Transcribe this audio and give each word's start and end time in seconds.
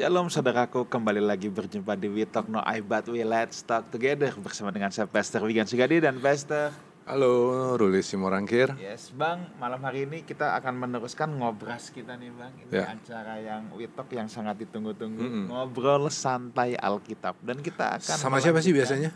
Shalom 0.00 0.32
saudaraku, 0.32 0.88
kembali 0.88 1.20
lagi 1.20 1.52
berjumpa 1.52 1.92
di 1.92 2.08
We 2.08 2.24
Talk 2.24 2.48
No 2.48 2.64
I 2.64 2.80
But 2.80 3.04
We 3.04 3.20
Let's 3.20 3.60
Talk 3.60 3.92
Together 3.92 4.32
bersama 4.40 4.72
dengan 4.72 4.88
saya 4.88 5.04
Pastor 5.04 5.44
Wigan 5.44 5.68
Sugadi 5.68 6.00
dan 6.00 6.16
Pastor 6.16 6.72
Halo, 7.04 7.76
Ruli 7.76 8.00
Simorangkir. 8.00 8.72
Yes, 8.78 9.12
Bang, 9.12 9.52
malam 9.60 9.76
hari 9.82 10.08
ini 10.08 10.24
kita 10.24 10.56
akan 10.56 10.72
meneruskan 10.78 11.28
ngobras 11.34 11.92
kita 11.92 12.16
nih, 12.16 12.32
Bang. 12.32 12.48
Ini 12.56 12.72
Ya. 12.72 12.84
acara 12.88 13.44
yang 13.44 13.68
We 13.76 13.92
Talk 13.92 14.08
yang 14.08 14.24
sangat 14.24 14.56
ditunggu-tunggu, 14.58 15.20
Mm-mm. 15.20 15.44
ngobrol 15.52 16.08
santai 16.08 16.80
Alkitab 16.80 17.36
dan 17.42 17.60
kita 17.60 18.00
akan 18.00 18.16
Sama 18.16 18.40
siapa 18.40 18.64
sih 18.64 18.72
biasanya? 18.72 19.12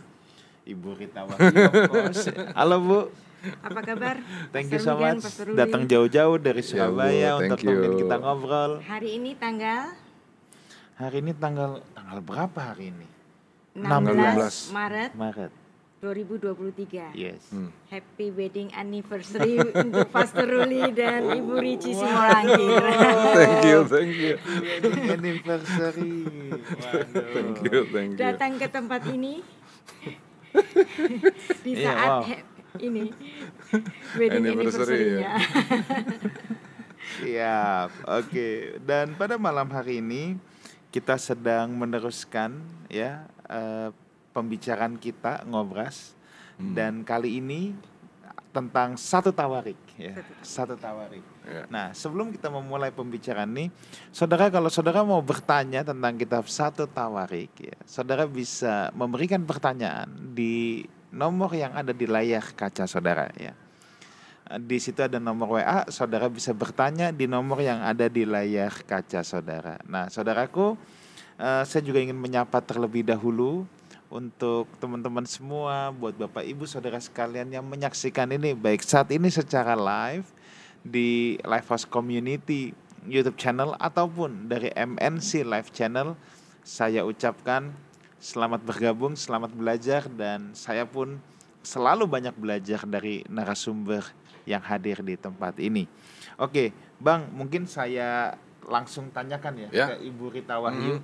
Ibu 0.69 1.01
Rita 1.01 1.25
Wahyu. 1.25 1.65
Halo 2.61 2.77
Bu, 2.83 2.99
Apa 3.65 3.81
kabar? 3.81 4.21
thank 4.53 4.69
you 4.69 4.77
so 4.77 5.01
much 5.01 5.25
datang 5.49 5.89
jauh-jauh 5.89 6.37
dari 6.37 6.61
Ya, 6.61 6.69
Bu, 6.69 6.69
Surabaya 6.69 7.31
thank 7.41 7.41
untuk 7.41 7.59
nemenin 7.63 7.89
you. 7.89 8.01
kita 8.05 8.17
ngobrol. 8.21 8.73
Hari 8.85 9.09
ini 9.17 9.33
tanggal 9.33 10.04
Hari 10.95 11.27
ini 11.27 11.35
tanggal 11.35 11.83
tanggal 11.91 12.19
berapa 12.23 12.61
hari 12.71 12.95
ini? 12.95 13.09
16 13.75 14.71
Maret 14.71 15.11
Maret. 15.19 15.53
2023. 15.99 17.17
Yes. 17.17 17.41
Hmm. 17.49 17.73
Happy 17.89 18.29
wedding 18.29 18.69
anniversary 18.71 19.57
untuk 19.83 20.05
Pastor 20.13 20.45
Ruli 20.45 20.93
dan 20.93 21.33
Ibu 21.33 21.57
Rici 21.57 21.97
Simorangkir. 21.97 22.85
Thank 23.41 23.65
you, 23.65 23.79
thank 23.89 24.13
you. 24.13 24.35
Wedding 24.37 25.01
anniversary. 25.11 26.17
Waduh. 26.79 27.25
Thank 27.33 27.57
you, 27.65 27.81
thank 27.89 28.11
you. 28.15 28.21
Datang 28.21 28.61
ke 28.61 28.69
tempat 28.69 29.03
ini 29.09 29.41
di 31.65 31.73
Iya, 31.73 31.89
saat 31.89 32.11
wow. 32.13 32.23
he- 32.29 32.47
ini 32.85 33.05
wedding 34.15 34.45
Anniversary, 34.45 35.25
anniversary-nya. 35.25 35.33
Siap. 37.17 37.89
Oke. 38.13 38.49
Dan 38.79 39.17
pada 39.17 39.41
malam 39.41 39.67
hari 39.73 40.05
ini 40.05 40.37
kita 40.95 41.19
sedang 41.19 41.75
meneruskan 41.75 42.63
ya 42.87 43.27
eh, 43.51 43.91
pembicaraan 44.31 44.95
kita 44.95 45.43
ngobras 45.51 46.15
Hmm. 46.55 46.71
dan 46.71 47.03
kali 47.03 47.43
ini 47.43 47.75
tentang 48.55 48.95
satu 48.95 49.35
tawarik 49.35 49.75
ya. 49.99 50.15
Satu 50.39 50.79
tawarik. 50.79 51.27
Ya. 51.43 51.67
Nah, 51.67 51.91
sebelum 51.91 52.31
kita 52.31 52.47
memulai 52.47 52.95
pembicaraan 52.95 53.51
ini, 53.51 53.67
saudara 54.15 54.47
kalau 54.47 54.71
saudara 54.71 55.03
mau 55.03 55.19
bertanya 55.19 55.83
tentang 55.83 56.15
kitab 56.15 56.47
satu 56.47 56.87
tawarik, 56.87 57.51
ya, 57.59 57.75
saudara 57.83 58.31
bisa 58.31 58.95
memberikan 58.95 59.43
pertanyaan 59.43 60.07
di 60.31 60.87
nomor 61.11 61.51
yang 61.59 61.75
ada 61.75 61.91
di 61.91 62.07
layar 62.07 62.55
kaca 62.55 62.87
saudara 62.87 63.27
ya. 63.35 63.51
Di 64.45 64.77
situ 64.77 65.01
ada 65.01 65.17
nomor 65.17 65.57
WA, 65.57 65.89
saudara 65.89 66.29
bisa 66.29 66.53
bertanya 66.53 67.09
di 67.09 67.25
nomor 67.25 67.65
yang 67.65 67.81
ada 67.81 68.13
di 68.13 68.29
layar 68.29 68.77
kaca 68.85 69.25
saudara. 69.25 69.81
Nah, 69.89 70.13
saudaraku, 70.13 70.77
eh, 71.41 71.65
saya 71.65 71.81
juga 71.81 72.05
ingin 72.05 72.21
menyapa 72.21 72.61
terlebih 72.61 73.09
dahulu 73.09 73.65
untuk 74.13 74.69
teman-teman 74.77 75.25
semua, 75.25 75.89
buat 75.97 76.13
Bapak 76.13 76.45
Ibu 76.45 76.69
Saudara 76.69 77.01
sekalian 77.01 77.49
yang 77.49 77.65
menyaksikan 77.65 78.29
ini 78.37 78.53
baik 78.53 78.85
saat 78.85 79.09
ini 79.17 79.33
secara 79.33 79.73
live 79.73 80.29
di 80.85 81.41
Lifehouse 81.41 81.89
Community 81.89 82.77
YouTube 83.09 83.41
channel 83.41 83.73
ataupun 83.81 84.49
dari 84.49 84.69
MNC 84.77 85.45
Live 85.49 85.73
Channel. 85.73 86.17
Saya 86.65 87.05
ucapkan 87.05 87.73
selamat 88.21 88.61
bergabung, 88.65 89.17
selamat 89.17 89.53
belajar 89.57 90.09
dan 90.09 90.53
saya 90.57 90.85
pun 90.85 91.17
selalu 91.65 92.05
banyak 92.09 92.37
belajar 92.37 92.85
dari 92.85 93.25
narasumber 93.29 94.05
yang 94.45 94.63
hadir 94.65 95.01
di 95.01 95.17
tempat 95.17 95.57
ini. 95.61 95.89
Oke, 96.41 96.73
Bang, 97.01 97.29
mungkin 97.33 97.69
saya 97.69 98.37
langsung 98.65 99.13
tanyakan 99.13 99.69
ya, 99.69 99.69
Ya. 99.73 99.87
ke 99.93 100.09
Ibu 100.09 100.33
Rita 100.33 100.57
Wahyu. 100.61 101.01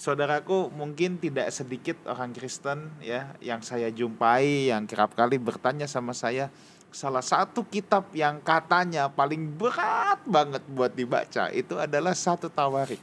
Saudaraku 0.00 0.72
mungkin 0.72 1.20
tidak 1.20 1.52
sedikit 1.52 2.00
orang 2.08 2.32
Kristen 2.32 2.88
ya 3.04 3.36
yang 3.44 3.60
saya 3.60 3.92
jumpai 3.92 4.72
yang 4.72 4.88
kerap 4.88 5.12
kali 5.12 5.36
bertanya 5.36 5.84
sama 5.84 6.16
saya 6.16 6.48
salah 6.90 7.20
satu 7.22 7.62
kitab 7.68 8.08
yang 8.16 8.40
katanya 8.42 9.06
paling 9.12 9.46
berat 9.54 10.18
banget 10.26 10.64
buat 10.72 10.90
dibaca 10.96 11.52
itu 11.52 11.76
adalah 11.76 12.16
satu 12.16 12.48
tawarik. 12.48 13.02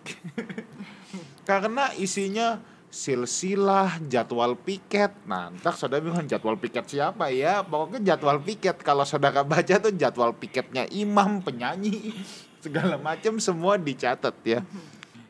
Karena 1.50 1.94
isinya 1.96 2.60
silsilah, 2.88 4.00
jadwal 4.08 4.56
piket. 4.56 5.12
Nah, 5.28 5.52
ntar 5.52 5.76
saudara 5.76 6.00
bilang 6.00 6.24
jadwal 6.24 6.56
piket 6.56 6.88
siapa 6.88 7.30
ya? 7.30 7.62
Pokoknya 7.64 8.16
jadwal 8.16 8.40
piket. 8.40 8.80
Kalau 8.82 9.04
saudara 9.04 9.44
baca 9.44 9.76
tuh 9.78 9.94
jadwal 9.94 10.32
piketnya 10.36 10.88
imam, 10.92 11.44
penyanyi, 11.44 12.16
segala 12.64 12.96
macam 12.96 13.38
semua 13.38 13.76
dicatat 13.76 14.36
ya. 14.44 14.64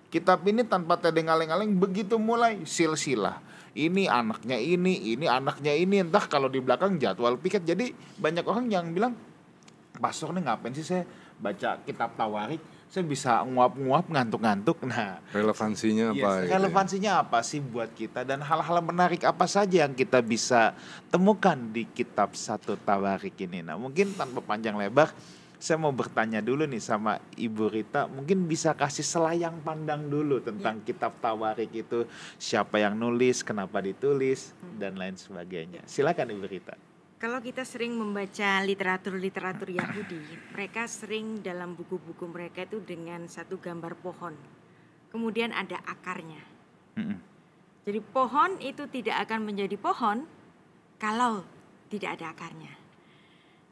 Kitab 0.07 0.39
ini 0.47 0.63
tanpa 0.63 0.95
tedeng 0.95 1.27
aleng-aleng 1.27 1.75
begitu 1.75 2.15
mulai 2.15 2.63
silsilah. 2.63 3.43
Ini 3.77 4.09
anaknya 4.09 4.57
ini, 4.57 5.13
ini 5.13 5.29
anaknya 5.29 5.75
ini. 5.75 6.01
Entah 6.01 6.25
kalau 6.25 6.49
di 6.49 6.57
belakang 6.57 6.97
jadwal 6.97 7.37
piket. 7.37 7.61
Jadi 7.61 7.93
banyak 8.17 8.45
orang 8.47 8.65
yang 8.71 8.89
bilang, 8.89 9.13
Pastor 9.97 10.29
nih 10.33 10.45
ngapain 10.45 10.73
sih 10.77 10.85
saya 10.85 11.03
baca 11.41 11.81
kitab 11.85 12.13
tawarik? 12.13 12.61
Saya 12.87 13.03
bisa 13.03 13.43
nguap-nguap 13.43 14.07
ngantuk-ngantuk. 14.07 14.79
Nah, 14.87 15.19
Relevansinya 15.35 16.15
Yes, 16.15 16.23
apa? 16.23 16.29
gitu 16.39 16.47
ya? 16.47 16.51
relevansinya 16.55 17.11
apa 17.19 17.39
sih 17.43 17.59
buat 17.59 17.91
kita 17.91 18.23
dan 18.23 18.39
hal-hal 18.39 18.79
menarik 18.79 19.27
apa 19.27 19.43
saja 19.43 19.83
yang 19.83 19.91
kita 19.91 20.23
bisa 20.23 20.71
temukan 21.11 21.59
di 21.59 21.83
kitab 21.91 22.31
satu 22.33 22.79
tawarik 22.79 23.35
ini. 23.43 23.59
Nah 23.59 23.75
mungkin 23.75 24.15
tanpa 24.15 24.39
panjang 24.39 24.79
lebar, 24.79 25.11
saya 25.57 25.81
mau 25.81 25.91
bertanya 25.91 26.39
dulu 26.39 26.69
nih 26.69 26.79
sama 26.79 27.17
Ibu 27.33 27.65
Rita, 27.67 28.05
mungkin 28.07 28.45
bisa 28.45 28.77
kasih 28.77 29.03
selayang 29.03 29.57
pandang 29.65 30.05
dulu 30.05 30.37
tentang 30.39 30.79
kitab 30.85 31.17
tawarik 31.17 31.73
itu, 31.73 32.05
siapa 32.37 32.77
yang 32.77 32.93
nulis, 32.93 33.41
kenapa 33.41 33.81
ditulis, 33.81 34.53
dan 34.77 34.95
lain 34.95 35.17
sebagainya. 35.17 35.81
Silakan 35.89 36.29
Ibu 36.37 36.45
Rita. 36.45 36.77
Kalau 37.17 37.41
kita 37.41 37.65
sering 37.65 37.97
membaca 37.97 38.61
literatur-literatur 38.61 39.73
Yahudi, 39.73 40.53
mereka 40.53 40.85
sering 40.85 41.41
dalam 41.41 41.73
buku-buku 41.73 42.29
mereka 42.29 42.61
itu 42.69 42.77
dengan 42.77 43.25
satu 43.25 43.57
gambar 43.57 43.97
pohon. 43.97 44.37
Kemudian 45.09 45.49
ada 45.49 45.81
akarnya. 45.89 46.37
Mm-mm. 46.93 47.17
Jadi 47.89 47.99
pohon 48.13 48.61
itu 48.61 48.85
tidak 48.85 49.25
akan 49.25 49.49
menjadi 49.49 49.81
pohon 49.81 50.29
kalau 51.01 51.41
tidak 51.89 52.21
ada 52.21 52.37
akarnya. 52.37 52.69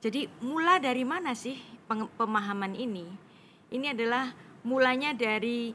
Jadi 0.02 0.26
mula 0.42 0.82
dari 0.82 1.06
mana 1.06 1.38
sih 1.38 1.62
pemahaman 2.18 2.74
ini? 2.74 3.06
Ini 3.70 3.94
adalah 3.94 4.34
mulanya 4.66 5.14
dari 5.14 5.70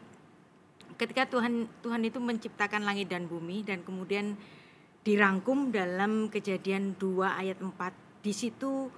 ketika 0.98 1.22
Tuhan 1.31 1.70
Tuhan 1.87 2.02
itu 2.02 2.19
menciptakan 2.19 2.82
langit 2.82 3.06
dan 3.06 3.31
bumi 3.31 3.62
dan 3.62 3.87
kemudian 3.87 4.34
dirangkum 5.00 5.72
dalam 5.72 6.28
Kejadian 6.28 6.97
2 7.00 7.25
ayat 7.25 7.59
4. 7.61 7.72
Di 8.21 8.33
situ 8.37 8.93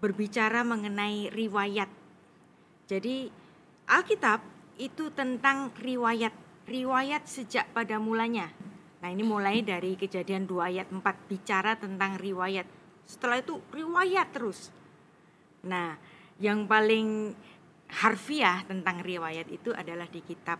berbicara 0.00 0.64
mengenai 0.64 1.28
riwayat. 1.32 1.88
Jadi 2.88 3.28
Alkitab 3.84 4.40
itu 4.80 5.12
tentang 5.12 5.72
riwayat, 5.76 6.32
riwayat 6.64 7.28
sejak 7.28 7.68
pada 7.76 8.00
mulanya. 8.00 8.48
Nah, 9.04 9.12
ini 9.12 9.20
mulai 9.20 9.60
dari 9.60 10.00
Kejadian 10.00 10.48
2 10.48 10.64
ayat 10.64 10.88
4 10.88 11.04
bicara 11.28 11.76
tentang 11.76 12.16
riwayat. 12.16 12.64
Setelah 13.04 13.44
itu 13.44 13.60
riwayat 13.68 14.32
terus. 14.32 14.72
Nah, 15.68 16.00
yang 16.40 16.64
paling 16.64 17.36
harfiah 18.00 18.64
tentang 18.64 19.04
riwayat 19.04 19.44
itu 19.52 19.76
adalah 19.76 20.08
di 20.08 20.24
kitab 20.24 20.56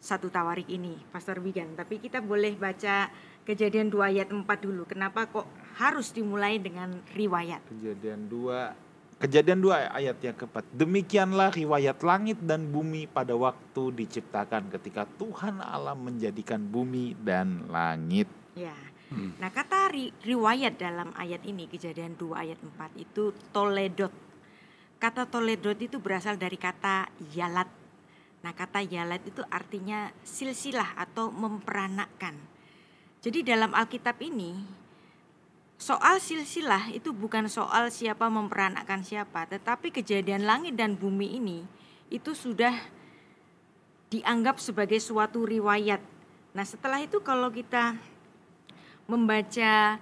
satu 0.00 0.32
tawarik 0.32 0.68
ini, 0.68 0.96
Pastor 1.12 1.40
Wigan. 1.44 1.76
Tapi 1.76 2.00
kita 2.00 2.24
boleh 2.24 2.56
baca 2.56 3.08
Kejadian 3.50 3.90
2 3.90 4.14
ayat 4.14 4.28
4 4.30 4.46
dulu. 4.62 4.86
Kenapa 4.86 5.26
kok 5.26 5.50
harus 5.74 6.14
dimulai 6.14 6.62
dengan 6.62 7.02
riwayat? 7.18 7.66
Kejadian 7.66 8.30
2 8.30 9.18
Kejadian 9.20 9.60
2 9.60 9.90
ayat 10.00 10.16
yang 10.22 10.32
keempat. 10.38 10.64
Demikianlah 10.72 11.52
riwayat 11.52 12.00
langit 12.00 12.40
dan 12.40 12.70
bumi 12.70 13.04
pada 13.04 13.36
waktu 13.36 13.92
diciptakan 13.92 14.72
ketika 14.72 15.04
Tuhan 15.04 15.60
Allah 15.60 15.92
menjadikan 15.92 16.62
bumi 16.62 17.18
dan 17.20 17.68
langit. 17.68 18.30
Ya. 18.56 18.72
Hmm. 19.12 19.34
Nah, 19.36 19.52
kata 19.52 19.92
ri- 19.92 20.14
riwayat 20.24 20.80
dalam 20.80 21.12
ayat 21.18 21.44
ini 21.44 21.66
Kejadian 21.66 22.16
2 22.16 22.32
ayat 22.32 22.56
4 22.62 22.96
itu 22.96 23.34
toledot. 23.52 24.14
Kata 24.96 25.26
toledot 25.28 25.76
itu 25.76 26.00
berasal 26.00 26.38
dari 26.38 26.56
kata 26.56 27.10
yalat. 27.34 27.68
Nah, 28.40 28.56
kata 28.56 28.80
yalat 28.80 29.20
itu 29.26 29.44
artinya 29.52 30.08
silsilah 30.24 30.96
atau 30.96 31.28
memperanakkan. 31.28 32.49
Jadi 33.20 33.44
dalam 33.44 33.76
Alkitab 33.76 34.16
ini 34.24 34.56
soal 35.76 36.20
silsilah 36.20 36.88
itu 36.92 37.12
bukan 37.12 37.52
soal 37.52 37.92
siapa 37.92 38.28
memperanakkan 38.32 39.04
siapa, 39.04 39.44
tetapi 39.44 39.92
kejadian 39.92 40.48
langit 40.48 40.76
dan 40.76 40.96
bumi 40.96 41.36
ini 41.36 41.64
itu 42.08 42.32
sudah 42.32 42.72
dianggap 44.08 44.56
sebagai 44.56 44.96
suatu 44.98 45.44
riwayat. 45.44 46.00
Nah, 46.56 46.64
setelah 46.64 46.98
itu 47.04 47.20
kalau 47.20 47.52
kita 47.52 47.94
membaca 49.06 50.00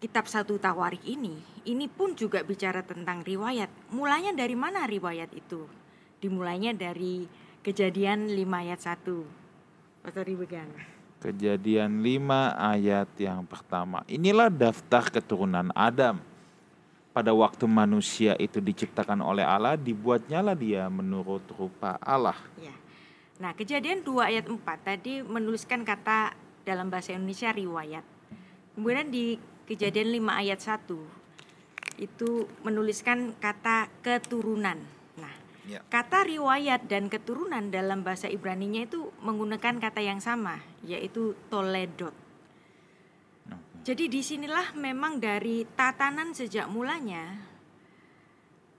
kitab 0.00 0.24
satu 0.30 0.56
tawarik 0.56 1.04
ini, 1.04 1.42
ini 1.68 1.90
pun 1.90 2.16
juga 2.16 2.40
bicara 2.40 2.80
tentang 2.86 3.20
riwayat. 3.20 3.68
Mulanya 3.92 4.32
dari 4.32 4.56
mana 4.56 4.86
riwayat 4.88 5.34
itu? 5.36 5.68
Dimulainya 6.22 6.72
dari 6.72 7.28
Kejadian 7.60 8.32
5 8.32 8.40
ayat 8.56 8.80
1. 8.80 10.00
Pastor 10.00 10.24
Ribegan. 10.24 10.89
Kejadian 11.20 12.00
5 12.00 12.56
ayat 12.56 13.08
yang 13.20 13.44
pertama. 13.44 14.00
Inilah 14.08 14.48
daftar 14.48 15.04
keturunan 15.12 15.68
Adam. 15.76 16.16
Pada 17.12 17.36
waktu 17.36 17.68
manusia 17.68 18.32
itu 18.40 18.56
diciptakan 18.62 19.20
oleh 19.20 19.44
Allah, 19.44 19.76
dibuatnyalah 19.76 20.56
dia 20.56 20.88
menurut 20.88 21.44
rupa 21.52 22.00
Allah. 22.00 22.38
Ya. 22.56 22.72
Nah, 23.36 23.52
kejadian 23.52 24.00
2 24.00 24.32
ayat 24.32 24.44
4 24.48 24.56
tadi 24.80 25.20
menuliskan 25.20 25.84
kata 25.84 26.32
dalam 26.64 26.88
bahasa 26.88 27.12
Indonesia 27.12 27.52
riwayat. 27.52 28.04
Kemudian 28.72 29.12
di 29.12 29.36
kejadian 29.68 30.24
5 30.24 30.40
ayat 30.40 30.60
1 30.60 32.00
itu 32.00 32.48
menuliskan 32.64 33.36
kata 33.36 33.92
keturunan. 34.00 34.99
Nah, 35.70 35.78
Ya. 35.78 35.86
kata 35.86 36.26
riwayat 36.26 36.90
dan 36.90 37.06
keturunan 37.06 37.70
dalam 37.70 38.02
bahasa 38.02 38.26
Ibraninya 38.26 38.82
itu 38.90 39.14
menggunakan 39.22 39.78
kata 39.78 40.02
yang 40.02 40.18
sama, 40.18 40.58
yaitu 40.82 41.38
toledot. 41.46 42.10
Jadi 43.86 44.10
di 44.10 44.18
sinilah 44.18 44.74
memang 44.74 45.22
dari 45.22 45.62
tatanan 45.78 46.34
sejak 46.34 46.68
mulanya 46.68 47.50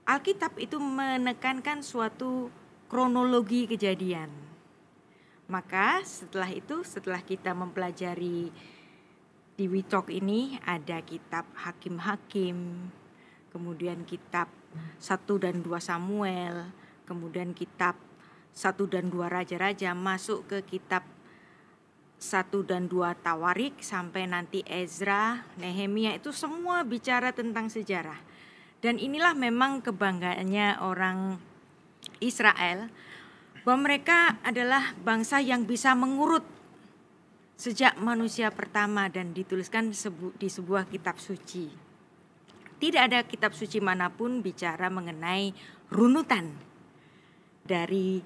Alkitab 0.02 0.58
itu 0.58 0.82
menekankan 0.82 1.80
suatu 1.80 2.50
kronologi 2.90 3.70
kejadian. 3.70 4.28
Maka 5.46 6.02
setelah 6.02 6.50
itu, 6.50 6.82
setelah 6.82 7.22
kita 7.22 7.54
mempelajari 7.54 8.50
di 9.54 9.64
Witok 9.70 10.10
ini 10.10 10.58
ada 10.66 10.98
kitab 11.06 11.46
Hakim-Hakim, 11.54 12.90
kemudian 13.54 14.02
kitab 14.02 14.50
1 14.98 15.38
dan 15.38 15.62
2 15.62 15.78
Samuel, 15.78 16.74
kemudian 17.12 17.52
kitab 17.52 18.00
1 18.56 18.76
dan 18.88 19.12
2 19.12 19.28
Raja-Raja 19.28 19.92
masuk 19.92 20.48
ke 20.48 20.58
kitab 20.64 21.04
1 22.16 22.48
dan 22.64 22.88
2 22.88 23.18
Tawarik 23.20 23.84
sampai 23.84 24.24
nanti 24.24 24.64
Ezra, 24.64 25.44
Nehemia 25.60 26.16
itu 26.16 26.32
semua 26.32 26.80
bicara 26.88 27.36
tentang 27.36 27.68
sejarah. 27.68 28.16
Dan 28.80 28.96
inilah 28.96 29.36
memang 29.36 29.84
kebanggaannya 29.84 30.80
orang 30.80 31.36
Israel 32.18 32.90
bahwa 33.62 33.90
mereka 33.90 34.38
adalah 34.42 34.94
bangsa 35.02 35.38
yang 35.38 35.66
bisa 35.66 35.94
mengurut 35.94 36.42
sejak 37.54 37.94
manusia 38.02 38.50
pertama 38.50 39.06
dan 39.06 39.30
dituliskan 39.30 39.94
sebu- 39.94 40.34
di 40.34 40.50
sebuah 40.50 40.90
kitab 40.90 41.22
suci. 41.22 41.70
Tidak 42.82 42.98
ada 42.98 43.22
kitab 43.22 43.54
suci 43.54 43.78
mana 43.78 44.10
pun 44.10 44.42
bicara 44.42 44.90
mengenai 44.90 45.54
runutan 45.86 46.71
dari 47.72 48.20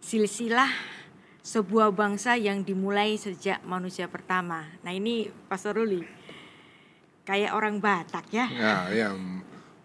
silsilah 0.00 0.72
sebuah 1.44 1.92
bangsa 1.92 2.40
yang 2.40 2.64
dimulai 2.64 3.20
sejak 3.20 3.60
manusia 3.68 4.08
pertama. 4.08 4.64
Nah 4.80 4.92
ini 4.96 5.28
Pastor 5.52 5.76
Ruli, 5.76 6.00
kayak 7.28 7.52
orang 7.52 7.76
Batak 7.76 8.24
ya. 8.32 8.48
Ya, 8.48 8.76
ya 8.88 9.08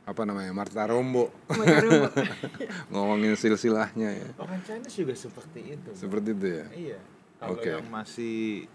apa 0.04 0.28
namanya 0.28 0.52
Marta 0.52 0.84
Rombo 0.84 1.32
ngomongin 2.92 3.36
silsilahnya 3.40 4.16
ya. 4.16 4.28
Orang 4.40 4.60
Chinese 4.64 4.96
juga 4.96 5.16
seperti 5.16 5.60
itu. 5.76 5.90
Seperti 5.96 6.30
itu 6.36 6.48
ya. 6.48 6.66
Iya. 6.72 7.00
Kalau 7.40 7.60
Oke. 7.60 7.68
yang 7.72 7.88
masih 7.92 8.68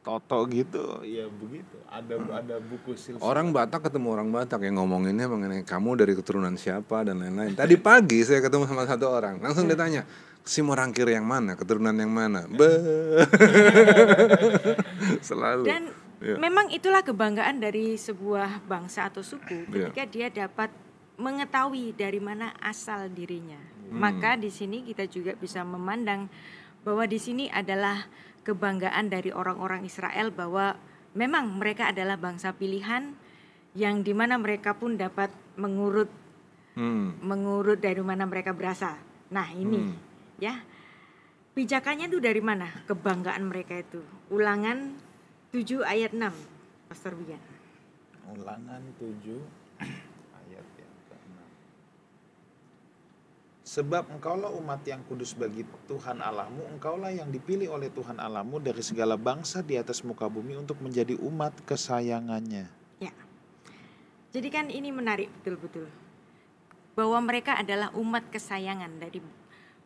toto 0.00 0.48
gitu, 0.48 1.04
ya 1.04 1.28
begitu. 1.28 1.76
Ada 1.84 2.16
ada 2.40 2.56
buku 2.56 2.96
silsilah. 2.96 3.20
Orang 3.20 3.52
Batak 3.52 3.84
ketemu 3.88 4.16
orang 4.16 4.32
Batak 4.32 4.64
yang 4.64 4.80
ngomonginnya 4.80 5.28
mengenai 5.28 5.60
kamu 5.60 6.00
dari 6.00 6.16
keturunan 6.16 6.56
siapa 6.56 7.04
dan 7.04 7.20
lain-lain. 7.20 7.52
Tadi 7.52 7.76
pagi 7.76 8.24
saya 8.24 8.40
ketemu 8.40 8.64
sama 8.64 8.88
satu 8.88 9.12
orang, 9.12 9.44
langsung 9.44 9.68
ditanya, 9.68 10.08
si 10.40 10.64
Morangkir 10.64 11.04
yang 11.04 11.28
mana, 11.28 11.52
keturunan 11.52 11.92
yang 11.92 12.08
mana? 12.08 12.48
Be. 12.48 12.68
Selalu. 15.28 15.68
Dan 15.68 15.92
Iya. 16.20 16.36
memang 16.36 16.68
itulah 16.68 17.00
kebanggaan 17.00 17.64
dari 17.64 17.96
sebuah 17.96 18.68
bangsa 18.68 19.08
atau 19.08 19.24
suku 19.24 19.64
Iya. 19.72 19.88
ketika 19.88 20.04
dia 20.04 20.28
dapat 20.28 20.68
mengetahui 21.16 21.96
dari 21.96 22.20
mana 22.20 22.52
asal 22.60 23.08
dirinya. 23.08 23.56
Hmm. 23.88 23.96
Maka 23.96 24.36
di 24.36 24.52
sini 24.52 24.84
kita 24.84 25.08
juga 25.08 25.32
bisa 25.32 25.64
memandang 25.64 26.28
bahwa 26.84 27.08
di 27.08 27.16
sini 27.16 27.48
adalah 27.48 28.04
kebanggaan 28.42 29.12
dari 29.12 29.30
orang-orang 29.30 29.84
Israel 29.84 30.32
bahwa 30.32 30.76
memang 31.12 31.58
mereka 31.58 31.90
adalah 31.90 32.16
bangsa 32.16 32.54
pilihan 32.54 33.12
yang 33.74 34.02
di 34.02 34.10
mana 34.10 34.34
mereka 34.40 34.74
pun 34.74 34.96
dapat 34.98 35.30
mengurut 35.58 36.08
Hmm. 36.70 37.18
mengurut 37.18 37.82
dari 37.82 37.98
mana 37.98 38.24
mereka 38.30 38.54
berasal. 38.54 38.94
Nah 39.34 39.50
ini 39.50 39.90
Hmm. 39.90 39.98
ya 40.38 40.54
pijakannya 41.52 42.06
itu 42.06 42.22
dari 42.22 42.38
mana 42.38 42.70
kebanggaan 42.86 43.42
mereka 43.50 43.74
itu. 43.74 43.98
Ulangan 44.30 44.94
7 45.50 45.82
ayat 45.82 46.14
6 46.14 46.30
Pastor 46.86 47.18
Bian. 47.18 47.42
Ulangan 48.30 48.82
7 49.02 49.42
ayat 50.40 50.66
yang 50.78 50.94
ke-6. 51.10 51.38
Sebab 53.70 54.10
engkaulah 54.10 54.50
umat 54.58 54.82
yang 54.82 54.98
kudus 55.06 55.30
bagi 55.38 55.62
Tuhan 55.86 56.18
Allahmu, 56.18 56.66
engkaulah 56.74 57.14
yang 57.14 57.30
dipilih 57.30 57.70
oleh 57.70 57.86
Tuhan 57.94 58.18
Allahmu 58.18 58.58
dari 58.58 58.82
segala 58.82 59.14
bangsa 59.14 59.62
di 59.62 59.78
atas 59.78 60.02
muka 60.02 60.26
bumi 60.26 60.58
untuk 60.58 60.82
menjadi 60.82 61.14
umat 61.22 61.54
kesayangannya. 61.62 62.66
Ya. 62.98 63.14
Jadi 64.34 64.48
kan 64.50 64.74
ini 64.74 64.90
menarik 64.90 65.30
betul-betul. 65.38 65.86
Bahwa 66.98 67.22
mereka 67.22 67.62
adalah 67.62 67.94
umat 67.94 68.26
kesayangan 68.34 68.90
dari 68.98 69.22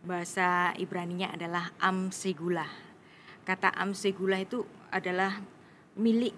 bahasa 0.01 0.73
Ibraninya 0.81 1.37
adalah 1.37 1.69
amsegula. 1.77 2.65
Kata 3.45 3.69
amsegula 3.69 4.41
itu 4.41 4.65
adalah 4.89 5.45
milik 6.01 6.33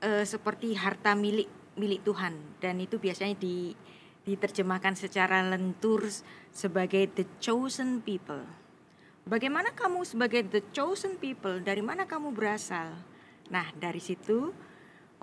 eh, 0.00 0.24
seperti 0.24 0.72
harta 0.72 1.12
milik 1.12 1.52
milik 1.76 2.00
Tuhan 2.00 2.32
dan 2.64 2.80
itu 2.80 2.96
biasanya 2.96 3.36
di 3.36 3.76
diterjemahkan 4.28 4.92
secara 4.92 5.40
lentur 5.40 6.04
sebagai 6.52 7.08
the 7.16 7.24
chosen 7.40 8.04
people. 8.04 8.44
Bagaimana 9.24 9.72
kamu 9.72 10.04
sebagai 10.04 10.44
the 10.48 10.60
chosen 10.72 11.16
people? 11.16 11.60
Dari 11.64 11.80
mana 11.80 12.04
kamu 12.04 12.32
berasal? 12.36 12.96
Nah, 13.48 13.72
dari 13.76 14.00
situ 14.00 14.52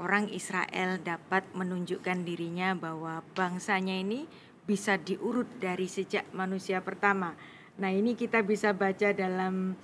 orang 0.01 0.29
Israel 0.33 0.97
dapat 1.01 1.45
menunjukkan 1.53 2.25
dirinya 2.25 2.73
bahwa 2.73 3.21
bangsanya 3.37 3.97
ini 4.01 4.25
bisa 4.65 4.97
diurut 4.97 5.47
dari 5.61 5.85
sejak 5.85 6.25
manusia 6.33 6.81
pertama. 6.81 7.37
Nah, 7.77 7.93
ini 7.93 8.17
kita 8.17 8.41
bisa 8.41 8.73
baca 8.73 9.13
dalam 9.13 9.77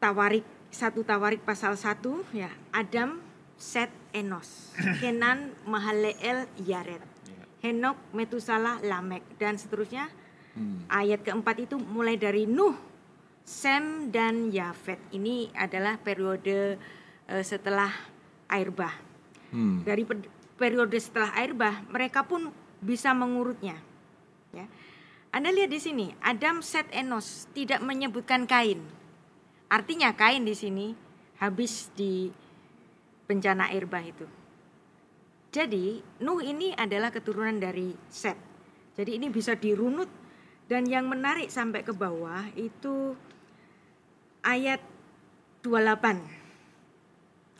Tawarik 0.00 0.46
satu 0.70 1.02
Tawarik 1.04 1.42
pasal 1.42 1.74
1 1.76 2.00
ya. 2.32 2.48
Adam, 2.72 3.20
Set, 3.60 3.92
Enos, 4.16 4.72
Kenan, 5.02 5.52
Mahaleel, 5.68 6.48
Yared. 6.64 7.19
Henok, 7.60 7.96
Metusala, 8.16 8.80
Lamek 8.80 9.24
dan 9.36 9.60
seterusnya. 9.60 10.08
Hmm. 10.56 10.84
Ayat 10.90 11.22
keempat 11.22 11.56
itu 11.68 11.76
mulai 11.78 12.16
dari 12.16 12.48
Nuh, 12.48 12.74
Sem 13.44 14.08
dan 14.10 14.50
Yafet. 14.50 14.98
Ini 15.12 15.52
adalah 15.54 16.00
periode 16.00 16.80
eh, 17.28 17.44
setelah 17.44 17.92
air 18.50 18.72
bah. 18.72 18.96
Hmm. 19.52 19.84
Dari 19.84 20.02
pe- 20.02 20.30
periode 20.56 20.96
setelah 20.98 21.30
air 21.38 21.52
bah, 21.54 21.84
mereka 21.88 22.24
pun 22.24 22.50
bisa 22.80 23.12
mengurutnya. 23.12 23.76
Ya. 24.50 24.66
Anda 25.30 25.54
lihat 25.54 25.70
di 25.70 25.78
sini, 25.78 26.10
Adam, 26.18 26.58
Set, 26.58 26.90
Enos 26.90 27.46
tidak 27.54 27.78
menyebutkan 27.86 28.50
Kain. 28.50 28.82
Artinya 29.70 30.10
Kain 30.18 30.42
di 30.42 30.58
sini 30.58 30.90
habis 31.38 31.94
di 31.94 32.34
bencana 33.30 33.70
air 33.70 33.86
bah 33.86 34.02
itu. 34.02 34.26
Jadi 35.50 35.98
Nuh 36.22 36.40
ini 36.46 36.70
adalah 36.74 37.10
keturunan 37.10 37.58
dari 37.58 37.90
Set. 38.06 38.38
Jadi 38.94 39.18
ini 39.18 39.26
bisa 39.30 39.58
dirunut 39.58 40.06
dan 40.70 40.86
yang 40.86 41.10
menarik 41.10 41.50
sampai 41.50 41.82
ke 41.82 41.90
bawah 41.90 42.46
itu 42.54 43.18
ayat 44.46 44.78
28. 45.66 46.40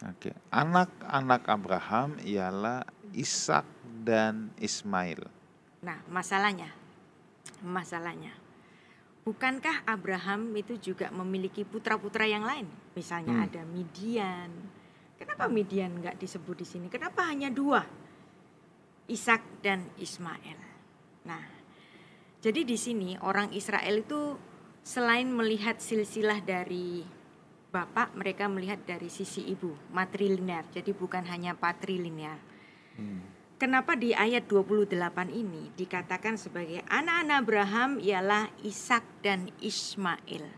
Oke. 0.07 0.33
Anak-anak 0.55 1.43
Abraham 1.51 2.17
ialah 2.23 2.87
Ishak 3.13 3.67
dan 4.07 4.55
Ismail. 4.57 5.27
Nah, 5.85 5.99
masalahnya, 6.09 6.73
masalahnya, 7.61 8.33
bukankah 9.27 9.85
Abraham 9.85 10.57
itu 10.57 10.79
juga 10.81 11.13
memiliki 11.13 11.67
putra-putra 11.67 12.25
yang 12.25 12.47
lain? 12.47 12.71
Misalnya 12.97 13.35
Hmm. 13.37 13.45
ada 13.51 13.63
Midian. 13.69 14.80
Kenapa 15.21 15.53
Midian 15.53 16.01
nggak 16.01 16.17
disebut 16.17 16.65
di 16.65 16.67
sini? 16.67 16.87
Kenapa 16.89 17.29
hanya 17.29 17.53
dua? 17.53 17.85
Ishak 19.05 19.61
dan 19.61 19.85
Ismail. 20.01 20.57
Nah, 21.29 21.45
jadi 22.41 22.65
di 22.65 22.81
sini 22.81 23.21
orang 23.21 23.53
Israel 23.53 24.01
itu 24.01 24.41
selain 24.81 25.29
melihat 25.29 25.77
silsilah 25.77 26.41
dari 26.41 27.05
bapak, 27.69 28.17
mereka 28.17 28.49
melihat 28.49 28.81
dari 28.89 29.13
sisi 29.13 29.45
ibu, 29.45 29.77
matrilinear. 29.93 30.65
Jadi 30.73 30.97
bukan 30.97 31.29
hanya 31.29 31.53
patrilinear. 31.53 32.41
Hmm. 32.91 33.23
kenapa 33.61 33.93
di 33.95 34.17
ayat 34.17 34.49
28 34.49 34.97
ini 35.31 35.69
dikatakan 35.77 36.41
sebagai 36.41 36.81
anak-anak 36.89 37.37
Abraham 37.45 37.91
ialah 38.01 38.49
Ishak 38.65 39.05
dan 39.21 39.53
Ismail. 39.61 40.49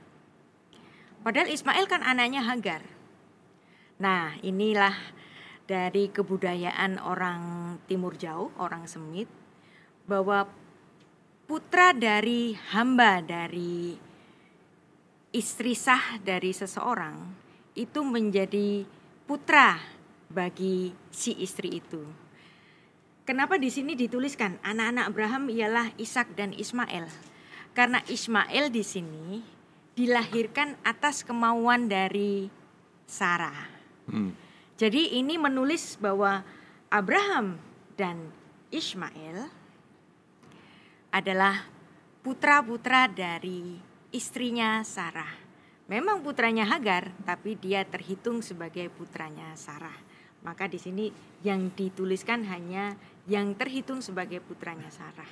Padahal 1.23 1.51
Ismail 1.51 1.87
kan 1.91 2.03
anaknya 2.07 2.47
Hagar. 2.47 2.83
Nah, 4.03 4.35
inilah 4.43 4.99
dari 5.63 6.11
kebudayaan 6.11 6.99
orang 6.99 7.41
timur 7.87 8.19
jauh, 8.19 8.51
orang 8.59 8.91
Semit 8.91 9.31
bahwa 10.11 10.51
putra 11.47 11.95
dari 11.95 12.59
hamba 12.75 13.23
dari 13.23 13.95
istri 15.31 15.79
sah 15.79 16.19
dari 16.19 16.51
seseorang 16.51 17.15
itu 17.79 18.03
menjadi 18.03 18.83
putra 19.23 19.79
bagi 20.27 20.91
si 21.15 21.39
istri 21.39 21.79
itu. 21.79 22.03
Kenapa 23.23 23.55
di 23.55 23.71
sini 23.71 23.95
dituliskan 23.95 24.59
anak-anak 24.67 25.15
Abraham 25.15 25.47
ialah 25.47 25.95
Ishak 25.95 26.35
dan 26.35 26.51
Ismail? 26.51 27.07
Karena 27.71 28.03
Ismail 28.11 28.67
di 28.67 28.83
sini 28.83 29.27
dilahirkan 29.95 30.75
atas 30.83 31.23
kemauan 31.23 31.87
dari 31.87 32.51
Sarah. 33.07 33.72
Hmm. 34.09 34.35
Jadi 34.79 35.19
ini 35.21 35.39
menulis 35.39 36.01
bahwa 36.01 36.43
Abraham 36.91 37.61
dan 37.95 38.33
Ismail 38.73 39.47
adalah 41.13 41.69
putra-putra 42.25 43.07
dari 43.07 43.77
istrinya 44.11 44.81
Sarah. 44.83 45.41
Memang 45.91 46.25
putranya 46.25 46.65
Hagar, 46.65 47.13
tapi 47.27 47.59
dia 47.59 47.85
terhitung 47.85 48.41
sebagai 48.41 48.89
putranya 48.89 49.53
Sarah. 49.59 49.95
Maka 50.43 50.67
di 50.67 50.81
sini 50.81 51.13
yang 51.45 51.71
dituliskan 51.75 52.49
hanya 52.49 52.97
yang 53.29 53.55
terhitung 53.55 54.03
sebagai 54.03 54.43
putranya 54.43 54.89
Sarah. 54.91 55.29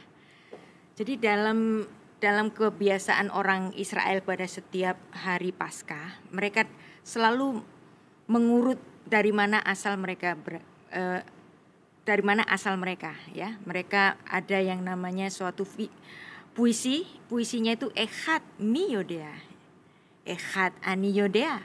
Jadi 0.95 1.17
dalam 1.17 1.83
dalam 2.21 2.53
kebiasaan 2.53 3.33
orang 3.33 3.73
Israel 3.75 4.21
pada 4.21 4.45
setiap 4.45 5.01
hari 5.17 5.51
Paskah, 5.57 6.21
mereka 6.29 6.69
selalu 7.01 7.65
mengurut 8.31 8.79
dari 9.03 9.35
mana 9.35 9.59
asal 9.67 9.99
mereka 9.99 10.39
ber, 10.39 10.63
eh, 10.95 11.21
dari 12.07 12.23
mana 12.23 12.47
asal 12.47 12.79
mereka 12.79 13.19
ya. 13.35 13.59
Mereka 13.67 14.23
ada 14.23 14.59
yang 14.63 14.87
namanya 14.87 15.27
suatu 15.27 15.67
fi, 15.67 15.91
puisi, 16.55 17.11
puisinya 17.27 17.75
itu 17.75 17.91
Echad 17.99 18.47
Miyodea. 18.63 19.35
Echad 20.23 20.71
Aniyodea. 20.87 21.59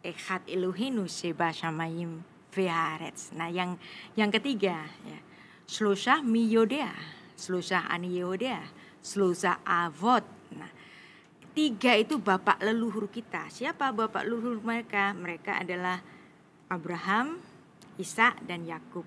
Echad 0.00 0.48
Elohinu 0.48 1.04
Seba 1.10 1.52
Shamayim 1.52 2.24
Veharetz. 2.54 3.36
Nah, 3.36 3.52
yang 3.52 3.76
yang 4.16 4.32
ketiga 4.32 4.88
ya. 5.04 5.20
Slosah 5.68 6.24
Miyodea, 6.24 6.96
Slosah 7.36 7.92
Aniyodea, 7.92 8.64
Slosah 9.04 9.60
Avot. 9.68 10.37
Tiga 11.56 11.92
itu 11.98 12.20
bapak 12.20 12.62
leluhur 12.62 13.10
kita. 13.10 13.50
Siapa 13.50 13.90
bapak 13.90 14.22
leluhur 14.24 14.62
mereka? 14.62 15.10
Mereka 15.16 15.64
adalah 15.64 15.98
Abraham, 16.70 17.40
Isa 17.98 18.36
dan 18.46 18.68
Yakub. 18.68 19.04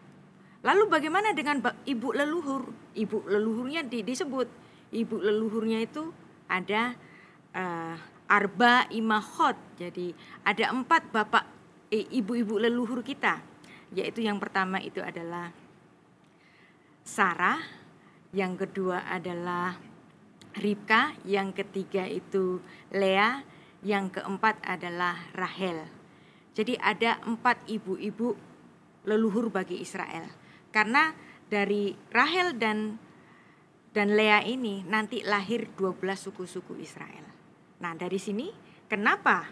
Lalu 0.61 0.83
bagaimana 0.91 1.33
dengan 1.33 1.61
ibu 1.89 2.13
leluhur? 2.13 2.69
Ibu 2.93 3.17
leluhurnya 3.25 3.81
di, 3.87 4.05
disebut 4.05 4.45
ibu 4.93 5.15
leluhurnya 5.17 5.79
itu 5.81 6.11
ada 6.45 6.93
uh, 7.55 7.95
arba 8.29 8.85
imahot. 8.91 9.57
Jadi 9.79 10.13
ada 10.45 10.69
empat 10.69 11.09
bapak 11.09 11.45
ibu-ibu 11.91 12.61
leluhur 12.61 13.01
kita. 13.01 13.41
Yaitu 13.91 14.23
yang 14.23 14.39
pertama 14.39 14.79
itu 14.79 15.03
adalah 15.03 15.51
Sarah, 17.01 17.59
yang 18.31 18.55
kedua 18.55 19.03
adalah 19.09 19.75
Ribka, 20.57 21.15
yang 21.23 21.55
ketiga 21.55 22.03
itu 22.07 22.59
Lea, 22.91 23.43
yang 23.81 24.11
keempat 24.11 24.59
adalah 24.67 25.17
Rahel. 25.31 25.87
Jadi 26.51 26.75
ada 26.77 27.17
empat 27.23 27.63
ibu-ibu 27.71 28.35
leluhur 29.07 29.49
bagi 29.49 29.79
Israel. 29.79 30.27
Karena 30.69 31.15
dari 31.47 31.95
Rahel 32.11 32.55
dan 32.59 32.99
dan 33.91 34.15
Lea 34.15 34.39
ini 34.47 34.87
nanti 34.87 35.19
lahir 35.19 35.67
12 35.75 35.99
suku-suku 36.15 36.79
Israel. 36.79 37.27
Nah, 37.83 37.91
dari 37.99 38.15
sini 38.15 38.47
kenapa 38.87 39.51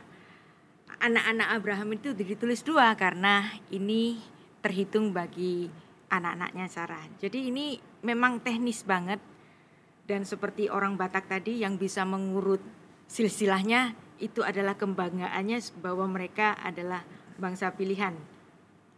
anak-anak 1.04 1.48
Abraham 1.60 1.90
itu 2.00 2.16
ditulis 2.16 2.64
dua 2.64 2.96
karena 2.96 3.52
ini 3.68 4.20
terhitung 4.64 5.12
bagi 5.12 5.68
anak-anaknya 6.08 6.66
Sarah. 6.72 7.04
Jadi 7.20 7.52
ini 7.52 7.80
memang 8.04 8.40
teknis 8.40 8.88
banget 8.88 9.20
dan 10.10 10.26
seperti 10.26 10.74
orang 10.74 10.98
Batak 10.98 11.30
tadi 11.30 11.62
yang 11.62 11.78
bisa 11.78 12.02
mengurut 12.02 12.58
silsilahnya 13.06 13.94
itu 14.18 14.42
adalah 14.42 14.74
kebanggaannya 14.74 15.62
bahwa 15.86 16.10
mereka 16.10 16.58
adalah 16.66 17.06
bangsa 17.38 17.70
pilihan 17.78 18.18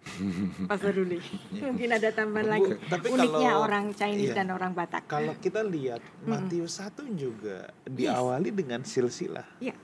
Pasar 0.71 0.97
Ruli. 0.97 1.21
Iya. 1.53 1.69
Mungkin 1.69 1.89
ada 1.93 2.09
tambahan 2.09 2.47
lagi. 2.57 2.73
Tapi 2.89 3.05
Uniknya 3.13 3.53
kalau- 3.53 3.65
orang 3.69 3.85
Chinese 3.93 4.33
iya. 4.33 4.37
dan 4.41 4.49
orang 4.49 4.73
Batak. 4.73 5.05
Kalau 5.05 5.37
kita 5.37 5.61
lihat 5.61 6.01
Matius 6.25 6.81
1 6.81 7.05
juga 7.13 7.69
diawali 7.85 8.49
dengan 8.49 8.81
silsilah. 8.81 9.45
Iya. 9.61 9.77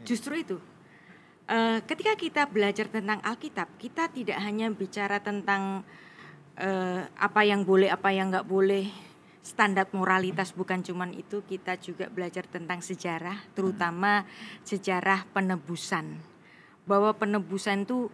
Justru 0.00 0.40
itu. 0.40 0.56
Eh, 1.44 1.78
ketika 1.84 2.16
kita 2.16 2.42
belajar 2.48 2.88
tentang 2.88 3.20
Alkitab, 3.20 3.68
kita 3.76 4.08
tidak 4.08 4.40
hanya 4.40 4.72
bicara 4.72 5.20
tentang 5.20 5.84
eh, 6.56 7.04
apa 7.04 7.40
yang 7.44 7.68
boleh, 7.68 7.92
apa 7.92 8.16
yang 8.16 8.32
nggak 8.32 8.48
boleh, 8.48 8.88
standar 9.44 9.84
moralitas 9.92 10.56
bukan 10.56 10.80
cuman 10.80 11.12
itu, 11.12 11.44
kita 11.44 11.76
juga 11.76 12.08
belajar 12.08 12.48
tentang 12.48 12.80
sejarah, 12.80 13.44
terutama 13.52 14.24
sejarah 14.64 15.28
penebusan. 15.36 16.16
Bahwa 16.88 17.12
penebusan 17.12 17.84
itu 17.84 18.08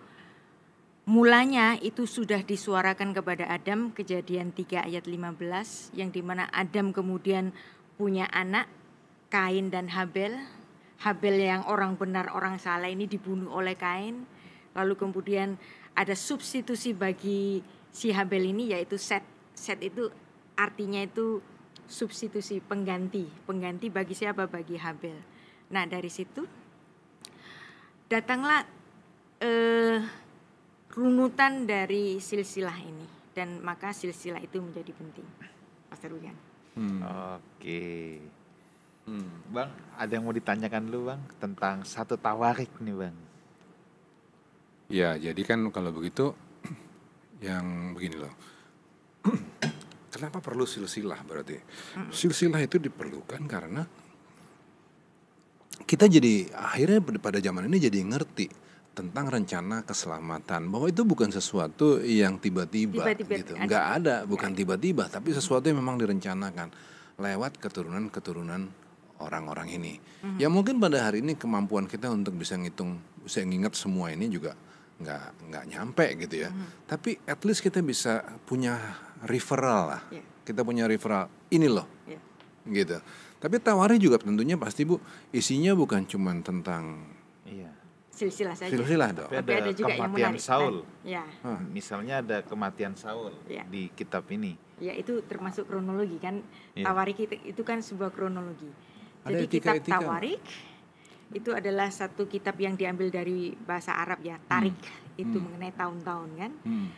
mulanya 1.07 1.79
itu 1.79 2.05
sudah 2.05 2.43
disuarakan 2.43 3.15
kepada 3.15 3.47
Adam, 3.47 3.95
kejadian 3.95 4.51
3 4.51 4.91
ayat 4.91 5.07
15, 5.07 5.95
yang 5.95 6.11
di 6.11 6.21
mana 6.21 6.51
Adam 6.51 6.91
kemudian 6.91 7.55
punya 7.95 8.27
anak, 8.35 8.67
Kain 9.31 9.71
dan 9.71 9.87
Habel, 9.95 10.35
Habel 11.01 11.41
yang 11.41 11.65
orang 11.65 11.97
benar 11.97 12.29
orang 12.35 12.61
salah 12.61 12.91
ini 12.91 13.09
dibunuh 13.09 13.49
oleh 13.55 13.73
Kain. 13.79 14.29
Lalu 14.77 14.99
kemudian 15.01 15.57
ada 15.97 16.13
substitusi 16.13 16.93
bagi 16.93 17.65
si 17.89 18.13
Habel 18.13 18.53
ini 18.53 18.77
yaitu 18.77 19.01
Set. 19.01 19.25
Set 19.57 19.81
itu 19.81 20.13
artinya 20.61 21.01
itu 21.01 21.41
substitusi 21.89 22.61
pengganti, 22.61 23.27
pengganti 23.49 23.89
bagi 23.89 24.13
siapa? 24.13 24.45
Bagi 24.47 24.77
Habel. 24.77 25.19
Nah, 25.73 25.85
dari 25.89 26.13
situ 26.13 26.45
datanglah 28.11 28.63
eh 29.41 29.99
runutan 30.91 31.65
dari 31.65 32.19
silsilah 32.19 32.79
ini 32.83 33.07
dan 33.33 33.63
maka 33.63 33.95
silsilah 33.95 34.43
itu 34.43 34.61
menjadi 34.61 34.93
penting. 34.93 35.27
Pastor 35.89 36.13
Wigan. 36.15 36.37
Hmm. 36.77 37.01
Oke. 37.39 38.19
Hmm. 39.07 39.31
Bang, 39.51 39.71
ada 39.99 40.11
yang 40.11 40.23
mau 40.27 40.35
ditanyakan 40.35 40.87
dulu 40.87 41.11
Bang 41.11 41.23
tentang 41.43 41.83
satu 41.83 42.15
tawarik 42.15 42.71
nih 42.79 42.95
Bang. 42.95 43.17
Ya, 44.91 45.15
jadi 45.15 45.43
kan 45.47 45.63
kalau 45.71 45.95
begitu 45.95 46.35
yang 47.47 47.95
begini 47.95 48.23
loh. 48.23 48.35
Kenapa 50.11 50.43
perlu 50.43 50.67
silsilah 50.67 51.23
berarti? 51.23 51.57
Silsilah 52.11 52.59
itu 52.59 52.83
diperlukan 52.83 53.43
karena 53.47 53.87
kita 55.87 56.11
jadi 56.11 56.51
akhirnya 56.51 56.99
pada 57.23 57.39
zaman 57.39 57.71
ini 57.71 57.79
jadi 57.79 58.03
ngerti 58.05 58.47
tentang 58.91 59.31
rencana 59.31 59.87
keselamatan 59.87 60.69
bahwa 60.69 60.91
itu 60.91 61.07
bukan 61.07 61.31
sesuatu 61.31 62.03
yang 62.03 62.37
tiba-tiba 62.43 63.07
Tiba-tiba 63.07 63.35
gitu. 63.39 63.53
Nggak 63.57 63.85
ada, 64.03 64.17
bukan 64.27 64.51
tiba-tiba, 64.53 65.07
tapi 65.07 65.31
sesuatu 65.31 65.71
yang 65.71 65.79
memang 65.79 65.97
direncanakan 65.97 66.69
lewat 67.17 67.57
keturunan-keturunan 67.63 68.67
orang-orang 69.23 69.69
ini. 69.73 69.95
Ya 70.41 70.51
mungkin 70.51 70.81
pada 70.83 71.07
hari 71.07 71.23
ini 71.23 71.39
kemampuan 71.39 71.87
kita 71.87 72.11
untuk 72.11 72.35
bisa 72.37 72.57
ngitung, 72.59 72.99
bisa 73.23 73.45
nginget 73.45 73.79
semua 73.79 74.11
ini 74.11 74.27
juga 74.27 74.57
nggak 75.01 75.49
nggak 75.49 75.65
nyampe 75.71 76.07
gitu 76.27 76.45
ya. 76.45 76.51
Tapi 76.85 77.17
at 77.25 77.41
least 77.47 77.65
kita 77.65 77.81
bisa 77.81 78.21
punya 78.45 78.77
referral 79.23 79.83
lah. 79.89 80.03
Iya. 80.09 80.25
Kita 80.43 80.61
punya 80.63 80.85
referral 80.85 81.29
ini 81.49 81.67
loh 81.67 81.87
Ya. 82.05 82.19
gitu. 82.67 82.99
Tapi 83.37 83.57
tawari 83.57 83.97
juga 83.97 84.17
tentunya 84.17 84.55
pasti 84.55 84.85
bu 84.85 85.01
isinya 85.31 85.73
bukan 85.73 86.05
cuma 86.05 86.33
tentang 86.39 87.09
Iya. 87.45 87.73
Silsilah 88.11 88.53
saja. 88.53 88.69
silsilah 88.69 89.11
dong. 89.11 89.31
Tapi 89.33 89.41
Tapi 89.41 89.51
ada 89.51 89.63
ada 89.63 89.73
juga 89.73 89.89
yang 89.89 90.01
kematian 90.05 90.33
menarik. 90.37 90.45
Saul. 90.45 90.75
Ya, 91.01 91.25
Hah. 91.41 91.61
Misalnya 91.65 92.15
ada 92.21 92.39
kematian 92.43 92.93
Saul 92.93 93.33
Iya. 93.47 93.65
di 93.67 93.89
kitab 93.91 94.29
ini. 94.29 94.57
ya 94.81 94.97
itu 94.97 95.21
termasuk 95.25 95.69
kronologi 95.69 96.17
kan. 96.17 96.41
Iya. 96.73 96.89
Tawarik 96.89 97.21
itu, 97.21 97.37
itu 97.47 97.63
kan 97.63 97.81
sebuah 97.81 98.09
kronologi. 98.11 98.69
Ada 99.25 99.37
Jadi 99.37 99.45
kitab 99.47 99.77
etika-etika. 99.77 100.01
Tawarik 100.01 100.41
itu 101.31 101.51
adalah 101.53 101.89
satu 101.89 102.25
kitab 102.25 102.57
yang 102.57 102.75
diambil 102.75 103.07
dari 103.07 103.53
bahasa 103.55 103.93
Arab 103.95 104.19
ya, 104.21 104.41
tarik 104.43 104.73
itu 105.15 105.37
mengenai 105.37 105.71
tahun-tahun 105.71 106.29
kan. 106.35 106.53
Hmm. 106.65 106.89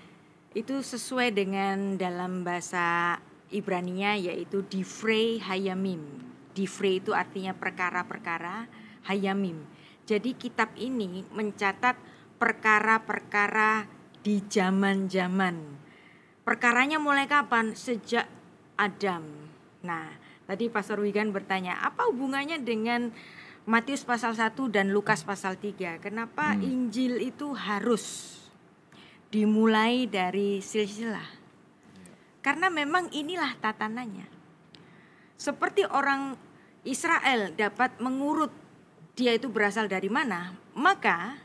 Itu 0.53 0.85
sesuai 0.85 1.33
dengan 1.33 1.97
dalam 1.97 2.45
bahasa 2.45 3.17
Ibrania 3.53 4.17
yaitu 4.17 4.65
Divrei 4.65 5.41
Hayamim. 5.41 6.01
Divrei 6.53 7.01
itu 7.01 7.17
artinya 7.17 7.57
perkara-perkara, 7.57 8.69
Hayamim. 9.09 9.65
Jadi 10.05 10.37
kitab 10.37 10.77
ini 10.77 11.25
mencatat 11.33 11.97
perkara-perkara 12.37 13.89
di 14.21 14.45
zaman-zaman. 14.45 15.57
Perkaranya 16.43 16.99
mulai 16.99 17.31
kapan? 17.31 17.73
Sejak 17.73 18.27
Adam. 18.75 19.23
Nah, 19.87 20.11
tadi 20.45 20.67
Pastor 20.69 20.99
Wigan 20.99 21.31
bertanya, 21.31 21.79
apa 21.81 22.11
hubungannya 22.11 22.61
dengan 22.61 23.15
Matius 23.63 24.03
pasal 24.03 24.35
1 24.35 24.59
dan 24.75 24.91
Lukas 24.91 25.23
pasal 25.23 25.55
3? 25.55 26.03
Kenapa 26.03 26.59
hmm. 26.59 26.67
Injil 26.67 27.23
itu 27.23 27.55
harus 27.55 28.37
dimulai 29.33 30.05
dari 30.05 30.61
silsilah. 30.61 31.41
Karena 32.45 32.69
memang 32.69 33.09
inilah 33.17 33.57
tatanannya. 33.57 34.29
Seperti 35.41 35.89
orang 35.89 36.37
Israel 36.85 37.57
dapat 37.57 37.97
mengurut 37.99 38.53
dia 39.17 39.33
itu 39.33 39.49
berasal 39.49 39.89
dari 39.89 40.13
mana, 40.13 40.53
maka 40.77 41.41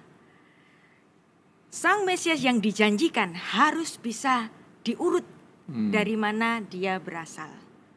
Sang 1.67 2.07
Mesias 2.07 2.41
yang 2.41 2.63
dijanjikan 2.63 3.35
harus 3.35 3.99
bisa 3.99 4.49
diurut 4.81 5.27
hmm. 5.67 5.91
dari 5.91 6.15
mana 6.15 6.63
dia 6.63 6.97
berasal. 6.97 7.51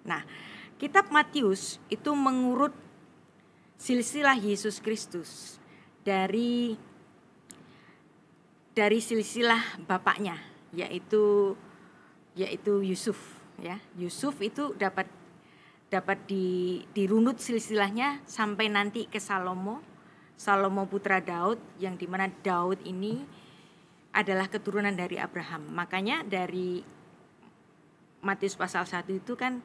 Nah, 0.04 0.26
kitab 0.76 1.08
Matius 1.14 1.78
itu 1.86 2.10
mengurut 2.12 2.74
silsilah 3.78 4.36
Yesus 4.36 4.82
Kristus 4.82 5.62
dari 6.02 6.74
dari 8.80 9.04
silsilah 9.04 9.84
bapaknya 9.84 10.40
yaitu 10.72 11.52
yaitu 12.32 12.80
Yusuf 12.80 13.20
ya. 13.60 13.76
Yusuf 14.00 14.40
itu 14.40 14.72
dapat 14.72 15.04
dapat 15.92 16.24
di 16.24 16.80
dirunut 16.96 17.36
silsilahnya 17.36 18.24
sampai 18.24 18.72
nanti 18.72 19.04
ke 19.04 19.20
Salomo. 19.20 19.84
Salomo 20.40 20.88
putra 20.88 21.20
Daud 21.20 21.60
yang 21.76 22.00
di 22.00 22.08
mana 22.08 22.32
Daud 22.32 22.80
ini 22.88 23.20
adalah 24.16 24.48
keturunan 24.48 24.96
dari 24.96 25.20
Abraham. 25.20 25.68
Makanya 25.76 26.24
dari 26.24 26.80
Matius 28.24 28.56
pasal 28.56 28.88
1 28.88 29.04
itu 29.12 29.36
kan 29.36 29.60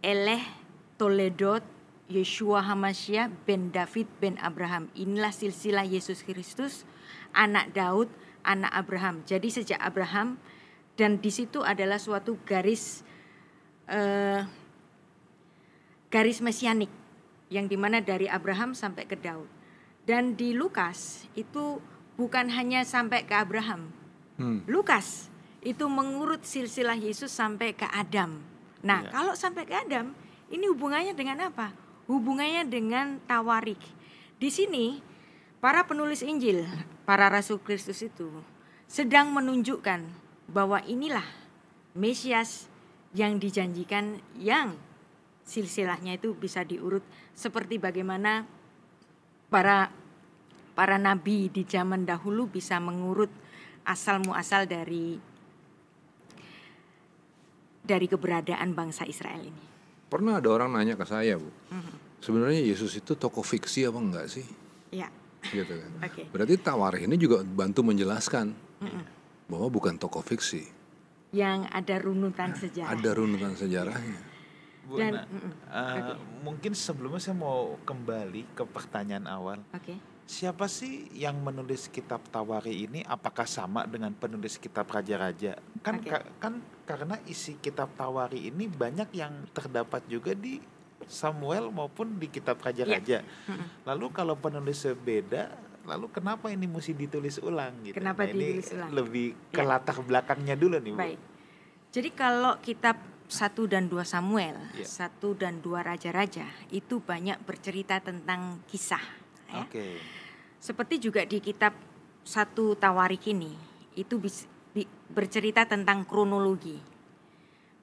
Eleh 0.00 0.40
Toledot 0.96 1.60
Yeshua 2.08 2.64
Hamasya 2.64 3.28
ben 3.44 3.68
David 3.68 4.08
ben 4.24 4.40
Abraham. 4.40 4.88
Inilah 4.96 5.36
silsilah 5.36 5.84
Yesus 5.84 6.24
Kristus, 6.24 6.88
anak 7.36 7.76
Daud, 7.76 8.08
anak 8.44 8.70
Abraham. 8.70 9.24
Jadi 9.24 9.48
sejak 9.50 9.80
Abraham 9.80 10.38
dan 10.94 11.18
di 11.18 11.32
situ 11.32 11.64
adalah 11.64 11.98
suatu 11.98 12.38
garis 12.46 13.02
uh, 13.90 14.46
garis 16.12 16.38
mesianik 16.38 16.92
yang 17.50 17.66
di 17.66 17.74
mana 17.74 17.98
dari 17.98 18.30
Abraham 18.30 18.76
sampai 18.76 19.08
ke 19.08 19.18
Daud. 19.18 19.50
Dan 20.04 20.36
di 20.36 20.52
Lukas 20.54 21.24
itu 21.34 21.80
bukan 22.14 22.52
hanya 22.52 22.84
sampai 22.84 23.26
ke 23.26 23.34
Abraham. 23.34 23.90
Hmm. 24.38 24.62
Lukas 24.68 25.32
itu 25.64 25.88
mengurut 25.88 26.44
silsilah 26.44 26.94
Yesus 26.94 27.32
sampai 27.32 27.72
ke 27.72 27.88
Adam. 27.88 28.38
Nah, 28.84 29.00
ya. 29.00 29.10
kalau 29.10 29.32
sampai 29.32 29.64
ke 29.64 29.72
Adam, 29.72 30.12
ini 30.52 30.68
hubungannya 30.68 31.16
dengan 31.16 31.48
apa? 31.48 31.72
Hubungannya 32.04 32.68
dengan 32.68 33.16
tawarik. 33.24 33.80
Di 34.36 34.52
sini 34.52 35.00
para 35.64 35.88
penulis 35.88 36.20
Injil 36.20 36.68
para 37.04 37.28
rasul 37.28 37.60
Kristus 37.60 38.00
itu 38.00 38.28
sedang 38.88 39.32
menunjukkan 39.32 40.00
bahwa 40.48 40.80
inilah 40.84 41.24
Mesias 41.94 42.66
yang 43.14 43.38
dijanjikan 43.38 44.18
yang 44.34 44.74
silsilahnya 45.46 46.18
itu 46.18 46.34
bisa 46.34 46.66
diurut 46.66 47.04
seperti 47.38 47.78
bagaimana 47.78 48.42
para 49.46 49.94
para 50.74 50.98
nabi 50.98 51.46
di 51.52 51.62
zaman 51.62 52.02
dahulu 52.02 52.50
bisa 52.50 52.82
mengurut 52.82 53.30
asal 53.86 54.18
muasal 54.26 54.66
dari 54.66 55.20
dari 57.84 58.06
keberadaan 58.08 58.74
bangsa 58.74 59.06
Israel 59.06 59.44
ini. 59.44 59.64
Pernah 60.08 60.40
ada 60.40 60.48
orang 60.50 60.72
nanya 60.72 60.96
ke 60.96 61.04
saya, 61.04 61.36
Bu. 61.36 61.46
Mm 61.46 61.78
-hmm. 61.78 61.96
Sebenarnya 62.24 62.64
Yesus 62.64 62.96
itu 62.96 63.12
tokoh 63.14 63.44
fiksi 63.44 63.84
apa 63.84 64.00
enggak 64.00 64.26
sih? 64.32 64.46
Ya 64.88 65.12
gitu 65.50 65.74
kan. 65.74 65.90
Okay. 66.08 66.24
Berarti 66.30 66.54
Tawarikh 66.60 67.04
ini 67.04 67.16
juga 67.20 67.44
bantu 67.44 67.84
menjelaskan 67.84 68.54
mm 68.54 68.88
-mm. 68.88 69.02
bahwa 69.50 69.68
bukan 69.68 69.94
tokoh 69.98 70.24
fiksi. 70.24 70.64
Yang 71.34 71.66
ada 71.74 71.94
runutan 71.98 72.50
sejarah. 72.54 72.94
Ada 72.94 73.10
runutan 73.12 73.52
sejarahnya. 73.58 74.20
Bu, 74.84 75.00
Dan, 75.00 75.12
nah, 75.16 75.24
uh, 75.72 75.96
okay. 75.96 76.14
mungkin 76.44 76.72
sebelumnya 76.76 77.16
saya 77.16 77.36
mau 77.36 77.80
kembali 77.88 78.52
ke 78.52 78.68
pertanyaan 78.68 79.24
awal. 79.24 79.58
Okay. 79.72 79.96
Siapa 80.24 80.68
sih 80.68 81.12
yang 81.12 81.40
menulis 81.40 81.88
kitab 81.92 82.24
Tawari 82.32 82.88
ini? 82.88 83.00
Apakah 83.04 83.44
sama 83.44 83.84
dengan 83.84 84.12
penulis 84.16 84.56
kitab 84.56 84.88
Raja-Raja? 84.88 85.56
Kan 85.84 86.00
okay. 86.00 86.12
ka, 86.12 86.18
kan 86.40 86.60
karena 86.84 87.16
isi 87.28 87.56
kitab 87.60 87.92
Tawari 87.96 88.48
ini 88.48 88.68
banyak 88.68 89.08
yang 89.16 89.48
terdapat 89.52 90.04
juga 90.08 90.32
di 90.36 90.60
Samuel 91.06 91.70
maupun 91.70 92.18
di 92.18 92.28
kitab 92.28 92.60
raja-raja. 92.60 93.22
Ya. 93.22 93.56
Lalu 93.88 94.10
kalau 94.12 94.34
penulisnya 94.36 94.96
beda, 94.96 95.52
lalu 95.84 96.08
kenapa 96.10 96.48
ini 96.48 96.64
mesti 96.64 96.96
ditulis 96.96 97.38
ulang 97.40 97.84
gitu? 97.84 97.96
Kenapa 97.96 98.24
nah, 98.24 98.32
ditulis 98.32 98.68
ulang? 98.72 98.90
Lebih 98.92 99.26
ke 99.52 99.62
ya. 99.62 99.68
latar 99.68 99.96
belakangnya 100.00 100.54
dulu 100.56 100.80
nih, 100.80 100.92
Bu. 100.92 100.98
Baik. 101.00 101.20
Jadi 101.94 102.10
kalau 102.10 102.58
kitab 102.58 102.98
satu 103.30 103.64
dan 103.70 103.88
dua 103.88 104.04
Samuel, 104.04 104.58
ya. 104.76 104.84
satu 104.84 105.32
dan 105.36 105.62
dua 105.64 105.80
raja-raja 105.80 106.44
itu 106.68 107.00
banyak 107.00 107.40
bercerita 107.44 108.00
tentang 108.02 108.60
kisah. 108.68 109.02
Ya. 109.52 109.64
Oke. 109.64 109.70
Okay. 109.70 109.92
Seperti 110.60 110.96
juga 110.96 111.28
di 111.28 111.38
kitab 111.44 111.76
satu 112.24 112.72
Tawarik 112.72 113.28
ini 113.28 113.52
itu 113.94 114.16
bis, 114.16 114.48
bi, 114.72 114.88
bercerita 115.12 115.68
tentang 115.68 116.08
kronologi. 116.08 116.80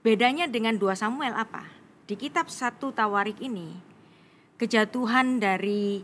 Bedanya 0.02 0.50
dengan 0.50 0.76
dua 0.82 0.98
Samuel 0.98 1.38
apa? 1.38 1.81
Di 2.12 2.20
kitab 2.20 2.52
satu 2.52 2.92
Tawarik 2.92 3.40
ini, 3.40 3.72
kejatuhan 4.60 5.40
dari 5.40 6.04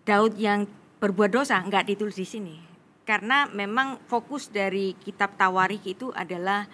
Daud 0.00 0.40
yang 0.40 0.64
berbuat 0.96 1.28
dosa 1.28 1.60
nggak 1.60 1.92
ditulis 1.92 2.16
di 2.16 2.24
sini. 2.24 2.56
Karena 3.04 3.44
memang 3.52 4.00
fokus 4.08 4.48
dari 4.48 4.96
kitab 4.96 5.36
Tawarik 5.36 5.84
itu 5.84 6.08
adalah 6.16 6.64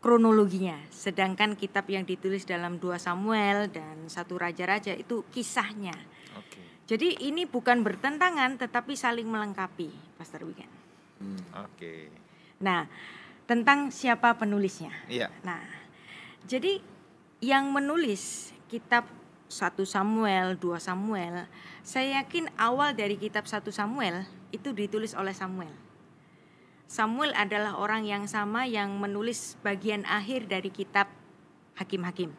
kronologinya. 0.00 0.80
Sedangkan 0.88 1.52
kitab 1.52 1.84
yang 1.92 2.08
ditulis 2.08 2.48
dalam 2.48 2.80
dua 2.80 2.96
Samuel 2.96 3.68
dan 3.68 4.08
satu 4.08 4.40
Raja-Raja 4.40 4.96
itu 4.96 5.28
kisahnya. 5.28 5.92
Okay. 6.48 6.64
Jadi 6.88 7.28
ini 7.28 7.44
bukan 7.44 7.84
bertentangan 7.84 8.56
tetapi 8.56 8.96
saling 8.96 9.28
melengkapi, 9.28 9.92
Pastor 10.16 10.48
Wigan. 10.48 10.72
Hmm, 11.20 11.44
Oke. 11.60 11.76
Okay. 11.76 12.00
Nah, 12.64 12.88
tentang 13.44 13.92
siapa 13.92 14.32
penulisnya. 14.40 14.96
Iya. 15.12 15.28
Nah, 15.44 15.60
jadi 16.48 16.93
yang 17.44 17.76
menulis 17.76 18.56
kitab 18.72 19.04
1 19.52 19.76
Samuel, 19.84 20.56
2 20.56 20.80
Samuel, 20.80 21.44
saya 21.84 22.24
yakin 22.24 22.48
awal 22.56 22.96
dari 22.96 23.20
kitab 23.20 23.44
1 23.44 23.68
Samuel 23.68 24.24
itu 24.48 24.72
ditulis 24.72 25.12
oleh 25.12 25.36
Samuel. 25.36 25.76
Samuel 26.88 27.36
adalah 27.36 27.76
orang 27.76 28.08
yang 28.08 28.24
sama 28.24 28.64
yang 28.64 28.96
menulis 28.96 29.60
bagian 29.60 30.08
akhir 30.08 30.48
dari 30.48 30.72
kitab 30.72 31.12
Hakim-Hakim. 31.76 32.32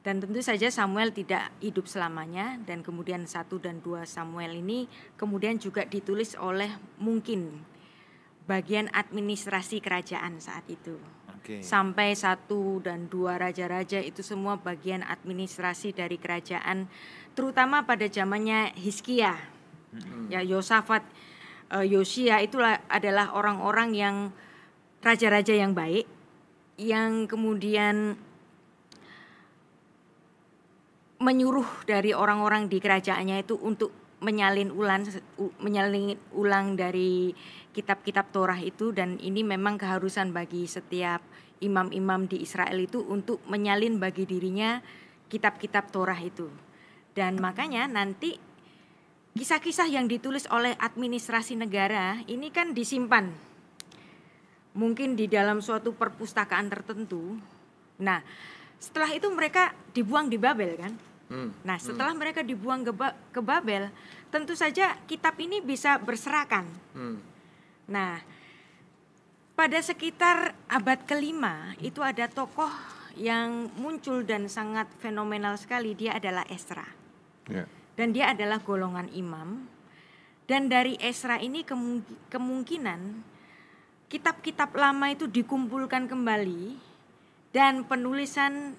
Dan 0.00 0.20
tentu 0.20 0.40
saja 0.44 0.68
Samuel 0.68 1.12
tidak 1.16 1.48
hidup 1.64 1.88
selamanya 1.88 2.60
dan 2.68 2.84
kemudian 2.84 3.24
1 3.24 3.48
dan 3.64 3.80
2 3.80 4.04
Samuel 4.04 4.60
ini 4.60 4.88
kemudian 5.16 5.56
juga 5.56 5.88
ditulis 5.88 6.36
oleh 6.36 6.72
mungkin 7.00 7.64
bagian 8.48 8.88
administrasi 8.92 9.84
kerajaan 9.84 10.40
saat 10.40 10.64
itu 10.72 10.96
okay. 11.40 11.60
sampai 11.64 12.12
satu 12.12 12.84
dan 12.84 13.08
dua 13.08 13.40
raja-raja 13.40 13.98
itu 13.98 14.20
semua 14.20 14.60
bagian 14.60 15.00
administrasi 15.00 15.96
dari 15.96 16.20
kerajaan 16.20 16.86
terutama 17.32 17.88
pada 17.88 18.06
zamannya 18.06 18.76
Hizkia 18.76 19.34
hmm. 19.96 20.28
ya 20.28 20.44
Yosafat 20.44 21.02
uh, 21.72 21.86
Yosia 21.86 22.44
itulah 22.44 22.82
adalah 22.86 23.32
orang-orang 23.32 23.90
yang 23.96 24.16
raja-raja 25.00 25.56
yang 25.56 25.72
baik 25.72 26.04
yang 26.80 27.24
kemudian 27.28 28.16
menyuruh 31.20 31.68
dari 31.84 32.16
orang-orang 32.16 32.72
di 32.72 32.80
kerajaannya 32.80 33.44
itu 33.44 33.60
untuk 33.60 33.92
menyalin 34.20 34.72
ulang 34.72 35.04
menyalin 35.60 36.16
ulang 36.36 36.76
dari 36.76 37.32
kitab-kitab 37.72 38.32
Torah 38.32 38.60
itu 38.60 38.92
dan 38.92 39.16
ini 39.20 39.40
memang 39.40 39.80
keharusan 39.80 40.32
bagi 40.32 40.68
setiap 40.68 41.24
imam-imam 41.60 42.24
di 42.24 42.40
Israel 42.40 42.76
itu 42.80 43.04
untuk 43.04 43.40
menyalin 43.46 44.00
bagi 44.00 44.24
dirinya 44.24 44.80
kitab-kitab 45.28 45.92
Torah 45.92 46.18
itu. 46.18 46.48
Dan 47.12 47.38
makanya 47.38 47.86
nanti 47.86 48.36
kisah-kisah 49.36 49.86
yang 49.86 50.10
ditulis 50.10 50.48
oleh 50.50 50.74
administrasi 50.76 51.54
negara 51.54 52.18
ini 52.26 52.50
kan 52.50 52.74
disimpan 52.74 53.30
mungkin 54.74 55.18
di 55.18 55.26
dalam 55.26 55.58
suatu 55.62 55.94
perpustakaan 55.94 56.70
tertentu. 56.70 57.38
Nah, 58.00 58.22
setelah 58.78 59.10
itu 59.12 59.26
mereka 59.30 59.74
dibuang 59.92 60.30
di 60.30 60.38
Babel 60.38 60.72
kan? 60.78 60.92
Hmm. 61.30 61.50
Nah, 61.62 61.78
setelah 61.78 62.10
mereka 62.14 62.42
dibuang 62.42 62.82
ke, 62.82 62.92
Ba- 62.94 63.16
ke 63.30 63.38
Babel, 63.42 63.90
tentu 64.34 64.54
saja 64.58 64.98
kitab 65.06 65.38
ini 65.38 65.62
bisa 65.62 65.98
berserakan. 65.98 66.66
Hmm. 66.94 67.18
Nah, 67.90 68.18
pada 69.60 69.76
sekitar 69.84 70.56
abad 70.72 71.04
kelima 71.04 71.76
itu 71.84 72.00
ada 72.00 72.24
tokoh 72.32 72.72
yang 73.12 73.68
muncul 73.76 74.24
dan 74.24 74.48
sangat 74.48 74.88
fenomenal 75.04 75.60
sekali. 75.60 75.92
Dia 75.92 76.16
adalah 76.16 76.48
Esra 76.48 76.88
Ya. 77.44 77.68
dan 77.92 78.16
dia 78.16 78.32
adalah 78.32 78.64
golongan 78.64 79.12
imam. 79.12 79.68
Dan 80.48 80.72
dari 80.72 80.96
Esra 80.96 81.36
ini 81.44 81.60
kemung- 81.60 82.08
kemungkinan 82.32 83.20
kitab-kitab 84.08 84.72
lama 84.72 85.12
itu 85.12 85.28
dikumpulkan 85.28 86.08
kembali 86.08 86.80
dan 87.52 87.84
penulisan 87.84 88.72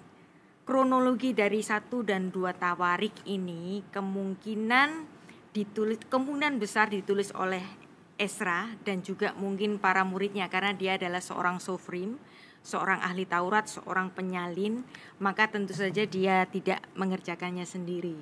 kronologi 0.65 1.38
dari 1.38 1.62
satu 1.62 2.02
dan 2.02 2.34
dua 2.34 2.58
tawarik 2.58 3.13
ini 3.30 3.86
kemungkinan 3.94 5.06
ditulis 5.54 6.02
kemungkinan 6.10 6.58
besar 6.58 6.89
ditulis 6.89 7.30
oleh 7.38 7.81
Esra 8.22 8.70
dan 8.86 9.02
juga 9.02 9.34
mungkin 9.34 9.82
para 9.82 10.06
muridnya 10.06 10.46
karena 10.46 10.78
dia 10.78 11.02
adalah 11.02 11.18
seorang 11.18 11.58
sofrim, 11.58 12.22
seorang 12.62 13.02
ahli 13.02 13.26
Taurat, 13.26 13.66
seorang 13.66 14.14
penyalin, 14.14 14.86
maka 15.18 15.50
tentu 15.50 15.74
saja 15.74 16.06
dia 16.06 16.46
tidak 16.46 16.86
mengerjakannya 16.94 17.66
sendiri. 17.66 18.14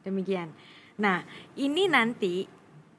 Demikian. 0.00 0.48
Nah, 0.96 1.28
ini 1.60 1.84
nanti 1.84 2.48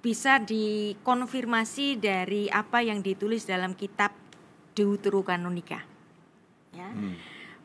bisa 0.06 0.38
dikonfirmasi 0.38 1.98
dari 1.98 2.46
apa 2.46 2.86
yang 2.86 3.02
ditulis 3.02 3.50
dalam 3.50 3.74
kitab 3.74 4.14
Deuterokanonika. 4.78 5.82
Ya. 6.78 6.94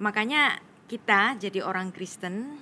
Makanya 0.01 0.57
kita 0.89 1.37
jadi 1.37 1.61
orang 1.61 1.93
Kristen 1.93 2.57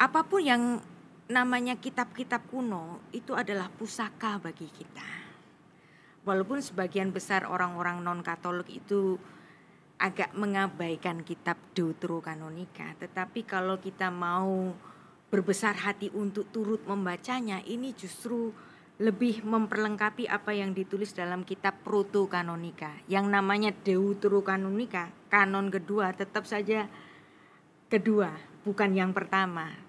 apa 0.00 0.26
pun 0.26 0.42
yang 0.42 0.82
namanya 1.24 1.80
kitab-kitab 1.80 2.52
kuno 2.52 3.00
itu 3.16 3.32
adalah 3.32 3.72
pusaka 3.72 4.36
bagi 4.36 4.68
kita. 4.68 5.08
Walaupun 6.24 6.60
sebagian 6.60 7.12
besar 7.12 7.48
orang-orang 7.48 8.00
non-Katolik 8.00 8.68
itu 8.72 9.16
agak 10.00 10.32
mengabaikan 10.36 11.24
kitab 11.24 11.56
Deuterokanonika, 11.72 12.96
tetapi 13.00 13.44
kalau 13.44 13.76
kita 13.80 14.08
mau 14.08 14.72
berbesar 15.28 15.76
hati 15.76 16.08
untuk 16.12 16.48
turut 16.52 16.80
membacanya, 16.88 17.60
ini 17.64 17.92
justru 17.96 18.52
lebih 19.00 19.42
memperlengkapi 19.42 20.30
apa 20.30 20.54
yang 20.54 20.70
ditulis 20.70 21.12
dalam 21.12 21.42
kitab 21.42 21.82
Protokanonika. 21.84 23.04
Yang 23.10 23.26
namanya 23.28 23.70
Deuterokanonika, 23.74 25.12
kanon 25.28 25.68
kedua 25.68 26.14
tetap 26.16 26.48
saja 26.48 26.88
kedua, 27.92 28.32
bukan 28.64 28.90
yang 28.96 29.12
pertama. 29.12 29.83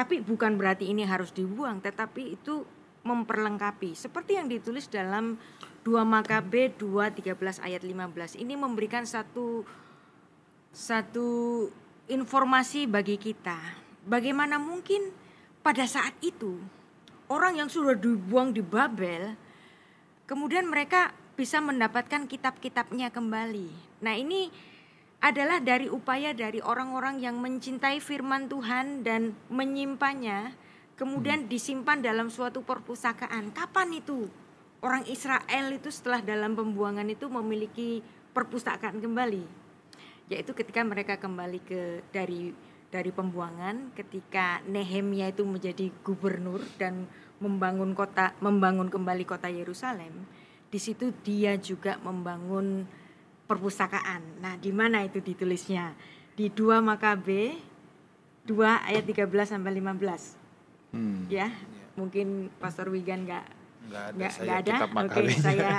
Tapi 0.00 0.24
bukan 0.24 0.56
berarti 0.56 0.88
ini 0.88 1.04
harus 1.04 1.28
dibuang, 1.28 1.84
tetapi 1.84 2.40
itu 2.40 2.64
memperlengkapi. 3.04 3.92
Seperti 3.92 4.40
yang 4.40 4.48
ditulis 4.48 4.88
dalam 4.88 5.36
2 5.84 6.00
Makabe 6.08 6.72
2 6.72 7.20
13 7.20 7.36
ayat 7.60 7.84
15. 7.84 8.40
Ini 8.40 8.56
memberikan 8.56 9.04
satu 9.04 9.60
satu 10.72 11.28
informasi 12.08 12.88
bagi 12.88 13.20
kita. 13.20 13.60
Bagaimana 14.08 14.56
mungkin 14.56 15.12
pada 15.60 15.84
saat 15.84 16.16
itu 16.24 16.56
orang 17.28 17.60
yang 17.60 17.68
sudah 17.68 17.92
dibuang 17.92 18.56
di 18.56 18.64
Babel 18.64 19.36
kemudian 20.24 20.64
mereka 20.64 21.12
bisa 21.36 21.60
mendapatkan 21.60 22.24
kitab-kitabnya 22.24 23.12
kembali. 23.12 23.68
Nah, 24.00 24.16
ini 24.16 24.48
adalah 25.20 25.60
dari 25.60 25.92
upaya 25.92 26.32
dari 26.32 26.64
orang-orang 26.64 27.20
yang 27.20 27.36
mencintai 27.44 28.00
firman 28.00 28.48
Tuhan 28.48 29.04
dan 29.04 29.36
menyimpannya, 29.52 30.56
kemudian 30.96 31.44
disimpan 31.44 32.00
dalam 32.00 32.32
suatu 32.32 32.64
perpustakaan. 32.64 33.52
Kapan 33.52 34.00
itu 34.00 34.32
orang 34.80 35.04
Israel 35.04 35.76
itu 35.76 35.92
setelah 35.92 36.24
dalam 36.24 36.56
pembuangan 36.56 37.04
itu 37.04 37.28
memiliki 37.28 38.00
perpustakaan 38.32 38.96
kembali? 38.96 39.44
Yaitu 40.32 40.56
ketika 40.56 40.80
mereka 40.88 41.20
kembali 41.20 41.60
ke 41.68 42.00
dari 42.08 42.56
dari 42.90 43.12
pembuangan, 43.14 43.92
ketika 43.94 44.64
Nehemia 44.66 45.30
itu 45.30 45.46
menjadi 45.46 45.92
gubernur 46.02 46.64
dan 46.80 47.06
membangun 47.38 47.92
kota, 47.94 48.34
membangun 48.42 48.88
kembali 48.88 49.22
kota 49.28 49.46
Yerusalem. 49.52 50.26
Di 50.70 50.78
situ 50.80 51.12
dia 51.22 51.54
juga 51.60 52.00
membangun 52.02 52.88
perpustakaan. 53.50 54.38
Nah, 54.38 54.54
di 54.54 54.70
mana 54.70 55.02
itu 55.02 55.18
ditulisnya? 55.18 55.98
Di 56.38 56.46
2 56.46 56.78
Makabe 56.78 57.58
2 58.46 58.86
ayat 58.86 59.02
13 59.02 59.26
sampai 59.50 59.74
15. 59.74 60.38
Hmm. 60.94 61.26
Ya. 61.26 61.50
Mungkin 61.98 62.54
Pastor 62.62 62.94
Wigan 62.94 63.26
nggak 63.26 63.58
Nggak 63.90 64.04
ada 64.14 64.26
nggak 64.30 64.58
ada. 64.62 64.74
Oke, 65.10 65.34
saya 65.34 65.70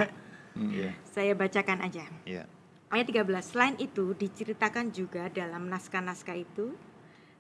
Iya. 0.52 0.92
saya 1.16 1.32
bacakan 1.32 1.80
aja. 1.88 2.06
Iya. 2.28 2.44
Ayat 2.92 3.08
13. 3.08 3.40
Selain 3.56 3.76
itu 3.80 4.12
diceritakan 4.12 4.92
juga 4.92 5.32
dalam 5.32 5.72
naskah-naskah 5.72 6.36
itu 6.36 6.76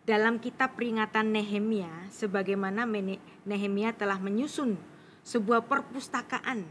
dalam 0.08 0.40
kitab 0.40 0.80
peringatan 0.80 1.36
Nehemia 1.36 1.92
sebagaimana 2.10 2.88
Nehemia 3.44 3.92
telah 3.94 4.18
menyusun 4.18 4.80
sebuah 5.22 5.68
perpustakaan 5.68 6.66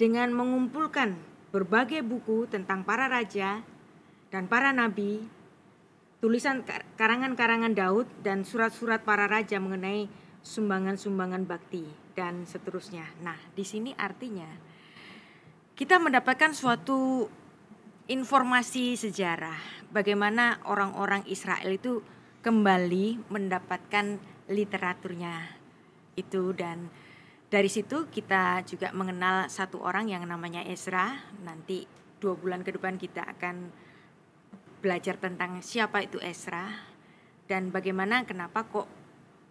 dengan 0.00 0.32
mengumpulkan 0.32 1.18
berbagai 1.54 2.02
buku 2.02 2.50
tentang 2.50 2.82
para 2.82 3.06
raja 3.06 3.62
dan 4.34 4.50
para 4.50 4.74
nabi, 4.74 5.22
tulisan 6.18 6.66
kar- 6.66 6.82
karangan-karangan 6.98 7.78
Daud 7.78 8.10
dan 8.26 8.42
surat-surat 8.42 9.06
para 9.06 9.30
raja 9.30 9.62
mengenai 9.62 10.10
sumbangan-sumbangan 10.42 11.46
bakti 11.46 11.86
dan 12.18 12.42
seterusnya. 12.42 13.06
Nah, 13.22 13.38
di 13.54 13.62
sini 13.62 13.94
artinya 13.94 14.50
kita 15.78 16.02
mendapatkan 16.02 16.50
suatu 16.50 17.30
informasi 18.10 18.98
sejarah 18.98 19.86
bagaimana 19.94 20.58
orang-orang 20.66 21.22
Israel 21.30 21.70
itu 21.70 22.02
kembali 22.42 23.30
mendapatkan 23.30 24.18
literaturnya 24.50 25.54
itu 26.18 26.50
dan 26.52 26.90
dari 27.48 27.70
situ 27.70 28.08
kita 28.10 28.64
juga 28.66 28.90
mengenal 28.90 29.46
satu 29.48 29.80
orang 29.84 30.10
yang 30.10 30.24
namanya 30.26 30.64
Ezra 30.64 31.14
nanti 31.44 31.86
dua 32.18 32.34
bulan 32.34 32.64
ke 32.64 32.74
depan 32.74 32.96
kita 32.96 33.24
akan 33.36 33.68
belajar 34.80 35.16
tentang 35.16 35.64
siapa 35.64 36.04
itu 36.04 36.20
Ezra 36.20 36.68
dan 37.48 37.68
bagaimana 37.72 38.24
kenapa 38.24 38.64
kok 38.64 38.88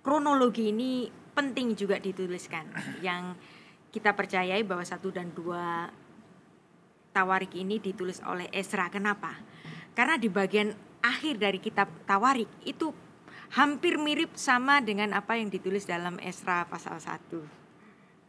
kronologi 0.01 0.73
ini 0.73 1.07
penting 1.33 1.73
juga 1.73 1.97
dituliskan 1.97 2.69
yang 3.05 3.33
kita 3.93 4.13
percayai 4.17 4.65
bahwa 4.65 4.81
satu 4.81 5.13
dan 5.13 5.29
dua 5.33 5.89
Tawarik 7.13 7.53
ini 7.53 7.77
ditulis 7.77 8.17
oleh 8.25 8.49
Esra. 8.49 8.89
Kenapa? 8.89 9.37
Karena 9.93 10.17
di 10.17 10.33
bagian 10.33 10.73
akhir 11.05 11.37
dari 11.37 11.61
kitab 11.61 11.85
Tawarik 12.09 12.49
itu 12.65 12.89
hampir 13.53 14.01
mirip 14.01 14.33
sama 14.33 14.81
dengan 14.81 15.13
apa 15.13 15.37
yang 15.37 15.53
ditulis 15.53 15.85
dalam 15.85 16.17
Esra 16.17 16.65
pasal 16.65 16.97
1. 16.97 17.62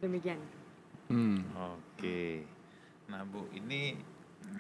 Demikian. 0.03 0.41
Hmm. 1.09 1.45
Oke. 1.55 2.43
Nah, 3.07 3.23
Bu, 3.29 3.45
ini 3.53 3.99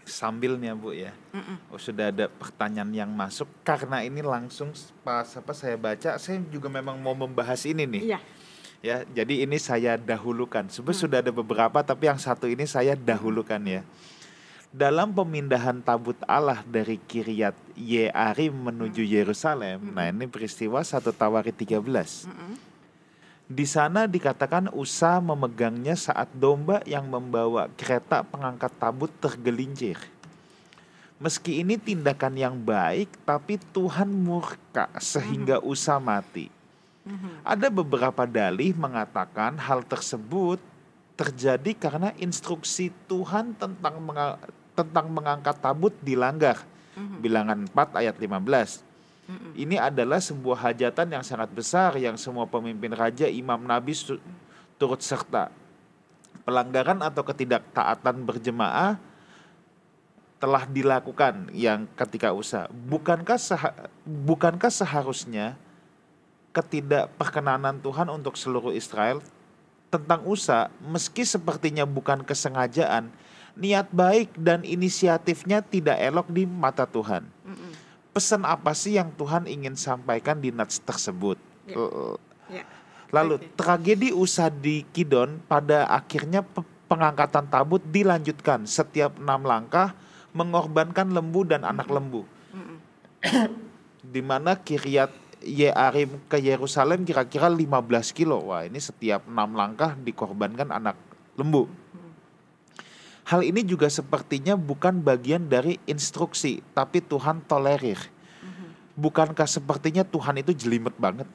sambilnya, 0.04 0.76
Bu 0.76 0.92
ya. 0.92 1.12
Mm-mm. 1.32 1.56
Oh, 1.72 1.80
sudah 1.80 2.12
ada 2.12 2.26
pertanyaan 2.28 2.92
yang 2.92 3.10
masuk 3.12 3.48
karena 3.62 4.04
ini 4.04 4.20
langsung 4.20 4.72
pas 5.06 5.28
apa 5.36 5.52
saya 5.56 5.78
baca, 5.78 6.16
saya 6.20 6.40
juga 6.50 6.68
memang 6.68 6.98
mau 7.00 7.16
membahas 7.16 7.62
ini 7.64 7.86
nih. 7.88 8.02
Iya. 8.14 8.20
Ya, 8.84 8.96
jadi 9.08 9.48
ini 9.48 9.56
saya 9.56 9.96
dahulukan. 9.96 10.68
Sebenarnya 10.68 11.00
sudah 11.00 11.18
ada 11.24 11.32
beberapa 11.32 11.80
tapi 11.80 12.04
yang 12.04 12.20
satu 12.20 12.44
ini 12.44 12.68
saya 12.68 12.92
dahulukan 12.92 13.60
ya. 13.64 13.80
Dalam 14.68 15.14
pemindahan 15.14 15.80
tabut 15.80 16.18
Allah 16.26 16.60
dari 16.68 17.00
Kiryat 17.00 17.54
Yearim 17.78 18.52
menuju 18.52 19.00
Yerusalem. 19.00 19.94
Nah, 19.94 20.10
ini 20.10 20.28
peristiwa 20.28 20.84
satu 20.84 21.14
Tawarik 21.16 21.56
13. 21.56 21.80
Mm-mm. 21.80 22.73
Di 23.44 23.68
sana 23.68 24.08
dikatakan 24.08 24.72
Usa 24.72 25.20
memegangnya 25.20 25.92
saat 25.92 26.32
domba 26.32 26.80
yang 26.88 27.04
membawa 27.04 27.68
kereta 27.76 28.24
pengangkat 28.24 28.72
tabut 28.80 29.12
tergelincir. 29.20 30.00
Meski 31.20 31.60
ini 31.60 31.76
tindakan 31.76 32.34
yang 32.36 32.56
baik, 32.56 33.08
tapi 33.24 33.60
Tuhan 33.72 34.08
murka 34.12 34.88
sehingga 34.96 35.60
Usa 35.60 36.00
mati. 36.00 36.48
Mhm. 37.04 37.44
Ada 37.44 37.68
beberapa 37.68 38.24
dalih 38.24 38.72
mengatakan 38.76 39.60
hal 39.60 39.84
tersebut 39.84 40.56
terjadi 41.14 41.72
karena 41.76 42.16
instruksi 42.16 42.92
Tuhan 43.08 43.54
tentang 43.56 44.00
menga- 44.00 44.40
tentang 44.74 45.06
mengangkat 45.08 45.56
tabut 45.60 45.94
dilanggar. 46.00 46.60
Mhm. 46.96 47.16
Bilangan 47.24 47.58
4 47.68 47.88
ayat 48.00 48.16
15. 48.20 48.83
Mm-mm. 49.24 49.52
Ini 49.56 49.80
adalah 49.80 50.20
sebuah 50.20 50.70
hajatan 50.70 51.08
yang 51.16 51.24
sangat 51.24 51.48
besar 51.52 51.96
yang 51.96 52.14
semua 52.20 52.44
pemimpin 52.44 52.92
raja, 52.92 53.24
imam 53.24 53.60
nabi 53.64 53.96
turut 54.76 55.00
serta. 55.00 55.48
pelanggaran 56.44 57.00
atau 57.00 57.24
ketidaktaatan 57.24 58.20
berjemaah 58.20 59.00
telah 60.36 60.68
dilakukan 60.68 61.48
yang 61.56 61.88
ketika 61.96 62.36
usaha. 62.36 62.68
Bukankah 62.68 63.40
seha- 63.40 63.88
bukankah 64.04 64.68
seharusnya 64.68 65.56
ketidakperkenanan 66.52 67.80
Tuhan 67.80 68.12
untuk 68.12 68.36
seluruh 68.36 68.76
Israel 68.76 69.24
tentang 69.88 70.20
usaha 70.28 70.68
meski 70.84 71.24
sepertinya 71.24 71.88
bukan 71.88 72.20
kesengajaan, 72.20 73.08
niat 73.56 73.88
baik 73.88 74.36
dan 74.36 74.62
inisiatifnya 74.68 75.64
tidak 75.64 75.96
elok 75.96 76.28
di 76.28 76.44
mata 76.44 76.84
Tuhan. 76.84 77.24
Mm-mm. 77.24 77.72
Pesan 78.14 78.46
apa 78.46 78.70
sih 78.78 78.94
yang 78.94 79.10
Tuhan 79.18 79.50
ingin 79.50 79.74
sampaikan 79.74 80.38
di 80.38 80.54
nats 80.54 80.78
tersebut? 80.78 81.36
Ya. 81.66 81.76
L- 81.76 82.18
Ya. 82.52 82.60
Lalu 83.08 83.40
tragedi 83.56 84.12
usaha 84.12 84.52
di 84.52 84.84
Kidon 84.92 85.40
pada 85.48 85.88
akhirnya 85.88 86.44
pe- 86.44 86.66
pengangkatan 86.84 87.48
tabut 87.48 87.80
dilanjutkan 87.80 88.68
setiap 88.68 89.16
enam 89.16 89.48
langkah 89.48 89.96
mengorbankan 90.36 91.08
lembu 91.08 91.46
dan 91.48 91.64
anak 91.64 91.88
lembu. 91.88 92.28
Mm-mm. 92.52 92.78
Di 94.14 94.20
mana 94.20 94.60
Kiryat 94.60 95.08
Yearim 95.40 96.20
ke 96.28 96.36
Yerusalem 96.36 97.08
kira-kira 97.08 97.48
15 97.48 98.12
kilo. 98.12 98.52
Wah 98.52 98.68
ini 98.68 98.76
setiap 98.76 99.24
enam 99.24 99.56
langkah 99.56 99.96
dikorbankan 99.96 100.68
anak 100.68 100.98
lembu. 101.40 101.64
Hal 103.24 103.40
ini 103.40 103.64
juga 103.64 103.88
sepertinya 103.88 104.52
bukan 104.52 105.00
bagian 105.00 105.48
dari 105.48 105.80
instruksi, 105.88 106.60
tapi 106.76 107.00
Tuhan 107.00 107.40
tolerir. 107.48 107.96
Bukankah 108.94 109.48
sepertinya 109.48 110.04
Tuhan 110.04 110.44
itu 110.44 110.52
jelimet 110.54 110.94
banget? 111.00 111.26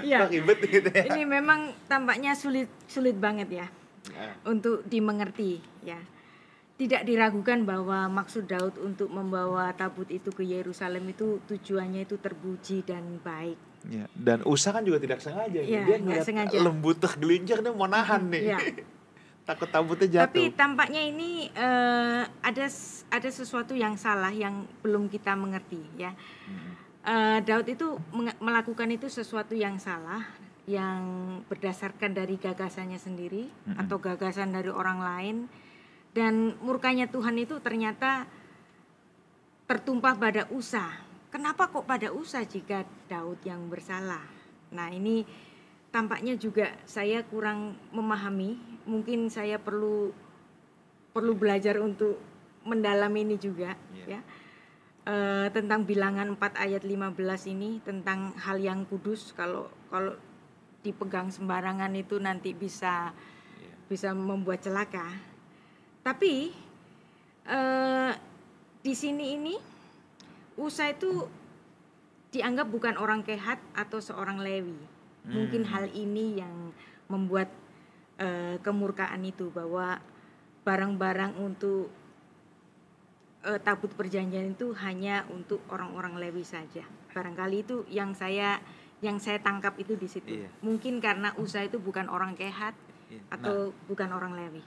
Iya. 0.00 0.32
Ribet 0.32 0.64
gitu 0.64 0.88
ya. 0.88 1.12
Ini 1.12 1.28
memang 1.28 1.76
tampaknya 1.84 2.32
sulit 2.32 2.72
sulit 2.88 3.12
banget 3.20 3.52
ya 3.52 3.66
untuk 4.48 4.80
dimengerti 4.88 5.60
ya. 5.84 6.00
Tidak 6.76 7.04
diragukan 7.04 7.64
bahwa 7.64 8.08
maksud 8.08 8.48
Daud 8.48 8.80
untuk 8.80 9.08
membawa 9.08 9.72
tabut 9.72 10.08
itu 10.08 10.28
ke 10.32 10.44
Yerusalem 10.44 11.08
itu 11.08 11.40
tujuannya 11.48 12.04
itu 12.04 12.16
terpuji 12.20 12.80
dan 12.84 13.20
baik. 13.20 13.56
Ya, 13.92 14.08
dan 14.12 14.40
Usa 14.44 14.72
kan 14.72 14.84
juga 14.84 15.00
tidak 15.00 15.20
sengaja. 15.20 15.60
Iya, 15.60 15.84
Dia 15.84 15.96
nggak 16.00 16.24
sengaja. 16.24 16.56
lembu 16.56 16.92
tergelincir 16.96 17.60
nih 17.60 17.72
mau 17.72 17.88
nahan 17.88 18.28
nih. 18.28 18.56
Iya. 18.56 18.58
Takut 19.46 19.70
tabutnya 19.70 20.26
Tapi 20.26 20.50
jatuh. 20.50 20.58
tampaknya 20.58 21.02
ini 21.06 21.46
eh, 21.54 22.22
ada 22.26 22.66
ada 23.14 23.30
sesuatu 23.30 23.78
yang 23.78 23.94
salah 23.94 24.34
yang 24.34 24.66
belum 24.82 25.06
kita 25.06 25.38
mengerti 25.38 25.80
ya. 25.94 26.10
Eh, 27.06 27.38
Daud 27.46 27.70
itu 27.70 27.94
melakukan 28.42 28.90
itu 28.90 29.06
sesuatu 29.06 29.54
yang 29.54 29.78
salah 29.78 30.26
yang 30.66 31.02
berdasarkan 31.46 32.10
dari 32.10 32.42
gagasannya 32.42 32.98
sendiri 32.98 33.46
atau 33.78 34.02
gagasan 34.02 34.50
dari 34.50 34.66
orang 34.66 34.98
lain 34.98 35.36
dan 36.10 36.58
murkanya 36.58 37.06
Tuhan 37.06 37.38
itu 37.38 37.62
ternyata 37.62 38.26
tertumpah 39.70 40.18
pada 40.18 40.48
Usa. 40.50 40.90
Kenapa 41.30 41.68
kok 41.68 41.84
pada 41.84 42.08
Usa 42.10 42.40
jika 42.42 42.82
Daud 43.06 43.38
yang 43.44 43.68
bersalah? 43.68 44.24
Nah, 44.72 44.88
ini 44.88 45.22
tampaknya 45.92 46.40
juga 46.40 46.72
saya 46.88 47.20
kurang 47.28 47.76
memahami. 47.92 48.75
Mungkin 48.86 49.28
saya 49.28 49.58
perlu 49.58 50.14
perlu 51.10 51.32
belajar 51.34 51.80
untuk 51.82 52.16
mendalami 52.66 53.26
ini 53.26 53.36
juga 53.38 53.74
ya. 54.06 54.20
Eh, 55.06 55.46
tentang 55.54 55.86
bilangan 55.86 56.34
4 56.34 56.58
ayat 56.58 56.82
15 56.82 57.46
ini 57.46 57.78
tentang 57.86 58.34
hal 58.42 58.58
yang 58.58 58.82
kudus 58.90 59.30
kalau 59.38 59.70
kalau 59.86 60.18
dipegang 60.82 61.30
sembarangan 61.30 61.94
itu 61.94 62.18
nanti 62.18 62.50
bisa 62.50 63.14
bisa 63.86 64.10
membuat 64.10 64.66
celaka. 64.66 65.06
Tapi 66.02 66.50
eh, 67.46 68.12
di 68.82 68.94
sini 68.94 69.26
ini 69.38 69.54
Usa 70.56 70.88
itu 70.88 71.28
dianggap 72.32 72.72
bukan 72.72 72.96
orang 72.96 73.20
kehat 73.20 73.60
atau 73.76 74.00
seorang 74.00 74.40
Lewi. 74.40 74.80
Mungkin 75.26 75.68
hal 75.68 75.92
ini 75.92 76.40
yang 76.40 76.72
membuat 77.12 77.52
eh, 78.18 78.56
kemurkaan 78.60 79.22
itu 79.24 79.52
bahwa 79.52 80.00
barang-barang 80.66 81.38
untuk 81.38 81.88
eh, 83.46 83.60
tabut 83.62 83.92
perjanjian 83.94 84.56
itu 84.56 84.72
hanya 84.82 85.24
untuk 85.30 85.62
orang-orang 85.70 86.18
Lewi 86.18 86.42
saja. 86.42 86.82
Barangkali 87.12 87.62
itu 87.62 87.84
yang 87.88 88.12
saya 88.12 88.60
yang 89.04 89.20
saya 89.20 89.36
tangkap 89.44 89.76
itu 89.76 89.92
di 89.94 90.08
situ. 90.08 90.44
Iya. 90.44 90.48
Mungkin 90.64 91.04
karena 91.04 91.36
Usa 91.36 91.60
itu 91.60 91.76
bukan 91.76 92.08
orang 92.08 92.32
kehat 92.32 92.72
Iya. 93.06 93.22
atau 93.30 93.70
bukan 93.86 94.10
orang 94.10 94.34
Lewi. 94.34 94.62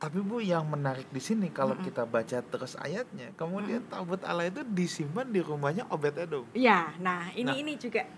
Tapi 0.00 0.16
Bu 0.24 0.40
yang 0.40 0.64
menarik 0.64 1.04
di 1.12 1.20
sini 1.20 1.52
kalau 1.52 1.76
kita 1.76 2.08
baca 2.08 2.40
terus 2.40 2.72
ayatnya, 2.80 3.36
kemudian 3.36 3.84
tabut 3.84 4.20
Allah 4.24 4.48
itu 4.48 4.64
disimpan 4.64 5.28
di 5.28 5.44
rumahnya 5.44 5.84
Obed 5.92 6.16
Edom. 6.16 6.48
Ya, 6.56 6.96
nah 7.04 7.28
ini 7.36 7.44
Nah, 7.44 7.56
ini 7.60 7.72
juga 7.76 8.08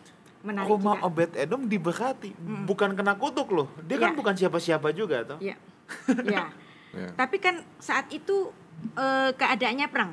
menarik 0.43 0.69
Rumah 0.69 0.97
juga. 0.99 1.07
Obed 1.07 1.31
Edom 1.35 1.63
diberkati, 1.65 2.31
bukan 2.67 2.93
kena 2.93 3.15
kutuk 3.15 3.49
loh. 3.51 3.69
Dia 3.83 3.97
kan 3.97 4.13
Ya. 4.13 4.17
bukan 4.19 4.35
siapa-siapa 4.35 4.91
juga 4.91 5.23
toh. 5.25 5.39
Ya, 5.39 5.55
ya. 6.27 6.51
Ya. 6.93 7.09
Tapi 7.15 7.39
kan 7.39 7.63
saat 7.79 8.11
itu 8.11 8.51
eh, 8.95 9.31
keadaannya 9.33 9.87
perang, 9.89 10.13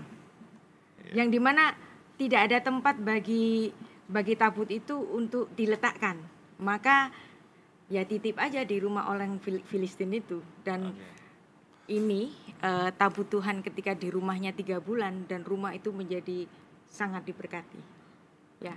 Iya. 1.03 1.23
yang 1.23 1.29
di 1.29 1.41
mana 1.41 1.73
tidak 2.15 2.51
ada 2.51 2.57
tempat 2.61 2.95
bagi 2.97 3.73
bagi 4.05 4.33
tabut 4.33 4.69
itu 4.69 4.95
untuk 4.95 5.49
diletakkan. 5.53 6.21
Maka 6.59 7.09
ya 7.89 8.05
titip 8.05 8.37
aja 8.37 8.61
di 8.61 8.77
rumah 8.77 9.09
orang 9.09 9.41
Fil- 9.41 9.65
Filistin 9.65 10.13
itu 10.13 10.39
dan 10.61 10.93
ini 11.89 12.29
eh, 12.61 12.89
tabut 12.93 13.25
Tuhan 13.25 13.65
ketika 13.65 13.97
di 13.97 14.13
rumahnya 14.13 14.53
tiga 14.53 14.77
bulan 14.77 15.25
dan 15.25 15.41
rumah 15.41 15.73
itu 15.73 15.89
menjadi 15.89 16.45
sangat 16.85 17.25
diberkati. 17.25 17.81
Ya, 18.59 18.75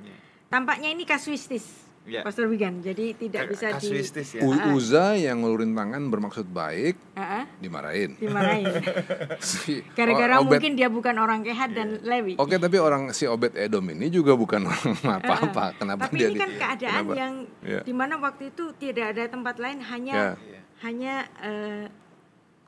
tampaknya 0.52 0.88
ini 0.88 1.02
kasuistis, 1.02 1.80
Ya. 2.02 2.20
Pastor 2.20 2.44
Wigan. 2.46 2.82
Jadi 2.82 3.14
tidak 3.16 3.46
bisa 3.48 3.70
di 3.72 3.78
Kasuistis 3.78 4.34
ya. 4.34 4.42
U- 4.42 4.74
Uza 4.74 5.14
yang 5.14 5.38
ngelurin 5.38 5.70
tangan 5.70 6.02
bermaksud 6.04 6.44
baik 6.44 6.98
Ah, 7.14 7.40
ah, 7.40 7.44
dimarahin. 7.56 8.18
dimarahin. 8.18 8.66
Si 9.40 9.86
Gara-gara 9.94 10.42
mungkin 10.42 10.74
dia 10.74 10.90
bukan 10.90 11.14
orang 11.14 11.40
kehat 11.40 11.70
dan 11.70 12.02
Lewi. 12.02 12.34
Oke, 12.36 12.58
tapi 12.58 12.74
orang 12.76 13.10
si 13.10 13.22
Obed 13.24 13.54
Edom 13.54 13.86
ini 13.88 14.10
juga 14.10 14.34
bukan 14.34 14.66
orang 14.66 14.92
apa-apa. 14.98 15.78
Kenapa 15.78 16.02
Tapi 16.04 16.14
dia 16.16 16.26
ini 16.26 16.34
di- 16.34 16.42
kan 16.42 16.50
keadaan 16.52 16.94
kenapa? 17.00 17.14
yang 17.14 17.34
Ya. 17.62 17.80
di 17.80 17.94
mana 17.94 18.18
waktu 18.18 18.50
itu 18.50 18.74
tidak 18.74 19.14
ada 19.14 19.24
tempat 19.24 19.56
lain 19.56 19.78
hanya 19.80 20.34
Ya. 20.34 20.60
hanya 20.82 21.14
eh, 21.38 21.84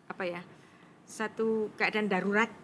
apa 0.06 0.24
ya 0.24 0.40
satu 1.02 1.74
keadaan 1.74 2.06
darurat 2.06 2.54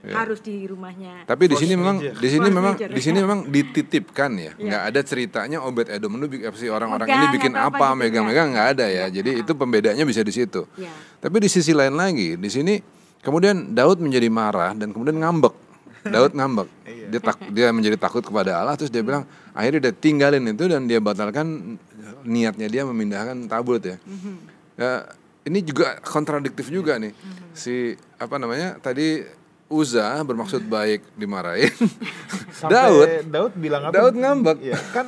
Ya. 0.00 0.24
harus 0.24 0.40
di 0.40 0.64
rumahnya. 0.64 1.28
Tapi 1.28 1.44
di 1.44 1.56
sini 1.60 1.76
memang 1.76 2.00
di 2.00 2.28
sini 2.32 2.48
memang 2.48 2.72
di 2.72 3.02
sini 3.04 3.20
ya. 3.20 3.24
memang 3.28 3.38
dititipkan 3.52 4.30
ya. 4.32 4.52
Iya. 4.56 4.64
Nggak 4.64 4.82
ada 4.88 5.00
ceritanya 5.04 5.58
Obed 5.60 5.92
Edom 5.92 6.16
itu 6.16 6.26
bikin- 6.32 6.56
si 6.56 6.66
orang-orang 6.72 7.04
ini 7.04 7.26
bikin 7.36 7.52
apa 7.52 7.68
apa, 7.68 7.86
gitu, 7.92 8.00
megang-megang 8.00 8.48
nggak 8.56 8.68
ada 8.80 8.86
ya. 8.88 9.04
Jadi 9.12 9.44
itu 9.44 9.52
pembedanya 9.52 10.08
bisa 10.08 10.24
di 10.24 10.32
situ. 10.32 10.64
Ya. 10.80 10.88
Tapi 11.20 11.36
di 11.44 11.52
sisi 11.52 11.76
lain 11.76 12.00
lagi, 12.00 12.40
di 12.40 12.48
sini 12.48 12.80
kemudian 13.20 13.76
Daud 13.76 14.00
menjadi 14.00 14.32
marah 14.32 14.72
dan 14.72 14.88
kemudian 14.96 15.20
ngambek. 15.20 15.52
Daud 16.08 16.32
ngambek. 16.32 16.68
Dia 17.10 17.18
tak 17.18 17.42
dia 17.50 17.74
menjadi 17.74 17.98
takut 17.98 18.22
kepada 18.22 18.62
Allah 18.62 18.78
terus 18.78 18.86
dia 18.86 19.02
bilang 19.02 19.26
akhirnya 19.50 19.90
dia 19.90 19.94
tinggalin 19.98 20.46
itu 20.46 20.70
dan 20.70 20.86
dia 20.86 21.02
batalkan 21.02 21.74
niatnya 22.22 22.70
dia 22.70 22.86
memindahkan 22.86 23.50
tabut 23.50 23.82
ya. 23.82 23.98
Ya, 24.78 25.10
ini 25.42 25.58
juga 25.58 25.98
kontradiktif 26.06 26.70
juga 26.70 27.02
nih. 27.02 27.10
Si 27.50 27.98
apa 28.14 28.38
namanya? 28.38 28.78
Tadi 28.78 29.26
Uza 29.70 30.18
bermaksud 30.26 30.66
baik 30.74 31.06
dimarahin. 31.14 31.70
Sampai 32.50 32.74
Daud 32.74 33.08
Daud 33.30 33.52
bilang 33.54 33.86
apa? 33.86 33.94
Daud 33.94 34.14
ngambek. 34.18 34.58
Iya, 34.58 34.76
kan 34.90 35.06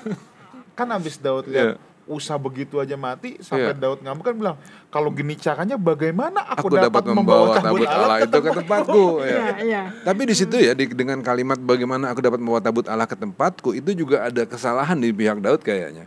kan 0.72 0.87
habis 0.88 1.18
Daud 1.18 1.51
lihat 1.51 1.77
Usa 2.03 2.35
begitu 2.35 2.83
aja 2.83 2.98
mati 2.98 3.38
sampai 3.38 3.75
Iya. 3.75 3.79
Daud 3.79 4.01
ngambek 4.03 4.25
kan 4.31 4.35
bilang 4.38 4.57
kalau 4.90 5.11
gini 5.11 5.35
caranya 5.35 5.75
bagaimana 5.75 6.42
aku, 6.55 6.66
aku 6.66 6.79
dapat 6.79 7.03
membawa 7.11 7.59
tabut 7.59 7.87
Allah 7.87 8.22
itu 8.22 8.38
ke 8.38 8.51
tempatku 8.62 9.05
ya. 9.22 9.27
Iya, 9.27 9.46
iya. 9.66 9.83
Tapi 10.07 10.22
di 10.27 10.35
situ 10.35 10.55
ya 10.59 10.75
di, 10.79 10.87
dengan 10.90 11.18
kalimat 11.22 11.59
bagaimana 11.59 12.11
aku 12.14 12.22
dapat 12.22 12.38
membawa 12.38 12.62
tabut 12.62 12.87
Allah 12.87 13.07
ke 13.07 13.18
tempatku 13.18 13.75
itu 13.75 13.90
juga 13.98 14.31
ada 14.31 14.42
kesalahan 14.46 14.98
di 14.98 15.11
pihak 15.11 15.42
Daud 15.42 15.62
kayaknya. 15.62 16.07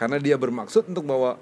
Karena 0.00 0.16
dia 0.16 0.40
bermaksud 0.40 0.88
untuk 0.88 1.04
bawa 1.04 1.36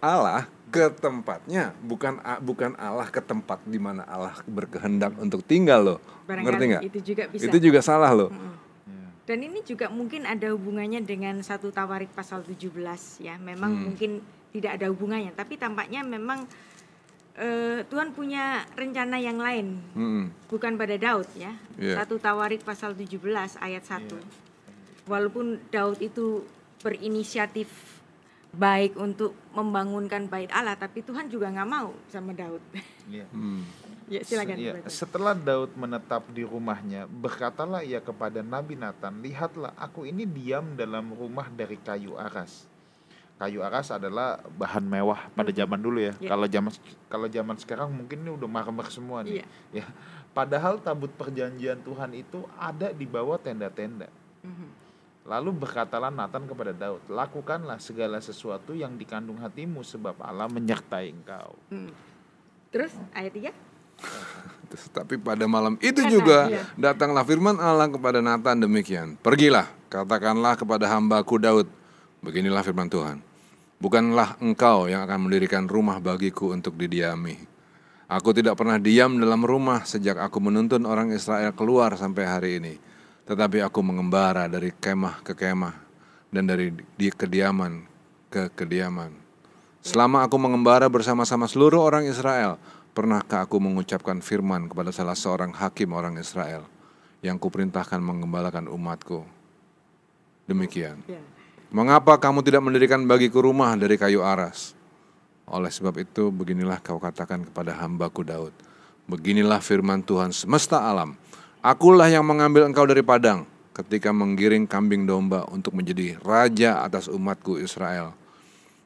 Allah 0.00 0.48
ke 0.68 0.92
tempatnya, 0.92 1.72
bukan 1.80 2.20
bukan 2.40 2.76
Allah 2.76 3.08
ke 3.08 3.20
tempat 3.20 3.64
di 3.64 3.80
mana 3.80 4.04
Allah 4.04 4.36
berkehendak 4.44 5.16
untuk 5.16 5.40
tinggal 5.42 5.80
loh. 5.80 5.98
Barangkali 6.28 6.44
Ngerti 6.44 6.64
nggak? 6.68 6.82
itu 6.84 6.98
juga 7.02 7.22
bisa. 7.28 7.48
Itu 7.48 7.56
juga 7.58 7.80
salah 7.80 8.12
loh. 8.12 8.30
Dan 9.24 9.44
ini 9.44 9.60
juga 9.60 9.92
mungkin 9.92 10.24
ada 10.24 10.48
hubungannya 10.56 11.04
dengan 11.04 11.36
satu 11.44 11.68
Tawarik 11.68 12.08
pasal 12.16 12.40
17 12.40 13.20
ya. 13.20 13.36
Memang 13.36 13.76
Hmm. 13.76 13.84
mungkin 13.92 14.10
tidak 14.48 14.80
ada 14.80 14.88
hubungannya, 14.88 15.36
tapi 15.36 15.56
tampaknya 15.56 16.00
memang 16.00 16.48
eh, 17.38 17.86
Tuhan 17.86 18.10
punya 18.10 18.66
rencana 18.74 19.14
yang 19.14 19.38
lain 19.38 19.78
Mm-mm. 19.94 20.50
bukan 20.50 20.74
pada 20.74 20.98
Daud 20.98 21.28
ya. 21.38 21.54
Iya. 21.78 22.02
Satu 22.02 22.18
Tawarik 22.18 22.66
pasal 22.66 22.98
17 22.98 23.54
ayat 23.62 23.86
1. 23.86 24.18
Walaupun 25.06 25.62
Daud 25.70 26.02
itu 26.02 26.42
berinisiatif 26.82 27.70
baik 28.52 28.96
untuk 28.96 29.36
membangunkan 29.52 30.24
bait 30.26 30.48
Allah, 30.48 30.74
tapi 30.74 31.04
Tuhan 31.04 31.28
juga 31.28 31.52
nggak 31.52 31.68
mau 31.68 31.92
sama 32.08 32.32
Daud. 32.32 32.62
Iya. 33.06 33.28
Hmm. 33.28 33.62
ya 34.12 34.20
silakan. 34.24 34.56
Se- 34.56 34.62
iya, 34.62 34.72
setelah 34.88 35.34
Daud 35.36 35.76
menetap 35.76 36.24
di 36.32 36.42
rumahnya, 36.42 37.04
berkatalah 37.04 37.84
ia 37.84 38.00
kepada 38.00 38.40
Nabi 38.40 38.74
Nathan, 38.74 39.20
"Lihatlah, 39.20 39.76
aku 39.76 40.08
ini 40.08 40.24
diam 40.24 40.74
dalam 40.74 41.12
rumah 41.12 41.48
dari 41.52 41.76
kayu 41.76 42.16
aras." 42.16 42.64
Kayu 43.38 43.62
aras 43.62 43.94
adalah 43.94 44.42
bahan 44.58 44.82
mewah 44.82 45.30
pada 45.30 45.54
Mhm. 45.54 45.58
zaman 45.62 45.78
dulu 45.78 46.02
ya. 46.02 46.10
Iya. 46.18 46.26
Kalau 46.26 46.46
zaman 46.50 46.72
kalau 47.06 47.26
zaman 47.30 47.56
sekarang 47.62 47.88
mungkin 47.94 48.26
ini 48.26 48.34
udah 48.34 48.50
marmer 48.50 48.90
semua 48.90 49.22
nih. 49.22 49.46
Iya. 49.70 49.84
Ya. 49.84 49.86
Padahal 50.34 50.82
tabut 50.82 51.14
perjanjian 51.14 51.78
Tuhan 51.86 52.18
itu 52.18 52.42
ada 52.58 52.90
di 52.90 53.06
bawah 53.06 53.38
tenda-tenda. 53.38 54.10
Mhm. 54.42 54.87
Lalu 55.28 55.52
berkatalah 55.52 56.08
Nathan 56.08 56.48
kepada 56.48 56.72
Daud, 56.72 57.04
"Lakukanlah 57.12 57.76
segala 57.76 58.16
sesuatu 58.16 58.72
yang 58.72 58.96
dikandung 58.96 59.36
hatimu 59.36 59.84
sebab 59.84 60.16
Allah 60.24 60.48
menyertai 60.48 61.12
engkau." 61.12 61.52
Hmm. 61.68 61.92
Terus 62.72 62.96
ayat 63.12 63.52
3? 63.52 63.52
Terus, 64.72 64.84
Tapi 64.88 65.20
pada 65.20 65.44
malam 65.44 65.76
itu 65.84 66.00
juga 66.08 66.48
iya. 66.48 66.64
datanglah 66.76 67.24
firman 67.28 67.60
Allah 67.60 67.92
kepada 67.92 68.24
Nathan 68.24 68.64
demikian. 68.64 69.20
Pergilah, 69.20 69.68
katakanlah 69.92 70.56
kepada 70.56 70.88
hambaku 70.88 71.36
Daud. 71.36 71.68
Beginilah 72.24 72.64
firman 72.64 72.88
Tuhan. 72.88 73.20
Bukanlah 73.78 74.40
engkau 74.42 74.90
yang 74.90 75.06
akan 75.06 75.28
mendirikan 75.28 75.68
rumah 75.68 76.02
bagiku 76.02 76.50
untuk 76.56 76.74
didiami. 76.74 77.38
Aku 78.08 78.32
tidak 78.32 78.56
pernah 78.56 78.80
diam 78.80 79.20
dalam 79.20 79.44
rumah 79.44 79.84
sejak 79.84 80.16
aku 80.16 80.40
menuntun 80.40 80.88
orang 80.88 81.12
Israel 81.12 81.52
keluar 81.52 81.92
sampai 81.94 82.24
hari 82.24 82.50
ini. 82.56 82.74
Tetapi 83.28 83.60
aku 83.60 83.84
mengembara 83.84 84.48
dari 84.48 84.72
kemah 84.72 85.20
ke 85.20 85.36
kemah 85.36 85.76
dan 86.32 86.48
dari 86.48 86.72
di 86.96 87.12
kediaman 87.12 87.84
ke 88.32 88.48
kediaman. 88.56 89.12
Selama 89.84 90.24
aku 90.24 90.40
mengembara 90.40 90.88
bersama-sama 90.88 91.44
seluruh 91.44 91.80
orang 91.80 92.08
Israel, 92.08 92.56
pernahkah 92.96 93.44
aku 93.44 93.60
mengucapkan 93.60 94.24
firman 94.24 94.68
kepada 94.68 94.90
salah 94.96 95.16
seorang 95.16 95.52
hakim 95.52 95.92
orang 95.92 96.16
Israel 96.16 96.64
yang 97.20 97.36
kuperintahkan 97.36 98.00
mengembalakan 98.00 98.68
umatku? 98.68 99.24
Demikian. 100.48 101.04
Ya. 101.04 101.20
Mengapa 101.68 102.16
kamu 102.16 102.40
tidak 102.40 102.64
mendirikan 102.64 103.04
bagiku 103.04 103.44
rumah 103.44 103.76
dari 103.76 104.00
kayu 104.00 104.24
aras? 104.24 104.72
Oleh 105.44 105.68
sebab 105.68 106.00
itu, 106.00 106.32
beginilah 106.32 106.80
kau 106.80 106.96
katakan 106.96 107.44
kepada 107.44 107.76
hambaku 107.76 108.24
Daud. 108.24 108.56
Beginilah 109.08 109.60
firman 109.60 110.00
Tuhan 110.00 110.32
semesta 110.32 110.84
alam. 110.84 111.16
Akulah 111.58 112.06
yang 112.06 112.22
mengambil 112.22 112.70
engkau 112.70 112.86
dari 112.86 113.02
padang 113.02 113.42
ketika 113.74 114.14
menggiring 114.14 114.62
kambing 114.62 115.10
domba 115.10 115.42
untuk 115.50 115.74
menjadi 115.74 116.14
raja 116.22 116.86
atas 116.86 117.10
umatku 117.10 117.58
Israel. 117.58 118.14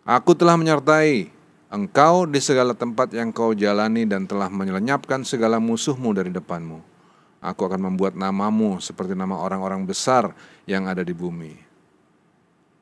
Aku 0.09 0.33
telah 0.33 0.57
menyertai 0.57 1.29
engkau 1.69 2.25
di 2.25 2.41
segala 2.41 2.73
tempat 2.73 3.13
yang 3.13 3.29
kau 3.29 3.53
jalani 3.53 4.09
dan 4.09 4.25
telah 4.25 4.49
menyelenyapkan 4.49 5.21
segala 5.21 5.61
musuhmu 5.61 6.17
dari 6.17 6.33
depanmu. 6.33 6.81
Aku 7.45 7.69
akan 7.69 7.93
membuat 7.93 8.17
namamu 8.17 8.81
seperti 8.81 9.13
nama 9.13 9.37
orang-orang 9.37 9.85
besar 9.85 10.33
yang 10.65 10.89
ada 10.89 11.05
di 11.05 11.13
bumi. 11.13 11.53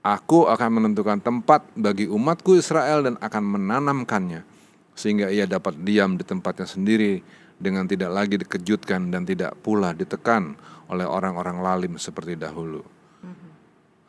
Aku 0.07 0.47
akan 0.47 0.71
menentukan 0.71 1.19
tempat 1.19 1.67
bagi 1.75 2.07
umatku 2.07 2.55
Israel 2.55 3.11
dan 3.11 3.15
akan 3.19 3.43
menanamkannya 3.59 4.47
sehingga 4.95 5.35
ia 5.35 5.51
dapat 5.51 5.83
diam 5.83 6.15
di 6.15 6.23
tempatnya 6.23 6.71
sendiri 6.71 7.21
dengan 7.61 7.85
tidak 7.85 8.11
lagi 8.11 8.41
dikejutkan 8.41 9.13
dan 9.13 9.29
tidak 9.29 9.53
pula 9.61 9.93
ditekan 9.93 10.57
oleh 10.89 11.05
orang-orang 11.05 11.61
lalim 11.61 11.95
seperti 12.01 12.35
dahulu. 12.35 12.81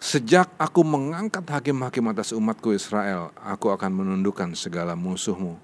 Sejak 0.02 0.50
aku 0.58 0.82
mengangkat 0.82 1.46
hakim-hakim 1.46 2.10
atas 2.10 2.34
umatku 2.34 2.74
Israel, 2.74 3.30
aku 3.38 3.70
akan 3.70 4.02
menundukkan 4.02 4.50
segala 4.58 4.98
musuhmu. 4.98 5.62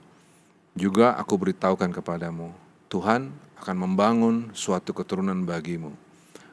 Juga 0.77 1.17
aku 1.17 1.41
beritahukan 1.41 1.89
kepadamu, 1.89 2.53
Tuhan 2.85 3.33
akan 3.57 3.75
membangun 3.81 4.35
suatu 4.53 4.93
keturunan 4.93 5.41
bagimu. 5.41 5.89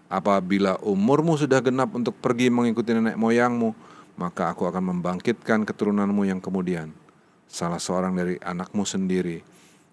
Apabila 0.08 0.80
umurmu 0.80 1.36
sudah 1.36 1.60
genap 1.60 1.92
untuk 1.92 2.16
pergi 2.24 2.48
mengikuti 2.48 2.96
nenek 2.96 3.20
moyangmu, 3.20 3.76
maka 4.16 4.48
aku 4.48 4.64
akan 4.64 4.96
membangkitkan 4.96 5.68
keturunanmu 5.68 6.24
yang 6.24 6.40
kemudian, 6.40 6.88
salah 7.44 7.82
seorang 7.82 8.16
dari 8.16 8.40
anakmu 8.40 8.88
sendiri, 8.88 9.44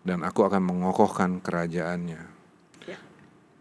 dan 0.02 0.26
aku 0.26 0.46
akan 0.46 0.62
mengokohkan 0.62 1.42
kerajaannya. 1.42 2.22
Ya. 2.90 3.00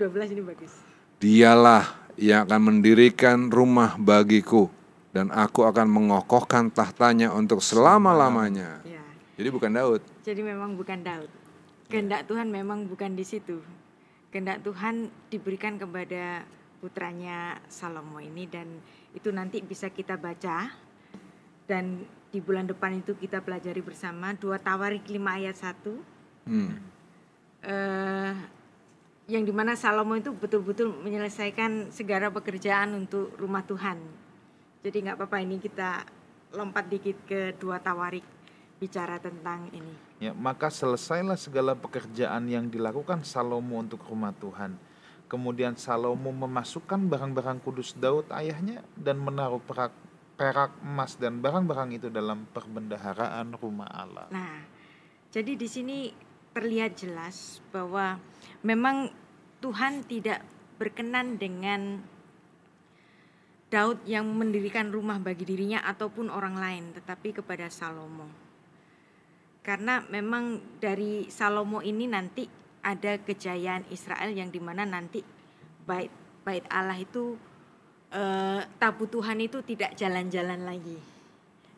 12 0.00 0.33
ini 0.37 0.42
bagus. 0.44 0.72
Dialah 1.20 1.85
yang 2.16 2.48
akan 2.48 2.61
mendirikan 2.61 3.53
rumah 3.53 3.96
bagiku, 4.00 4.72
dan 5.11 5.29
aku 5.35 5.66
akan 5.66 5.90
mengokohkan 5.90 6.70
tahtanya 6.70 7.35
untuk 7.35 7.59
selama-lamanya. 7.61 8.81
Ya. 8.87 9.03
Jadi 9.35 9.48
bukan 9.50 9.70
Daud. 9.74 10.03
Jadi 10.22 10.40
memang 10.44 10.79
bukan 10.79 11.03
Daud. 11.03 11.31
Kehendak 11.90 12.31
Tuhan 12.31 12.53
memang 12.53 12.87
bukan 12.87 13.18
di 13.18 13.26
situ. 13.26 13.59
Kehendak 14.31 14.62
Tuhan 14.62 15.11
diberikan 15.26 15.74
kepada 15.74 16.46
putranya 16.79 17.59
Salomo 17.66 18.22
ini 18.22 18.46
dan 18.46 18.79
itu 19.11 19.29
nanti 19.35 19.61
bisa 19.61 19.90
kita 19.90 20.14
baca 20.16 20.70
dan 21.66 22.07
di 22.31 22.38
bulan 22.38 22.70
depan 22.70 23.03
itu 23.03 23.18
kita 23.18 23.42
pelajari 23.42 23.83
bersama 23.83 24.33
dua 24.38 24.57
Tawarik 24.62 25.03
5 25.05 25.18
ayat 25.18 25.57
1 25.59 26.19
Hmm. 26.48 26.72
eh, 27.61 28.33
yang 29.31 29.46
di 29.46 29.55
mana 29.55 29.79
Salomo 29.79 30.18
itu 30.18 30.35
betul-betul 30.35 30.90
menyelesaikan 31.07 31.94
segala 31.94 32.33
pekerjaan 32.35 32.96
untuk 32.98 33.31
rumah 33.38 33.62
Tuhan. 33.62 34.00
Jadi 34.83 34.96
nggak 35.07 35.16
apa-apa 35.20 35.38
ini 35.44 35.62
kita 35.62 36.03
lompat 36.57 36.90
dikit 36.90 37.16
ke 37.29 37.55
dua 37.55 37.79
Tawarik 37.79 38.26
bicara 38.81 39.20
tentang 39.20 39.68
ini. 39.70 39.94
Ya, 40.18 40.33
maka 40.33 40.72
selesailah 40.72 41.37
segala 41.37 41.76
pekerjaan 41.76 42.48
yang 42.48 42.66
dilakukan 42.66 43.22
Salomo 43.22 43.76
untuk 43.79 44.00
rumah 44.09 44.33
Tuhan. 44.35 44.74
Kemudian 45.31 45.79
Salomo 45.79 46.35
memasukkan 46.35 47.07
barang-barang 47.07 47.62
kudus 47.62 47.94
Daud 47.94 48.26
ayahnya 48.35 48.83
dan 48.98 49.20
menaruh 49.20 49.62
perak, 49.62 49.94
perak 50.35 50.74
emas 50.83 51.14
dan 51.14 51.38
barang-barang 51.38 52.03
itu 52.03 52.09
dalam 52.11 52.50
perbendaharaan 52.50 53.55
rumah 53.55 53.87
Allah. 53.94 54.26
Nah, 54.35 54.64
jadi 55.31 55.55
di 55.55 55.68
sini 55.70 56.11
terlihat 56.50 56.98
jelas 56.98 57.62
bahwa 57.70 58.18
memang 58.66 59.10
Tuhan 59.60 60.02
tidak 60.08 60.42
berkenan 60.80 61.36
dengan 61.36 62.00
Daud 63.70 64.02
yang 64.02 64.26
mendirikan 64.26 64.90
rumah 64.90 65.22
bagi 65.22 65.46
dirinya 65.46 65.78
ataupun 65.86 66.26
orang 66.26 66.58
lain, 66.58 66.84
tetapi 66.90 67.38
kepada 67.38 67.70
Salomo. 67.70 68.26
Karena 69.62 70.02
memang 70.10 70.58
dari 70.82 71.30
Salomo 71.30 71.78
ini 71.78 72.10
nanti 72.10 72.48
ada 72.82 73.20
kejayaan 73.20 73.86
Israel 73.94 74.34
yang 74.34 74.50
di 74.50 74.58
mana 74.58 74.82
nanti 74.88 75.22
bait 75.84 76.10
bait 76.42 76.64
Allah 76.72 76.96
itu 76.98 77.36
eh, 78.10 78.64
tabu 78.80 79.06
Tuhan 79.06 79.38
itu 79.38 79.62
tidak 79.62 79.94
jalan-jalan 79.94 80.66
lagi, 80.66 80.98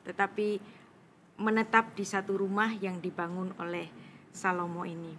tetapi 0.08 0.62
menetap 1.42 1.92
di 1.92 2.06
satu 2.06 2.38
rumah 2.38 2.72
yang 2.78 3.02
dibangun 3.02 3.52
oleh 3.58 4.01
Salomo 4.32 4.82
ini. 4.88 5.12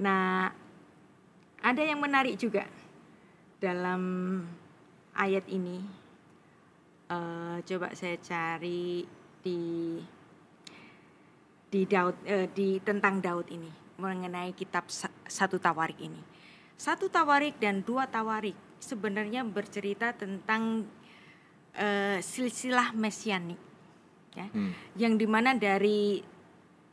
Nah, 0.00 0.48
ada 1.60 1.82
yang 1.84 2.00
menarik 2.00 2.40
juga 2.40 2.64
dalam 3.60 4.02
ayat 5.12 5.44
ini. 5.52 5.84
Eh, 7.08 7.56
coba 7.64 7.92
saya 7.96 8.16
cari 8.20 9.04
di 9.40 9.60
di 11.68 11.84
Daud 11.84 12.16
eh, 12.24 12.48
di 12.52 12.80
tentang 12.80 13.20
Daud 13.20 13.48
ini 13.52 13.68
mengenai 14.00 14.56
kitab 14.56 14.88
Sa- 14.88 15.12
satu 15.28 15.60
Tawarik 15.60 16.00
ini. 16.00 16.20
Satu 16.78 17.10
Tawarik 17.12 17.60
dan 17.60 17.84
dua 17.84 18.06
Tawarik 18.08 18.54
sebenarnya 18.78 19.42
bercerita 19.44 20.14
tentang 20.14 20.86
eh, 21.74 22.18
silsilah 22.22 22.94
mesianik 22.94 23.58
ya 24.36 24.46
Hmm. 24.54 24.70
yang 24.94 25.18
di 25.18 25.26
mana 25.26 25.56
dari 25.56 26.22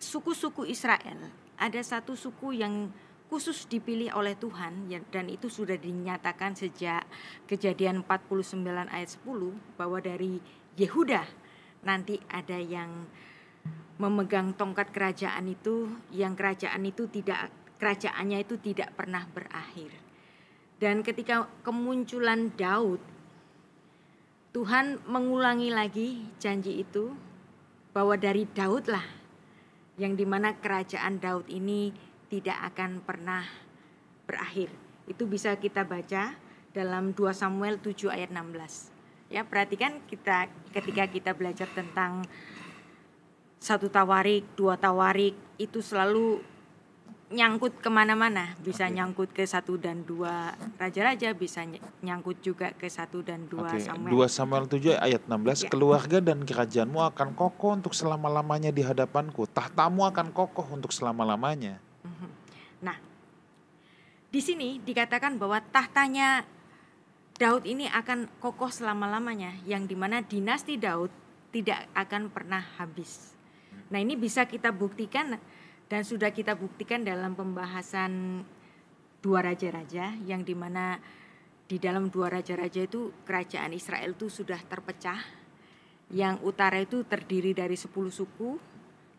suku-suku 0.01 0.65
Israel 0.65 1.44
ada 1.55 1.79
satu 1.79 2.13
suku 2.13 2.59
yang 2.59 2.91
khusus 3.25 3.65
dipilih 3.65 4.13
oleh 4.13 4.37
Tuhan 4.37 4.87
ya- 4.91 5.03
dan 5.09 5.27
itu 5.27 5.49
sudah 5.49 5.75
dinyatakan 5.75 6.53
sejak 6.53 7.03
kejadian 7.49 8.05
49 8.05 8.87
ayat 8.91 9.09
10 9.09 9.57
bahwa 9.75 9.97
dari 9.97 10.37
Yehuda 10.77 11.25
nanti 11.87 12.21
ada 12.29 12.59
yang 12.59 13.07
memegang 13.95 14.53
tongkat 14.53 14.91
kerajaan 14.91 15.47
itu 15.47 15.87
yang 16.11 16.35
kerajaan 16.35 16.83
itu 16.83 17.07
tidak 17.07 17.49
kerajaannya 17.79 18.43
itu 18.43 18.59
tidak 18.59 18.91
pernah 18.93 19.23
berakhir. 19.31 19.91
Dan 20.75 21.01
ketika 21.07 21.47
kemunculan 21.63 22.51
Daud 22.59 22.99
Tuhan 24.55 25.03
mengulangi 25.03 25.67
lagi 25.67 26.23
janji 26.39 26.79
itu 26.83 27.11
bahwa 27.91 28.15
dari 28.15 28.47
Daud 28.47 28.87
lah 28.87 29.03
yang 29.95 30.19
di 30.19 30.27
mana 30.27 30.55
kerajaan 30.59 31.19
Daud 31.23 31.47
ini 31.47 31.91
tidak 32.27 32.73
akan 32.73 32.99
pernah 33.03 33.43
berakhir. 34.27 34.73
Itu 35.07 35.29
bisa 35.29 35.55
kita 35.55 35.85
baca 35.87 36.35
dalam 36.75 37.15
2 37.15 37.31
Samuel 37.31 37.79
7 37.79 38.11
ayat 38.11 38.33
16. 38.33 38.91
Ya, 39.31 39.41
perhatikan 39.47 40.03
kita 40.05 40.51
ketika 40.75 41.07
kita 41.09 41.31
belajar 41.33 41.65
tentang 41.71 42.27
satu 43.57 43.89
tawarik, 43.89 44.45
dua 44.53 44.77
tawarik 44.77 45.33
itu 45.57 45.81
selalu 45.81 46.43
nyangkut 47.25 47.81
ke 47.81 47.89
mana-mana 47.89 48.53
bisa 48.61 48.85
Oke. 48.85 48.93
nyangkut 49.01 49.29
ke 49.33 49.41
satu 49.49 49.81
dan 49.81 50.05
dua 50.05 50.53
raja-raja 50.77 51.33
bisa 51.33 51.65
ny- 51.65 51.81
nyangkut 52.05 52.37
juga 52.45 52.69
ke 52.77 52.85
satu 52.85 53.25
dan 53.25 53.49
dua 53.49 53.65
Oke, 53.73 53.81
Samuel 53.81 54.11
2 54.13 54.29
Samuel 54.29 54.65
7 54.69 54.93
ayat 55.01 55.25
16 55.25 55.65
Ya. 55.65 55.69
keluarga 55.73 56.17
dan 56.21 56.45
kerajaanmu 56.45 57.01
akan 57.01 57.33
kokoh 57.33 57.81
untuk 57.81 57.97
selama-lamanya 57.97 58.69
di 58.69 58.85
hadapanku 58.85 59.49
tahtamu 59.49 60.05
akan 60.05 60.29
kokoh 60.29 60.69
untuk 60.69 60.93
selama-lamanya 60.93 61.81
Nah, 62.85 62.97
di 64.29 64.37
sini 64.37 64.77
dikatakan 64.77 65.41
bahwa 65.41 65.57
tahtanya 65.73 66.45
Daud 67.35 67.65
ini 67.67 67.89
akan 67.89 68.29
kokoh 68.39 68.71
selama-lamanya, 68.71 69.59
yang 69.67 69.89
di 69.89 69.97
mana 69.97 70.23
dinasti 70.23 70.79
Daud 70.79 71.11
tidak 71.51 71.89
akan 71.91 72.31
pernah 72.31 72.63
habis. 72.79 73.35
Nah, 73.91 73.99
ini 73.99 74.15
bisa 74.15 74.47
kita 74.47 74.71
buktikan 74.71 75.35
dan 75.91 76.01
sudah 76.01 76.33
kita 76.33 76.57
buktikan 76.57 77.05
dalam 77.05 77.37
pembahasan 77.37 78.43
dua 79.21 79.45
raja-raja, 79.45 80.13
yang 80.25 80.45
di 80.45 80.53
mana 80.57 80.97
di 81.65 81.81
dalam 81.81 82.13
dua 82.13 82.29
raja-raja 82.29 82.85
itu 82.85 83.13
kerajaan 83.25 83.73
Israel 83.73 84.13
itu 84.13 84.29
sudah 84.29 84.61
terpecah. 84.65 85.21
Yang 86.13 86.35
utara 86.45 86.77
itu 86.77 87.01
terdiri 87.01 87.57
dari 87.57 87.73
10 87.73 87.89
suku, 88.13 88.61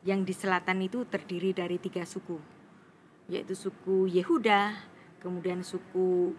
yang 0.06 0.22
di 0.22 0.30
selatan 0.30 0.86
itu 0.86 1.02
terdiri 1.10 1.50
dari 1.50 1.82
tiga 1.82 2.06
suku 2.06 2.56
yaitu 3.26 3.58
suku 3.58 4.06
Yehuda, 4.06 4.74
kemudian 5.18 5.66
suku 5.66 6.34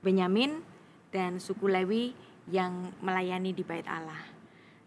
Benyamin 0.00 0.64
dan 1.12 1.36
suku 1.36 1.68
Lewi 1.68 2.16
yang 2.48 2.92
melayani 3.04 3.52
di 3.52 3.60
Bait 3.60 3.84
Allah. 3.84 4.20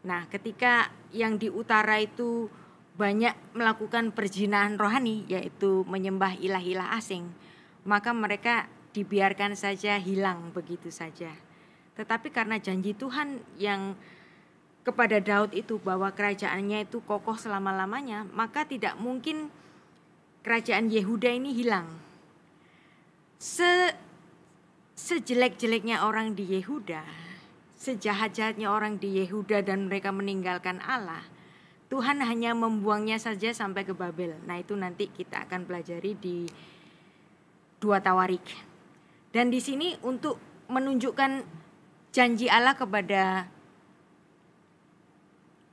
Nah, 0.01 0.26
ketika 0.34 0.89
yang 1.14 1.38
di 1.38 1.45
utara 1.45 2.01
itu 2.01 2.49
banyak 3.00 3.34
melakukan 3.56 4.12
perjinahan 4.12 4.76
rohani 4.76 5.24
yaitu 5.32 5.88
menyembah 5.88 6.36
ilah-ilah 6.38 6.96
asing, 7.00 7.32
maka 7.88 8.12
mereka 8.12 8.68
dibiarkan 8.92 9.56
saja 9.56 9.96
hilang 9.98 10.52
begitu 10.52 10.92
saja. 10.92 11.32
Tetapi 11.96 12.32
karena 12.32 12.60
janji 12.60 12.92
Tuhan 12.96 13.39
yang 13.56 13.96
kepada 14.82 15.22
Daud 15.22 15.54
itu 15.54 15.78
bahwa 15.78 16.10
kerajaannya 16.12 16.89
itu 16.89 17.00
kokoh 17.06 17.38
selama-lamanya, 17.38 18.26
maka 18.34 18.66
tidak 18.66 18.98
mungkin 18.98 19.54
kerajaan 20.42 20.89
Yehuda 20.89 21.30
ini 21.38 21.54
hilang. 21.54 21.88
Se 23.38 23.94
sejelek-jeleknya 25.02 26.06
orang 26.06 26.38
di 26.38 26.46
Yehuda, 26.46 27.02
sejahat-jahatnya 27.74 28.70
orang 28.70 29.02
di 29.02 29.18
Yehuda 29.22 29.66
dan 29.66 29.89
mereka 29.89 30.14
meninggalkan 30.14 30.78
Allah, 30.86 31.26
Tuhan 31.92 32.24
hanya 32.24 32.56
membuangnya 32.56 33.20
saja 33.20 33.52
sampai 33.52 33.84
ke 33.84 33.92
Babel. 33.92 34.39
Nah, 34.48 34.56
itu 34.56 34.72
nanti 34.80 35.12
kita 35.12 35.44
akan 35.44 35.68
pelajari 35.68 36.16
di 36.16 36.48
dua 37.84 38.00
Tawarik. 38.00 38.48
Dan 39.36 39.52
di 39.52 39.60
sini 39.60 40.00
untuk 40.00 40.39
menunjukkan 40.72 41.44
janji 42.16 42.48
Allah 42.48 42.80
kepada 42.80 43.44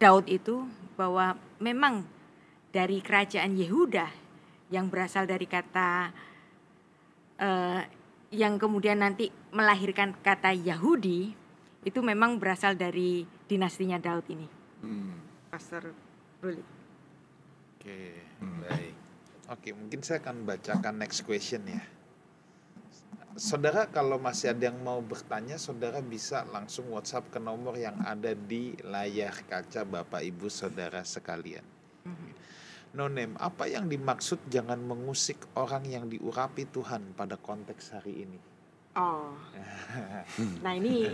Daud 0.03 0.27
itu 0.27 0.67
bahwa 0.99 1.39
memang 1.63 2.03
dari 2.75 2.99
kerajaan 2.99 3.55
Yehuda 3.55 4.11
yang 4.75 4.91
berasal 4.91 5.23
dari 5.23 5.47
kata 5.47 6.11
eh, 7.39 7.83
yang 8.35 8.59
kemudian 8.59 9.07
nanti 9.07 9.31
melahirkan 9.55 10.19
kata 10.19 10.51
Yahudi 10.51 11.31
itu 11.87 12.01
memang 12.03 12.43
berasal 12.43 12.75
dari 12.75 13.23
dinastinya 13.47 14.03
Daud 14.03 14.27
ini. 14.35 14.49
Hmm. 14.83 15.15
Pastor 15.49 16.08
Ruli. 16.39 16.63
oke 17.79 18.01
baik 18.63 18.95
oke 19.51 19.69
mungkin 19.75 20.01
saya 20.07 20.23
akan 20.23 20.47
bacakan 20.47 20.95
next 21.03 21.27
question 21.27 21.67
ya 21.67 21.83
Saudara 23.39 23.87
kalau 23.87 24.19
masih 24.19 24.51
ada 24.51 24.67
yang 24.67 24.83
mau 24.83 24.99
bertanya, 24.99 25.63
saudara 25.63 26.03
bisa 26.03 26.43
langsung 26.51 26.91
WhatsApp 26.91 27.31
ke 27.31 27.39
nomor 27.39 27.79
yang 27.79 27.95
ada 28.03 28.35
di 28.35 28.75
layar 28.83 29.31
kaca 29.47 29.87
Bapak 29.87 30.27
Ibu 30.27 30.51
Saudara 30.51 31.07
sekalian. 31.07 31.63
No 32.99 33.07
name, 33.07 33.39
apa 33.39 33.71
yang 33.71 33.87
dimaksud 33.87 34.51
jangan 34.51 34.83
mengusik 34.83 35.39
orang 35.55 35.87
yang 35.87 36.11
diurapi 36.11 36.67
Tuhan 36.67 37.15
pada 37.15 37.39
konteks 37.39 37.95
hari 37.95 38.27
ini? 38.27 38.39
Oh. 38.97 39.37
Nah, 40.65 40.73
ini 40.75 41.07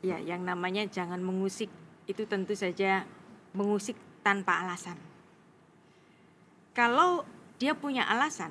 ya 0.00 0.16
yang 0.22 0.48
namanya 0.48 0.86
jangan 0.88 1.20
mengusik 1.20 1.68
itu 2.08 2.24
tentu 2.24 2.56
saja 2.56 3.04
mengusik 3.52 3.94
tanpa 4.24 4.64
alasan. 4.64 4.96
Kalau 6.72 7.28
dia 7.60 7.76
punya 7.76 8.08
alasan, 8.08 8.50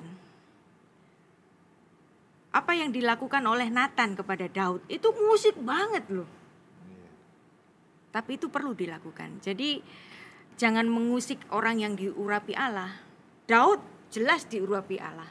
apa 2.54 2.72
yang 2.78 2.94
dilakukan 2.94 3.44
oleh 3.46 3.68
Nathan 3.70 4.14
kepada 4.14 4.46
Daud 4.46 4.86
itu 4.88 5.10
musik 5.26 5.58
banget 5.58 6.06
loh. 6.14 6.30
Tapi 8.14 8.40
itu 8.40 8.50
perlu 8.50 8.74
dilakukan. 8.74 9.42
Jadi 9.44 9.82
jangan 10.58 10.90
mengusik 10.90 11.42
orang 11.54 11.82
yang 11.82 11.94
diurapi 11.94 12.58
Allah. 12.58 12.98
Daud 13.46 13.80
jelas 14.10 14.50
diurapi 14.50 14.98
Allah. 14.98 15.30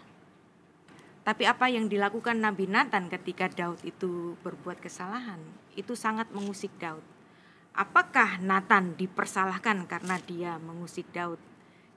Tapi 1.27 1.43
apa 1.43 1.67
yang 1.67 1.91
dilakukan 1.91 2.39
Nabi 2.39 2.71
Nathan 2.71 3.11
ketika 3.11 3.51
Daud 3.51 3.83
itu 3.83 4.39
berbuat 4.47 4.79
kesalahan, 4.79 5.43
itu 5.75 5.99
sangat 5.99 6.31
mengusik 6.31 6.71
Daud. 6.79 7.03
Apakah 7.77 8.41
Nathan 8.41 8.97
dipersalahkan 8.97 9.85
karena 9.85 10.17
dia 10.25 10.57
mengusik 10.57 11.13
Daud? 11.13 11.37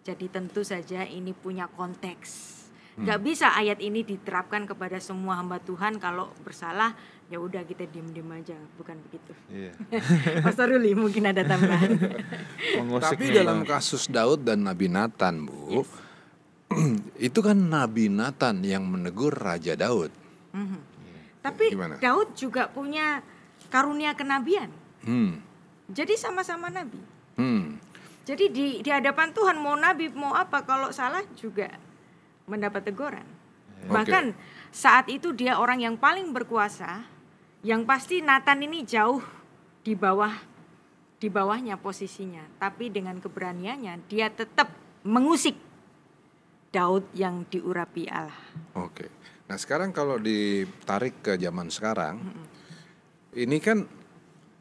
Jadi 0.03 0.27
tentu 0.27 0.67
saja 0.67 1.07
ini 1.07 1.31
punya 1.31 1.71
konteks. 1.71 2.59
Gak 2.99 3.23
bisa 3.23 3.55
ayat 3.55 3.79
ini 3.79 4.03
diterapkan 4.03 4.67
kepada 4.67 4.99
semua 4.99 5.39
hamba 5.39 5.55
Tuhan 5.63 6.03
kalau 6.03 6.35
bersalah 6.43 6.91
ya 7.31 7.39
udah 7.39 7.63
kita 7.63 7.87
diem-diem 7.87 8.27
aja, 8.27 8.59
bukan 8.75 8.99
begitu. 9.07 9.31
Iya. 9.47 9.71
Pastor 10.43 10.75
Ruli 10.75 10.91
mungkin 10.99 11.31
ada 11.31 11.47
tambahan. 11.47 11.95
Mengusik 12.83 13.15
Tapi 13.15 13.25
dalam 13.31 13.63
kasus 13.63 14.11
Daud 14.11 14.43
dan 14.43 14.67
Nabi 14.67 14.91
Nathan, 14.91 15.47
Bu, 15.47 15.87
itu 17.31 17.39
kan 17.39 17.55
Nabi 17.55 18.11
Nathan 18.11 18.67
yang 18.67 18.83
menegur 18.83 19.31
Raja 19.31 19.79
Daud. 19.79 20.11
Mhm. 20.51 20.79
Tapi 21.39 21.71
Gimana? 21.71 21.95
Daud 22.03 22.35
juga 22.35 22.67
punya 22.67 23.23
karunia 23.71 24.11
kenabian. 24.11 24.67
Hmm. 25.07 25.39
Jadi 25.89 26.13
sama-sama 26.15 26.69
nabi. 26.69 27.01
Hmm. 27.35 27.81
Jadi 28.29 28.45
di 28.53 28.67
di 28.85 28.89
hadapan 28.93 29.33
Tuhan 29.33 29.57
mau 29.57 29.73
nabi 29.73 30.13
mau 30.13 30.37
apa 30.37 30.61
kalau 30.61 30.93
salah 30.93 31.25
juga 31.33 31.73
mendapat 32.45 32.85
teguran. 32.85 33.25
Oke. 33.85 33.89
Bahkan 33.89 34.23
saat 34.69 35.09
itu 35.09 35.33
dia 35.33 35.57
orang 35.57 35.81
yang 35.81 35.95
paling 35.97 36.29
berkuasa, 36.29 37.05
yang 37.65 37.89
pasti 37.89 38.21
Nathan 38.21 38.61
ini 38.61 38.85
jauh 38.85 39.21
di 39.81 39.97
bawah 39.97 40.33
di 41.19 41.27
bawahnya 41.27 41.75
posisinya, 41.75 42.45
tapi 42.61 42.93
dengan 42.93 43.19
keberaniannya 43.19 44.07
dia 44.07 44.31
tetap 44.31 44.71
mengusik 45.03 45.57
Daud 46.69 47.09
yang 47.17 47.49
diurapi 47.49 48.05
Allah. 48.07 48.39
Oke. 48.77 49.09
Nah 49.49 49.57
sekarang 49.57 49.89
kalau 49.89 50.21
ditarik 50.21 51.25
ke 51.25 51.33
zaman 51.35 51.73
sekarang, 51.73 52.21
ini 53.33 53.57
kan 53.57 53.83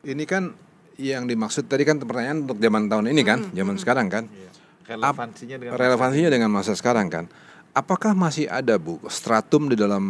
ini 0.08 0.24
kan 0.24 0.56
yang 0.98 1.24
dimaksud 1.24 1.64
tadi 1.64 1.86
kan 1.86 1.96
pertanyaan 1.96 2.42
untuk 2.42 2.58
zaman 2.58 2.90
tahun 2.90 3.06
ini 3.08 3.22
kan, 3.22 3.38
zaman 3.48 3.78
sekarang 3.78 4.10
kan. 4.10 4.26
Iya. 4.26 4.50
Relevansinya 4.88 5.56
dengan 5.56 5.72
Relevansinya 5.76 6.28
dengan 6.28 6.50
masa 6.50 6.74
sekarang 6.74 7.06
kan. 7.06 7.24
Apakah 7.70 8.10
masih 8.12 8.50
ada 8.50 8.74
Bu 8.74 8.98
stratum 9.06 9.70
di 9.70 9.78
dalam 9.78 10.02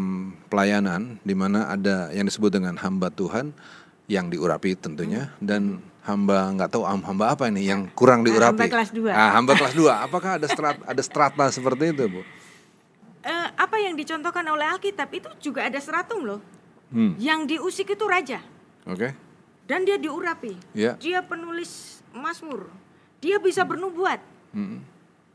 pelayanan 0.49 1.20
di 1.20 1.36
mana 1.36 1.68
ada 1.68 2.09
yang 2.09 2.24
disebut 2.24 2.49
dengan 2.49 2.78
hamba 2.78 3.12
Tuhan 3.12 3.53
yang 4.09 4.32
diurapi 4.32 4.72
tentunya 4.72 5.28
dan 5.36 5.84
hamba 6.01 6.49
nggak 6.57 6.70
tahu 6.72 6.89
ham- 6.89 7.05
hamba 7.05 7.36
apa 7.36 7.53
ini 7.53 7.68
yang 7.68 7.93
kurang 7.93 8.24
Ah, 8.24 8.32
diurapi. 8.32 8.57
hamba 8.57 8.72
kelas 8.72 8.91
dua. 8.95 9.11
Ah, 9.12 9.30
hamba 9.36 9.53
kelas 9.53 9.74
2. 9.76 9.93
Apakah 10.09 10.41
ada 10.41 10.49
strat 10.49 10.80
ada 10.80 11.03
strata 11.05 11.45
seperti 11.53 11.93
itu, 11.93 12.09
Bu? 12.09 12.22
Eh, 13.20 13.49
apa 13.53 13.76
yang 13.76 13.93
dicontohkan 13.93 14.47
oleh 14.49 14.64
Alkitab 14.64 15.12
itu 15.12 15.28
juga 15.43 15.68
ada 15.68 15.76
seratum 15.76 16.24
loh. 16.24 16.41
Hmm. 16.89 17.12
Yang 17.20 17.41
diusik 17.53 17.93
itu 17.93 18.05
raja 18.09 18.41
Oke. 18.89 19.12
Dan 19.68 19.84
dia 19.84 20.00
diurapi. 20.00 20.56
Ya. 20.72 20.96
Dia 20.96 21.20
penulis 21.22 22.00
Mazmur. 22.16 22.72
Dia 23.20 23.36
bisa 23.38 23.62
bernubuat. 23.68 24.18
Hmm. 24.56 24.80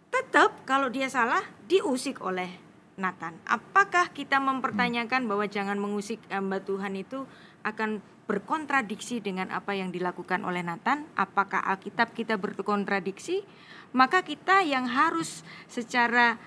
Tetap 0.10 0.66
kalau 0.66 0.90
dia 0.90 1.08
salah 1.08 1.46
diusik 1.70 2.20
oleh 2.26 2.50
Nathan. 2.98 3.38
Apakah 3.46 4.10
kita 4.10 4.42
mempertanyakan 4.42 5.30
bahwa 5.30 5.46
jangan 5.46 5.78
mengusik 5.78 6.22
hamba 6.30 6.62
Tuhan 6.62 6.98
itu 6.98 7.26
akan 7.62 8.02
berkontradiksi 8.26 9.20
dengan 9.22 9.50
apa 9.54 9.78
yang 9.78 9.94
dilakukan 9.94 10.42
oleh 10.46 10.66
Nathan? 10.66 11.06
Apakah 11.14 11.62
Alkitab 11.70 12.14
kita 12.18 12.38
berkontradiksi? 12.38 13.46
Maka 13.94 14.26
kita 14.26 14.66
yang 14.66 14.90
harus 14.90 15.46
secara 15.70 16.42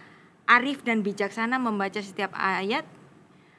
arif 0.46 0.82
dan 0.86 1.02
bijaksana 1.02 1.58
membaca 1.58 1.98
setiap 1.98 2.34
ayat 2.34 2.86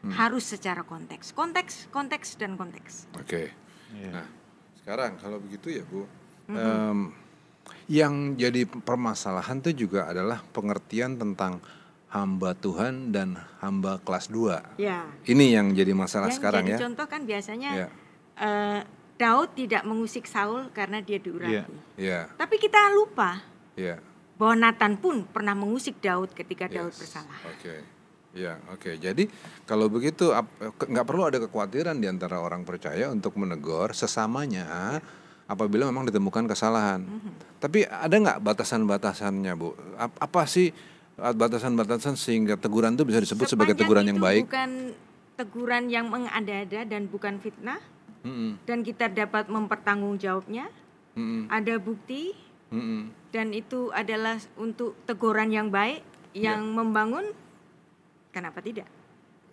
harus 0.07 0.47
secara 0.47 0.87
konteks, 0.87 1.35
konteks, 1.35 1.91
konteks 1.91 2.39
dan 2.39 2.55
konteks. 2.55 3.11
Oke. 3.19 3.66
Iya. 3.91 4.11
Nah, 4.11 4.27
sekarang 4.75 5.11
kalau 5.15 5.37
begitu 5.37 5.71
ya 5.71 5.83
Bu, 5.83 6.03
em, 6.47 6.99
yang 7.87 8.13
jadi 8.33 8.63
permasalahan 8.63 9.59
itu 9.59 9.87
juga 9.87 10.07
adalah 10.07 10.43
pengertian 10.45 11.15
tentang 11.15 11.59
hamba 12.07 12.55
Tuhan 12.55 13.11
dan 13.11 13.35
hamba 13.59 13.99
kelas 13.99 14.27
2. 14.27 14.79
Ya. 14.79 15.03
Ini 15.23 15.59
yang 15.59 15.71
jadi 15.71 15.91
masalah 15.91 16.31
Yang 16.31 16.39
sekarang 16.39 16.63
jadi 16.63 16.73
ya. 16.73 16.79
contoh 16.81 17.05
kan 17.05 17.21
biasanya 17.23 17.69
Ya, 17.75 17.87
eh, 18.37 18.79
Daud 19.17 19.51
tidak 19.53 19.83
mengusik 19.83 20.23
Saul 20.23 20.69
karena 20.71 21.01
dia 21.01 21.17
diurapi. 21.17 21.51
Iya. 21.51 21.63
ya, 21.97 22.19
Tapi 22.33 22.55
kita 22.57 22.79
lupa 22.93 23.41
ya. 23.73 23.99
bahwa 24.37 24.55
Nathan 24.55 24.95
pun 24.95 25.25
pernah 25.25 25.51
mengusik 25.51 25.99
Daud 25.99 26.31
ketika 26.31 26.69
Daud 26.69 26.93
Yes. 26.93 27.01
bersalah. 27.01 27.39
Oke. 27.49 27.96
Ya, 28.37 28.61
oke. 28.69 28.93
Jadi 28.95 29.25
kalau 29.65 29.89
begitu 29.89 30.29
nggak 30.29 31.05
perlu 31.05 31.25
ada 31.25 31.41
kekhawatiran 31.41 31.97
di 31.97 32.05
antara 32.05 32.37
orang 32.37 32.61
percaya 32.61 33.09
untuk 33.09 33.33
menegur 33.33 33.97
sesamanya 33.97 35.01
apabila 35.49 35.89
memang 35.89 36.05
ditemukan 36.05 36.45
kesalahan. 36.45 37.01
Mhm. 37.01 37.31
Tapi 37.57 37.81
ada 37.83 38.13
nggak 38.13 38.39
batasan-batasannya, 38.39 39.53
Bu? 39.57 39.73
Ap- 39.97 40.21
Apa 40.21 40.45
sih 40.45 40.69
batasan-batasan 41.17 42.13
sehingga 42.13 42.53
teguran 42.55 42.93
itu 42.93 43.01
bisa 43.01 43.17
disebut 43.17 43.49
sebagai 43.49 43.73
Sepanjang 43.73 43.81
teguran 43.81 44.05
yang 44.05 44.19
baik? 44.21 44.45
Bukan 44.45 44.71
teguran 45.33 45.83
yang 45.89 46.05
mengada-ada 46.07 46.85
dan 46.85 47.09
bukan 47.09 47.37
fitnah 47.37 47.81
Mm-mm, 48.21 48.61
dan 48.65 48.81
kita 48.81 49.09
dapat 49.09 49.49
mempertanggungjawabnya. 49.49 50.69
mm-mm, 51.13 51.49
Ada 51.49 51.77
bukti 51.77 52.37
mm-mm. 52.69 53.09
dan 53.29 53.49
itu 53.49 53.89
adalah 53.89 54.37
untuk 54.57 54.93
teguran 55.05 55.49
yang 55.49 55.69
baik 55.69 56.05
yang 56.33 56.61
Iya. 56.61 56.75
membangun. 56.75 57.25
Kenapa 58.29 58.59
tidak? 58.59 58.85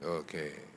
Oke. 0.05 0.73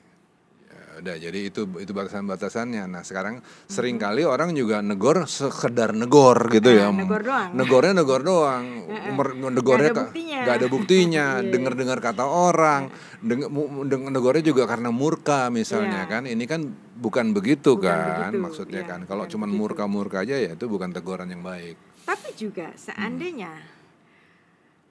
Ya 0.67 0.99
udah, 0.99 1.15
jadi 1.17 1.39
itu 1.47 1.63
itu 1.79 1.91
batasan-batasannya. 1.91 2.85
Nah, 2.85 3.01
sekarang 3.01 3.39
sering 3.65 3.95
kali 3.95 4.21
orang 4.21 4.51
juga 4.51 4.77
negor 4.79 5.25
sekedar 5.25 5.95
negor 5.95 6.51
gitu 6.51 6.69
ya. 6.69 6.89
Ah, 6.89 6.93
negor 6.93 7.21
doang. 7.23 7.49
Negornya 7.55 7.93
negor 7.95 8.21
doang. 8.21 8.65
Mer- 9.17 9.37
negornya 9.49 9.89
Nggak 9.89 10.03
ada 10.03 10.11
buktinya. 10.11 10.39
ada 10.43 10.67
buktinya. 10.67 11.25
Iya. 11.39 11.49
Dengar-dengar 11.49 11.97
kata 11.97 12.25
orang. 12.25 12.91
Deng- 13.19 13.47
mu- 13.47 13.83
deng- 13.83 14.11
negornya 14.11 14.43
juga 14.43 14.67
karena 14.67 14.91
murka 14.91 15.47
misalnya 15.49 16.03
Iya. 16.03 16.11
kan. 16.11 16.23
Ini 16.25 16.43
kan 16.45 16.61
bukan 16.93 17.25
begitu 17.31 17.73
Bukan 17.73 17.87
kan 17.87 18.29
begitu, 18.29 18.43
maksudnya 18.43 18.81
iya, 18.83 18.89
kan. 18.89 18.99
Kalau 19.03 19.23
cuman 19.25 19.47
begitu. 19.47 19.59
murka-murka 19.63 20.17
aja 20.21 20.35
ya 20.35 20.51
itu 20.51 20.65
bukan 20.67 20.91
teguran 20.91 21.31
yang 21.31 21.41
baik. 21.41 21.79
Tapi 22.03 22.29
juga 22.33 22.75
seandainya 22.75 23.51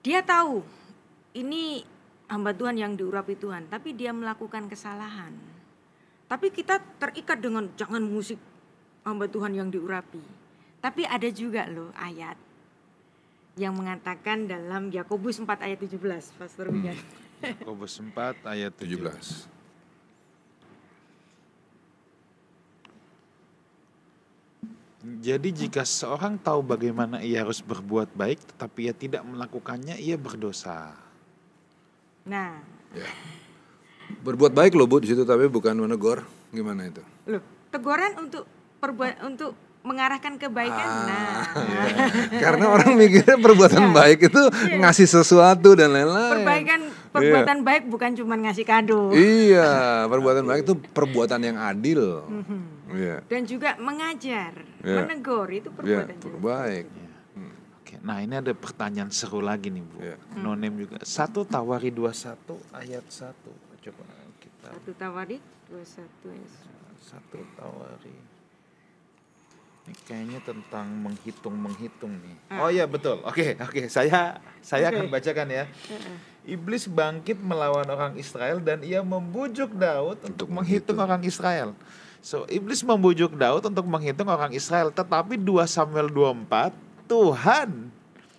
dia 0.01 0.21
tahu 0.21 0.63
ini 1.35 1.83
hamba 2.27 2.51
Tuhan 2.55 2.77
yang 2.79 2.93
diurapi 2.99 3.39
Tuhan, 3.39 3.71
tapi 3.71 3.95
dia 3.95 4.11
melakukan 4.11 4.67
kesalahan. 4.67 5.35
Tapi 6.27 6.51
kita 6.51 6.83
terikat 6.99 7.39
dengan 7.39 7.71
jangan 7.79 8.03
musik 8.03 8.39
hamba 9.07 9.31
Tuhan 9.31 9.55
yang 9.55 9.71
diurapi. 9.71 10.23
Tapi 10.83 11.07
ada 11.07 11.29
juga 11.31 11.67
loh 11.71 11.95
ayat 11.95 12.35
yang 13.57 13.73
mengatakan 13.73 14.45
dalam 14.45 14.93
Yakobus 14.93 15.41
4 15.41 15.49
ayat 15.65 15.79
17, 15.81 15.99
Pastor 16.37 16.69
Wigan. 16.75 16.99
Yakobus 17.63 18.03
4 18.03 18.43
ayat 18.45 18.73
17. 18.75 19.55
17. 19.55 19.57
Jadi 25.07 25.55
jika 25.55 25.87
seorang 25.87 26.35
tahu 26.35 26.67
bagaimana 26.67 27.23
ia 27.23 27.47
harus 27.47 27.63
berbuat 27.63 28.11
baik 28.19 28.43
tetapi 28.43 28.91
ia 28.91 28.95
tidak 28.95 29.23
melakukannya, 29.23 29.95
ia 30.03 30.19
berdosa. 30.19 31.06
Nah, 32.27 32.61
Ya. 32.91 33.05
Berbuat 34.19 34.51
baik 34.51 34.73
loh 34.73 34.87
Bu 34.87 34.99
di 34.99 35.07
situ 35.07 35.23
tapi 35.23 35.47
bukan 35.47 35.77
menegur. 35.77 36.25
Gimana 36.49 36.87
itu? 36.87 37.03
loh, 37.25 37.43
teguran 37.69 38.15
untuk 38.17 38.47
perbuat 38.79 39.21
untuk 39.21 39.53
mengarahkan 39.83 40.35
kebaikan. 40.35 40.89
Ah, 40.89 41.05
nah, 41.05 41.35
Karena 42.37 42.67
orang 42.69 42.97
mikirnya 42.97 43.37
perbuatan 43.37 43.93
baik 43.93 44.19
itu 44.25 44.43
ngasih 44.77 45.07
sesuatu 45.07 45.75
dan 45.75 45.93
lain-lain. 45.93 46.33
perbaikan 46.37 46.81
perbuatan 47.13 47.59
baik 47.63 47.83
bukan 47.87 48.11
cuma 48.15 48.35
ngasih 48.37 48.65
kado. 48.65 49.13
Iya, 49.13 49.71
perbuatan 50.07 50.43
baik 50.43 50.61
itu 50.65 50.75
perbuatan 50.91 51.41
yang 51.45 51.59
adil. 51.61 52.25
Iya. 52.89 53.19
dan 53.27 53.43
juga 53.43 53.75
mengajar, 53.77 54.55
Ya. 54.81 55.03
menegur 55.03 55.51
itu 55.51 55.69
Iya, 55.69 56.07
perbuatan 56.07 56.15
juga. 56.17 56.39
baik. 56.41 56.87
Oke, 57.97 58.05
nah 58.05 58.21
ini 58.21 58.37
ada 58.37 58.53
pertanyaan 58.53 59.09
seru 59.09 59.41
lagi 59.41 59.73
nih 59.73 59.81
Bu. 59.81 59.97
Iya. 60.05 60.17
Nonem 60.37 60.85
juga. 60.85 61.01
Satu 61.01 61.49
Tawari 61.49 61.89
21 61.89 62.77
ayat 62.77 63.05
1. 63.09 63.33
Coba 63.89 64.05
kita 64.37 64.69
Satu 64.69 64.91
Tawarik 64.93 65.41
21 65.73 66.37
ayat 66.37 66.53
satu 67.01 67.41
Tawari. 67.57 68.17
Ini 69.87 69.95
kayaknya 70.05 70.41
tentang 70.43 70.87
menghitung-menghitung 71.07 72.13
nih. 72.21 72.37
Oh 72.59 72.69
iya 72.69 72.85
betul. 72.85 73.23
Oke, 73.25 73.57
oke. 73.57 73.89
Saya 73.89 74.43
saya 74.61 74.91
akan 74.93 75.07
Oke. 75.09 75.15
bacakan 75.17 75.49
ya. 75.49 75.65
Iblis 76.45 76.91
bangkit 76.91 77.39
melawan 77.41 77.87
orang 77.89 78.13
Israel 78.19 78.61
dan 78.61 78.83
ia 78.83 79.01
membujuk 79.01 79.73
Daud 79.73 80.21
untuk 80.27 80.51
menghitung 80.51 80.99
orang 80.99 81.23
Israel. 81.23 81.73
So, 82.19 82.43
iblis 82.51 82.83
membujuk 82.83 83.39
Daud 83.39 83.63
untuk 83.71 83.87
menghitung 83.87 84.27
orang 84.27 84.51
Israel, 84.51 84.91
tetapi 84.91 85.39
2 85.39 85.63
Samuel 85.71 86.11
24 86.11 86.86
Tuhan 87.07 87.91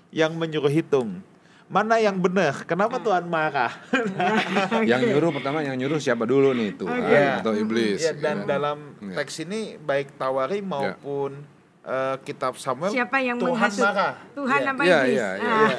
yang 0.10 0.32
menyuruh 0.34 0.70
hitung. 0.70 1.20
Mana 1.68 2.00
yang 2.00 2.16
benar? 2.16 2.64
Kenapa 2.64 2.96
Tuhan 2.98 3.28
marah? 3.28 3.76
Yang 4.88 5.12
nyuruh 5.12 5.36
pertama 5.36 5.60
yang 5.60 5.76
nyuruh 5.76 6.00
siapa 6.00 6.24
dulu 6.24 6.56
nih 6.56 6.72
Tuhan 6.74 6.96
Iya. 6.98 7.44
atau 7.44 7.52
iblis? 7.54 8.00
Ya, 8.00 8.16
dan 8.16 8.38
gitu. 8.38 8.48
dalam 8.48 8.78
Iya. 8.98 9.16
teks 9.18 9.36
ini 9.42 9.60
baik 9.78 10.16
Tawari 10.16 10.64
maupun 10.64 11.44
eh, 11.84 12.16
kitab 12.22 12.56
Samuel 12.56 12.88
Siapa 12.90 13.20
yang 13.20 13.36
Tuhan 13.36 13.52
menghasut? 13.54 13.80
marah. 13.82 14.16
Tuhan 14.34 14.60
Iya. 14.60 14.70
apa 14.70 14.82
Iya, 14.82 14.98
iblis? 14.98 15.12
iya, 15.14 15.30
iya, 15.30 15.44
Ah. 15.46 15.60
iya. 15.60 15.78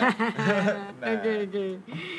Nah, 0.98 1.08
Oke, 1.10 1.32
oke. 1.42 1.66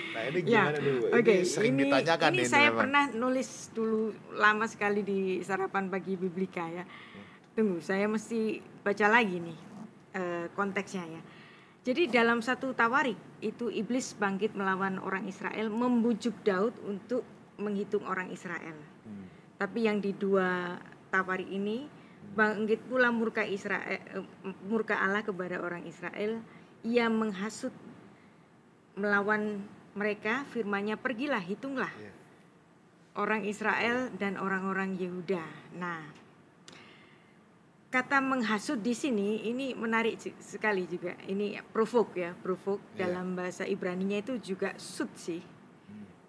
nah 0.09 0.21
ini 0.23 0.39
Ya, 0.39 0.45
gimana 0.61 0.77
dulu? 0.79 0.99
oke. 1.11 1.33
Ini 1.35 1.43
sering 1.43 1.73
ini, 1.75 1.81
ditanyakan 1.83 2.29
ini 2.31 2.37
nih 2.37 2.45
saya 2.47 2.67
memang. 2.67 2.79
pernah 2.79 3.03
nulis 3.11 3.49
dulu 3.69 4.01
lama 4.31 4.65
sekali 4.65 5.01
di 5.01 5.19
sarapan 5.41 5.85
pagi 5.87 6.13
biblika 6.15 6.65
ya. 6.65 6.85
Tunggu, 7.51 7.77
saya 7.79 8.05
mesti 8.05 8.57
baca 8.79 9.05
lagi 9.07 9.37
nih 9.37 9.57
eh, 10.13 10.47
konteksnya 10.53 11.05
ya. 11.05 11.21
Jadi 11.79 12.11
dalam 12.11 12.43
satu 12.43 12.75
tawarik 12.75 13.17
itu 13.39 13.71
iblis 13.71 14.13
bangkit 14.13 14.51
melawan 14.53 14.99
orang 14.99 15.25
Israel, 15.25 15.71
membujuk 15.71 16.35
Daud 16.43 16.75
untuk 16.83 17.23
menghitung 17.55 18.03
orang 18.03 18.29
Israel. 18.29 18.75
Hmm. 19.07 19.25
Tapi 19.55 19.87
yang 19.87 20.03
di 20.03 20.11
dua 20.15 20.75
tawarik 21.09 21.47
ini 21.47 21.87
bangkit 22.35 22.85
pula 22.85 23.09
murka 23.09 23.47
Israel, 23.47 23.95
eh, 23.95 24.23
murka 24.67 24.99
Allah 24.99 25.23
kepada 25.23 25.59
orang 25.63 25.87
Israel. 25.87 26.43
Ia 26.83 27.07
menghasut 27.11 27.73
melawan 28.99 29.63
mereka 29.95 30.43
firmannya 30.51 30.99
pergilah 30.99 31.41
hitunglah 31.41 31.91
Iya. 31.91 32.11
orang 33.17 33.43
Israel 33.43 34.11
dan 34.15 34.39
orang-orang 34.39 34.95
Yehuda. 34.95 35.43
Nah, 35.75 35.99
kata 37.89 38.21
menghasut 38.21 38.77
di 38.77 38.93
sini 38.93 39.43
ini 39.43 39.73
menarik 39.73 40.15
se- 40.15 40.37
sekali 40.39 40.85
juga. 40.85 41.17
Ini 41.23 41.57
provoke 41.65 42.13
ya, 42.15 42.31
provoke 42.33 42.85
Iya. 42.93 43.09
dalam 43.09 43.33
bahasa 43.33 43.65
Ibrani-nya 43.65 44.21
itu 44.21 44.37
juga 44.37 44.77
sud 44.77 45.09
sih. 45.15 45.41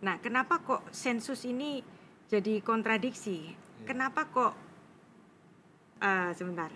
Nah, 0.01 0.17
kenapa 0.17 0.57
kok 0.59 0.89
sensus 0.89 1.45
ini 1.45 1.85
jadi 2.27 2.61
kontradiksi? 2.61 3.53
Kenapa 3.83 4.25
kok 4.27 4.53
eh, 6.01 6.33
sebentar. 6.33 6.73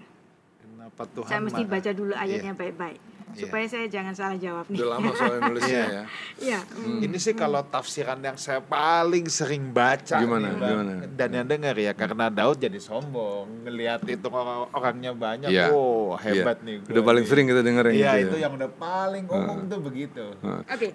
Kenapa 0.60 1.02
Tuhan 1.06 1.28
saya 1.28 1.40
mesti 1.40 1.62
marah? 1.62 1.72
baca 1.72 1.90
dulu 1.92 2.12
ayatnya 2.14 2.52
Iya. 2.52 2.60
baik-baik 2.60 3.00
Iya. 3.00 3.13
Supaya 3.36 3.64
saya 3.64 3.86
jangan 3.86 4.12
salah 4.12 4.36
jawab 4.36 4.64
nih. 4.66 4.78
Udah 4.78 4.88
lama 4.90 5.10
soalnya 5.12 5.40
nulisnya 5.44 5.74
Iya. 5.74 5.86
ya. 5.86 6.02
Iya. 6.36 6.60
mm. 6.68 6.98
Ini 7.02 7.16
sih 7.16 7.34
kalau 7.34 7.60
tafsiran 7.62 8.18
yang 8.18 8.34
saya 8.36 8.58
paling 8.58 9.26
sering 9.26 9.68
baca 9.68 10.16
Gimana, 10.16 10.48
nih, 10.48 10.54
gimana? 10.56 10.92
dan 11.10 11.28
yang 11.30 11.46
dengar 11.46 11.74
ya 11.74 11.92
karena 11.92 12.26
Daud 12.28 12.56
jadi 12.56 12.78
sombong 12.78 13.64
ngelihat 13.64 14.00
itu 14.04 14.26
orang 14.26 14.70
orangnya 14.70 15.12
banyak 15.12 15.48
Iya. 15.48 15.68
oh 15.68 16.14
hebat 16.16 16.58
Iya. 16.58 16.64
nih 16.64 16.76
gua 16.80 16.90
Udah 16.90 17.02
paling 17.04 17.22
nih. 17.22 17.30
sering 17.30 17.46
kita 17.46 17.60
denger 17.60 17.84
yang 17.86 17.96
iya 17.96 18.10
gitu 18.14 18.24
itu 18.24 18.36
ya. 18.36 18.42
yang 18.42 18.52
udah 18.54 18.70
paling 18.72 19.24
ngomong 19.24 19.58
tuh 19.66 19.80
begitu 19.80 20.24
Oke, 20.66 20.88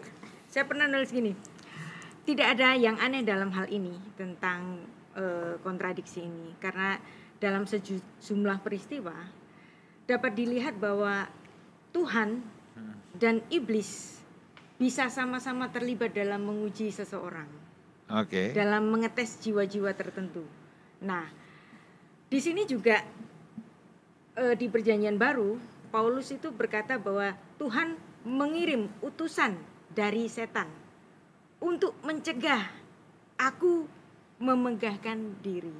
saya 0.45 0.63
pernah 0.63 0.85
nulis 0.85 1.09
gini. 1.09 1.33
Tidak 2.21 2.45
ada 2.45 2.73
yang 2.73 2.95
aneh 2.95 3.21
dalam 3.21 3.49
hal 3.49 3.65
ini 3.67 3.93
tentang 4.13 4.85
eh, 5.11 5.57
kontradiksi 5.59 6.21
ini 6.21 6.53
karena 6.57 6.95
dalam 7.37 7.63
sejumlah 7.63 8.59
peristiwa 8.59 9.15
dapat 10.05 10.31
dilihat 10.33 10.75
bahwa 10.75 11.25
Tuhan 11.89 12.39
dan 13.17 13.43
iblis 13.49 14.21
bisa 14.79 15.11
sama-sama 15.11 15.67
terlibat 15.67 16.15
dalam 16.15 16.39
menguji 16.39 16.87
seseorang, 16.87 17.49
oke 18.07 18.55
dalam 18.55 18.87
mengetes 18.87 19.43
jiwa-jiwa 19.43 19.91
tertentu. 19.91 20.47
Nah, 21.03 21.27
di 22.31 22.39
sini 22.39 22.63
juga 22.63 23.03
eh, 24.39 24.55
di 24.55 24.71
Perjanjian 24.71 25.19
Baru 25.19 25.59
Paulus 25.89 26.31
itu 26.31 26.53
berkata 26.53 26.95
bahwa 26.95 27.35
Tuhan 27.59 27.97
mengirim 28.23 28.87
utusan 29.01 29.57
dari 29.91 30.29
setan 30.31 30.69
untuk 31.59 31.97
mencegah 32.05 32.71
aku 33.35 33.83
memegahkan 34.39 35.43
diri. 35.43 35.75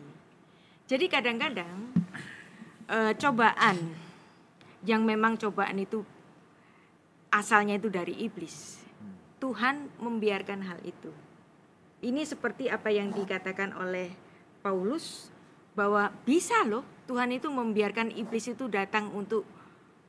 Jadi 0.90 1.06
kadang-kadang 1.08 1.94
eh, 2.92 3.14
cobaan 3.16 4.09
yang 4.88 5.04
memang 5.04 5.36
cobaan 5.36 5.80
itu 5.80 6.04
asalnya 7.30 7.78
itu 7.78 7.88
dari 7.92 8.16
iblis. 8.20 8.82
Tuhan 9.40 9.88
membiarkan 10.04 10.60
hal 10.68 10.80
itu. 10.84 11.12
Ini 12.04 12.24
seperti 12.28 12.68
apa 12.68 12.92
yang 12.92 13.12
dikatakan 13.12 13.76
oleh 13.76 14.12
Paulus 14.60 15.32
bahwa 15.76 16.12
bisa 16.28 16.68
loh 16.68 16.84
Tuhan 17.08 17.32
itu 17.32 17.48
membiarkan 17.48 18.12
iblis 18.12 18.52
itu 18.52 18.68
datang 18.68 19.12
untuk 19.16 19.48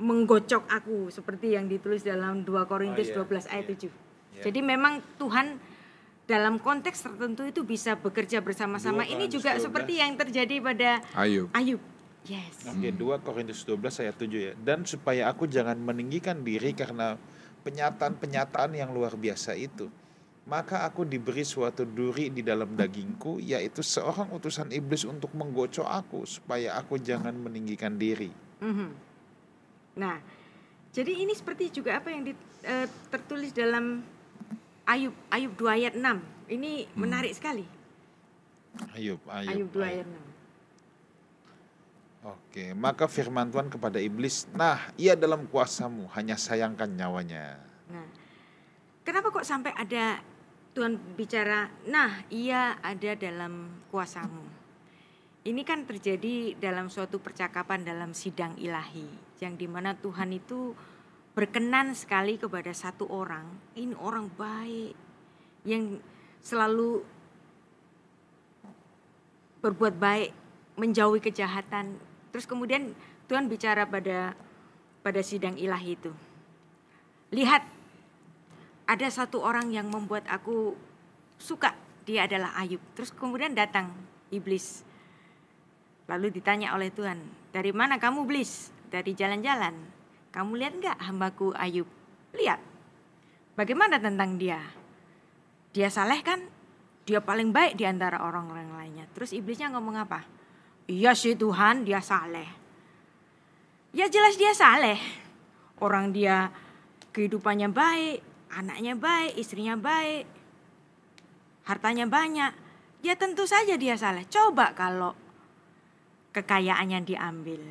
menggocok 0.00 0.66
aku 0.66 1.12
seperti 1.12 1.54
yang 1.54 1.68
ditulis 1.68 2.02
dalam 2.02 2.42
2 2.42 2.70
Korintus 2.70 3.12
Oh, 3.14 3.22
iya, 3.22 3.46
12 3.46 3.52
ayat 3.52 3.66
iya. 3.68 3.76
7. 3.78 3.86
Iya. 3.86 4.42
Jadi 4.48 4.60
memang 4.64 5.04
Tuhan 5.20 5.46
dalam 6.24 6.62
konteks 6.62 7.04
tertentu 7.04 7.42
itu 7.42 7.66
bisa 7.66 7.98
bekerja 7.98 8.40
bersama-sama. 8.40 9.02
2 9.04 9.14
Ini 9.14 9.24
juga 9.28 9.54
12. 9.58 9.66
seperti 9.66 9.92
yang 9.98 10.14
terjadi 10.16 10.56
pada 10.62 10.90
Ayub. 11.14 11.50
Ayub. 11.52 11.82
Yes. 12.28 12.68
Oke, 12.68 12.92
2 12.92 13.24
Korintus 13.24 13.64
12 13.64 14.04
ayat 14.04 14.16
7 14.20 14.28
ya. 14.28 14.52
Dan 14.58 14.84
supaya 14.84 15.32
aku 15.32 15.48
jangan 15.48 15.80
meninggikan 15.80 16.44
diri 16.44 16.76
karena 16.76 17.16
penyataan-penyataan 17.64 18.76
yang 18.76 18.92
luar 18.92 19.16
biasa 19.16 19.56
itu. 19.56 19.88
Maka 20.48 20.82
aku 20.84 21.06
diberi 21.06 21.44
suatu 21.46 21.86
duri 21.86 22.32
di 22.32 22.42
dalam 22.42 22.74
dagingku, 22.74 23.38
yaitu 23.40 23.84
seorang 23.84 24.32
utusan 24.34 24.72
iblis 24.74 25.06
untuk 25.06 25.30
menggocok 25.36 25.86
aku, 25.86 26.26
supaya 26.26 26.74
aku 26.76 26.98
jangan 26.98 27.36
meninggikan 27.36 27.94
diri. 27.96 28.32
Mhm. 28.60 28.88
Nah, 30.00 30.16
jadi 30.90 31.12
ini 31.22 31.32
seperti 31.36 31.70
juga 31.70 32.00
apa 32.02 32.10
yang 32.10 32.24
di- 32.26 32.48
eh, 32.66 32.88
tertulis 33.12 33.54
dalam 33.54 34.02
Ayub 34.90 35.14
Ayub 35.30 35.54
2 35.54 35.70
ayat 35.70 35.94
6. 35.94 36.18
Ini 36.50 36.90
menarik 36.98 37.30
sekali. 37.30 37.62
Ayub, 38.96 39.22
Ayub. 39.30 39.50
Ayub 39.54 39.68
2 39.70 39.86
ayat 39.86 40.06
6. 40.08 40.29
Oke, 42.20 42.76
maka 42.76 43.08
firman 43.08 43.48
Tuhan 43.48 43.72
kepada 43.72 43.96
iblis, 43.96 44.44
nah 44.52 44.92
ia 45.00 45.16
dalam 45.16 45.48
kuasamu, 45.48 46.04
hanya 46.12 46.36
sayangkan 46.36 46.92
nyawanya. 46.92 47.56
Nah, 47.88 48.04
kenapa 49.00 49.32
kok 49.32 49.48
sampai 49.48 49.72
ada 49.72 50.20
Tuhan 50.76 51.00
bicara, 51.16 51.72
nah 51.88 52.20
ia 52.28 52.76
ada 52.84 53.16
dalam 53.16 53.72
kuasamu. 53.88 54.44
Ini 55.48 55.64
kan 55.64 55.88
terjadi 55.88 56.60
dalam 56.60 56.92
suatu 56.92 57.16
percakapan 57.24 57.88
dalam 57.88 58.12
sidang 58.12 58.52
ilahi, 58.60 59.08
yang 59.40 59.56
di 59.56 59.64
mana 59.64 59.96
Tuhan 59.96 60.36
itu 60.36 60.76
berkenan 61.32 61.96
sekali 61.96 62.36
kepada 62.36 62.68
satu 62.76 63.08
orang, 63.08 63.48
ini 63.80 63.96
orang 63.96 64.28
baik, 64.36 64.92
yang 65.64 65.96
selalu 66.44 67.00
berbuat 69.64 69.96
baik, 69.96 70.36
menjauhi 70.76 71.24
kejahatan. 71.24 72.09
Terus 72.30 72.46
kemudian 72.46 72.94
Tuhan 73.26 73.46
bicara 73.50 73.86
pada 73.86 74.34
pada 75.02 75.20
sidang 75.22 75.54
ilahi 75.58 75.98
itu. 75.98 76.12
Lihat 77.30 77.62
ada 78.90 79.06
satu 79.06 79.38
orang 79.42 79.70
yang 79.70 79.86
membuat 79.86 80.26
aku 80.26 80.74
suka, 81.38 81.74
dia 82.02 82.26
adalah 82.26 82.54
Ayub. 82.58 82.82
Terus 82.98 83.14
kemudian 83.14 83.54
datang 83.54 83.94
iblis. 84.34 84.82
Lalu 86.10 86.42
ditanya 86.42 86.74
oleh 86.74 86.90
Tuhan, 86.90 87.22
dari 87.54 87.70
mana 87.70 88.02
kamu 88.02 88.26
iblis? 88.26 88.74
Dari 88.90 89.14
jalan-jalan. 89.14 89.78
Kamu 90.34 90.58
lihat 90.58 90.74
nggak 90.82 90.98
hambaku 91.06 91.54
Ayub? 91.54 91.86
Lihat. 92.34 92.58
Bagaimana 93.54 94.02
tentang 94.02 94.34
dia? 94.34 94.58
Dia 95.70 95.86
saleh 95.86 96.18
kan? 96.26 96.42
Dia 97.06 97.22
paling 97.22 97.54
baik 97.54 97.78
di 97.78 97.86
antara 97.86 98.22
orang-orang 98.26 98.74
lainnya. 98.74 99.06
Terus 99.14 99.30
iblisnya 99.30 99.70
ngomong 99.70 100.02
apa? 100.02 100.26
Iya 100.86 101.12
sih 101.12 101.36
Tuhan, 101.36 101.84
dia 101.84 102.00
saleh. 102.00 102.46
Ya 103.90 104.06
jelas 104.06 104.38
dia 104.38 104.54
saleh. 104.54 104.96
Orang 105.82 106.14
dia 106.14 106.54
kehidupannya 107.10 107.72
baik, 107.74 108.22
anaknya 108.54 108.94
baik, 108.94 109.34
istrinya 109.34 109.74
baik, 109.74 110.26
hartanya 111.66 112.06
banyak. 112.06 112.52
Ya 113.00 113.16
tentu 113.16 113.48
saja 113.48 113.74
dia 113.80 113.96
saleh. 113.96 114.28
Coba 114.28 114.76
kalau 114.76 115.16
kekayaannya 116.36 117.00
diambil, 117.02 117.62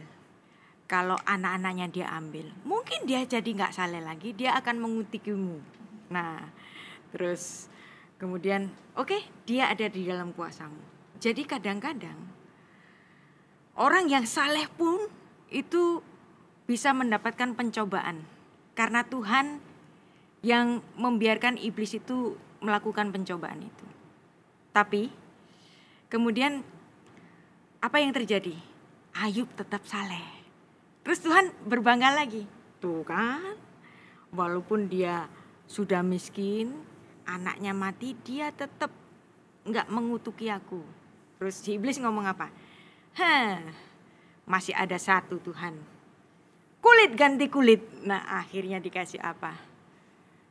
kalau 0.89 1.15
anak-anaknya 1.23 1.87
diambil, 1.91 2.49
mungkin 2.65 3.05
dia 3.05 3.23
jadi 3.23 3.45
nggak 3.45 3.75
saleh 3.75 4.01
lagi. 4.01 4.33
Dia 4.33 4.57
akan 4.57 4.75
mengutikimu. 4.81 5.57
Nah, 6.09 6.49
terus 7.13 7.69
kemudian, 8.17 8.73
oke, 8.97 9.21
dia 9.45 9.69
ada 9.69 9.85
di 9.85 10.03
dalam 10.03 10.33
kuasamu. 10.33 10.81
Jadi 11.21 11.45
kadang-kadang 11.45 12.38
orang 13.79 14.11
yang 14.11 14.27
saleh 14.27 14.67
pun 14.75 15.07
itu 15.49 16.03
bisa 16.67 16.91
mendapatkan 16.91 17.55
pencobaan 17.55 18.27
karena 18.75 19.07
Tuhan 19.07 19.63
yang 20.45 20.83
membiarkan 20.99 21.57
iblis 21.57 21.95
itu 21.97 22.35
melakukan 22.59 23.09
pencobaan 23.15 23.63
itu. 23.63 23.87
Tapi 24.75 25.09
kemudian 26.11 26.61
apa 27.79 27.97
yang 28.03 28.11
terjadi? 28.11 28.53
Ayub 29.15 29.49
tetap 29.55 29.87
saleh. 29.87 30.21
Terus 31.01 31.19
Tuhan 31.23 31.49
berbangga 31.65 32.13
lagi. 32.13 32.45
Tuh 32.79 33.03
kan, 33.03 33.57
walaupun 34.31 34.87
dia 34.87 35.27
sudah 35.67 35.99
miskin, 35.99 36.71
anaknya 37.27 37.75
mati, 37.75 38.15
dia 38.23 38.51
tetap 38.53 38.91
nggak 39.67 39.91
mengutuki 39.91 40.47
aku. 40.47 40.79
Terus 41.39 41.59
si 41.59 41.75
iblis 41.75 41.99
ngomong 41.99 42.27
apa? 42.29 42.47
Hah, 43.17 43.63
masih 44.45 44.73
ada 44.77 44.97
satu 44.97 45.41
Tuhan. 45.41 45.77
Kulit 46.79 47.11
ganti 47.17 47.49
kulit. 47.51 47.81
Nah 48.05 48.39
akhirnya 48.39 48.77
dikasih 48.77 49.19
apa? 49.19 49.57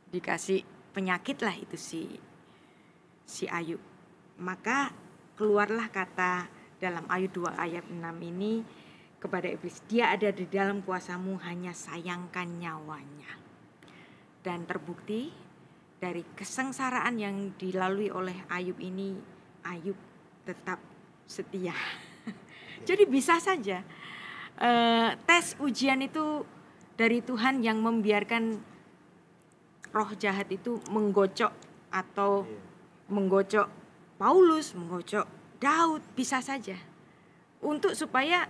Dikasih 0.09 0.61
penyakit 0.93 1.41
lah 1.41 1.55
itu 1.57 1.77
si 1.77 2.03
si 3.25 3.45
Ayub. 3.45 3.81
Maka 4.39 4.93
keluarlah 5.39 5.87
kata 5.91 6.47
dalam 6.79 7.03
Ayub 7.11 7.43
2 7.43 7.59
ayat 7.59 7.85
6 7.87 7.99
ini 8.23 8.63
kepada 9.19 9.51
iblis. 9.51 9.83
Dia 9.85 10.15
ada 10.15 10.31
di 10.31 10.47
dalam 10.47 10.81
kuasamu 10.81 11.35
hanya 11.43 11.75
sayangkan 11.75 12.57
nyawanya. 12.57 13.31
Dan 14.39 14.63
terbukti 14.63 15.27
dari 15.99 16.23
kesengsaraan 16.23 17.19
yang 17.19 17.35
dilalui 17.59 18.07
oleh 18.07 18.47
Ayub 18.47 18.79
ini, 18.79 19.19
Ayub 19.67 19.99
tetap 20.47 20.79
setia. 21.27 21.75
Jadi 22.85 23.03
bisa 23.07 23.39
saja 23.39 23.83
eh, 24.59 25.09
tes 25.23 25.55
ujian 25.63 26.03
itu 26.03 26.43
dari 26.99 27.23
Tuhan 27.23 27.63
yang 27.63 27.79
membiarkan 27.79 28.59
roh 29.95 30.11
jahat 30.19 30.51
itu 30.51 30.77
menggocok 30.91 31.53
atau 31.89 32.45
menggocok 33.09 33.67
Paulus, 34.19 34.75
menggocok 34.75 35.25
Daud, 35.63 36.03
bisa 36.13 36.43
saja. 36.43 36.75
Untuk 37.59 37.95
supaya 37.95 38.47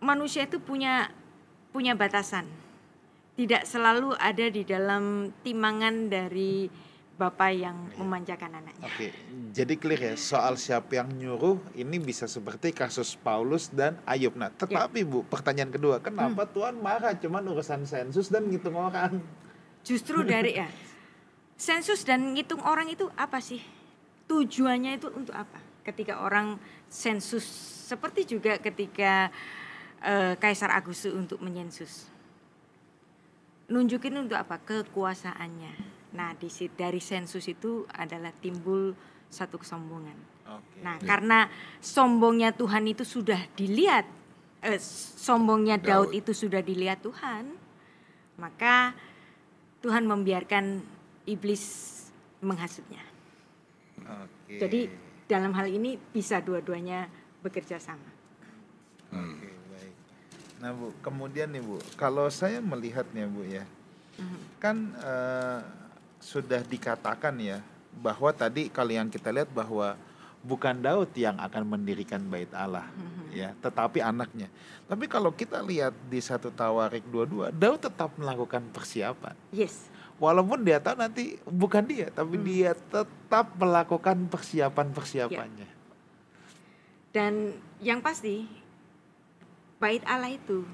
manusia 0.00 0.48
itu 0.48 0.60
punya 0.60 1.12
punya 1.70 1.92
batasan. 1.92 2.48
Tidak 3.38 3.62
selalu 3.62 4.18
ada 4.18 4.50
di 4.50 4.66
dalam 4.66 5.30
timangan 5.46 6.10
dari 6.10 6.66
bapak 7.18 7.50
yang 7.50 7.74
memanjakan 7.98 8.62
anaknya. 8.62 8.86
Oke, 8.86 9.10
jadi 9.50 9.74
clear 9.74 10.00
ya 10.00 10.14
soal 10.14 10.54
siapa 10.54 11.02
yang 11.02 11.10
nyuruh 11.10 11.58
ini 11.74 11.98
bisa 11.98 12.30
seperti 12.30 12.70
kasus 12.70 13.18
Paulus 13.18 13.74
dan 13.74 13.98
Ayub. 14.06 14.38
Nah, 14.38 14.54
tetapi 14.54 15.02
Bu, 15.02 15.26
pertanyaan 15.26 15.74
kedua, 15.74 15.98
kenapa 15.98 16.46
Tuhan 16.46 16.78
marah 16.78 17.18
cuman 17.18 17.42
urusan 17.50 17.82
sensus 17.90 18.30
dan 18.30 18.46
ngitung 18.46 18.78
orang? 18.78 19.18
Justru 19.82 20.22
dari 20.22 20.62
ya 20.62 20.70
sensus 21.58 22.06
dan 22.06 22.38
ngitung 22.38 22.62
orang 22.62 22.86
itu 22.86 23.10
apa 23.18 23.42
sih? 23.42 23.58
Tujuannya 24.30 25.02
itu 25.02 25.10
untuk 25.10 25.34
apa? 25.34 25.58
Ketika 25.82 26.22
orang 26.22 26.54
sensus 26.86 27.42
seperti 27.90 28.30
juga 28.30 28.62
ketika 28.62 29.34
eh, 30.06 30.38
Kaisar 30.38 30.70
Agustus 30.70 31.10
untuk 31.10 31.42
menyensus. 31.42 32.06
Nunjukin 33.66 34.14
untuk 34.22 34.38
apa? 34.38 34.62
Kekuasaannya. 34.62 35.97
Nah, 36.16 36.32
di 36.36 36.48
dari 36.72 37.00
sensus 37.02 37.44
itu 37.48 37.84
adalah 37.92 38.32
timbul 38.32 38.96
satu 39.28 39.60
kesombongan. 39.60 40.16
Oke. 40.48 40.80
Nah, 40.80 40.96
karena 41.04 41.52
sombongnya 41.84 42.56
Tuhan 42.56 42.88
itu 42.88 43.04
sudah 43.04 43.36
dilihat, 43.52 44.08
eh, 44.64 44.80
sombongnya 45.20 45.76
Daud. 45.76 46.08
Daud. 46.08 46.16
itu 46.16 46.32
sudah 46.32 46.64
dilihat 46.64 47.04
Tuhan, 47.04 47.52
maka 48.40 48.96
Tuhan 49.84 50.08
membiarkan 50.08 50.80
iblis 51.28 51.94
menghasutnya. 52.40 53.04
Oke. 54.00 54.56
Jadi 54.56 54.80
dalam 55.28 55.52
hal 55.52 55.68
ini 55.68 56.00
bisa 56.00 56.40
dua-duanya 56.40 57.12
bekerja 57.44 57.76
sama. 57.76 58.08
Oke, 59.12 59.52
baik. 59.68 59.94
Nah, 60.64 60.72
Bu, 60.72 60.96
kemudian 61.04 61.52
nih, 61.52 61.60
Bu, 61.60 61.76
kalau 62.00 62.32
saya 62.32 62.64
melihatnya, 62.64 63.28
Bu 63.28 63.44
ya. 63.44 63.68
Kan 64.58 64.96
eh, 64.98 65.60
sudah 66.18 66.60
dikatakan 66.66 67.34
ya 67.38 67.58
bahwa 67.98 68.30
tadi 68.34 68.68
kalau 68.70 68.92
yang 68.94 69.08
kita 69.10 69.30
lihat 69.32 69.50
bahwa 69.50 69.98
bukan 70.42 70.74
Daud 70.78 71.10
yang 71.18 71.34
akan 71.38 71.66
mendirikan 71.66 72.22
bait 72.30 72.50
Allah 72.54 72.86
ya, 73.34 73.52
tetapi 73.58 73.98
anaknya. 73.98 74.46
Tapi 74.86 75.04
kalau 75.10 75.34
kita 75.34 75.60
lihat 75.60 75.92
di 76.06 76.22
satu 76.22 76.48
Tawarik 76.54 77.04
22, 77.10 77.50
Daud 77.54 77.80
tetap 77.82 78.14
melakukan 78.16 78.62
persiapan. 78.70 79.34
Yes. 79.50 79.90
Walaupun 80.18 80.66
dia 80.66 80.82
tahu 80.82 80.98
nanti 80.98 81.38
bukan 81.46 81.86
dia, 81.86 82.10
tapi 82.10 82.38
dia 82.42 82.74
tetap 82.74 83.54
melakukan 83.54 84.18
persiapan-persiapannya. 84.30 85.68
Dan 87.14 87.54
yang 87.82 88.02
pasti 88.02 88.46
bait 89.78 90.02
Allah 90.06 90.34
itu 90.34 90.66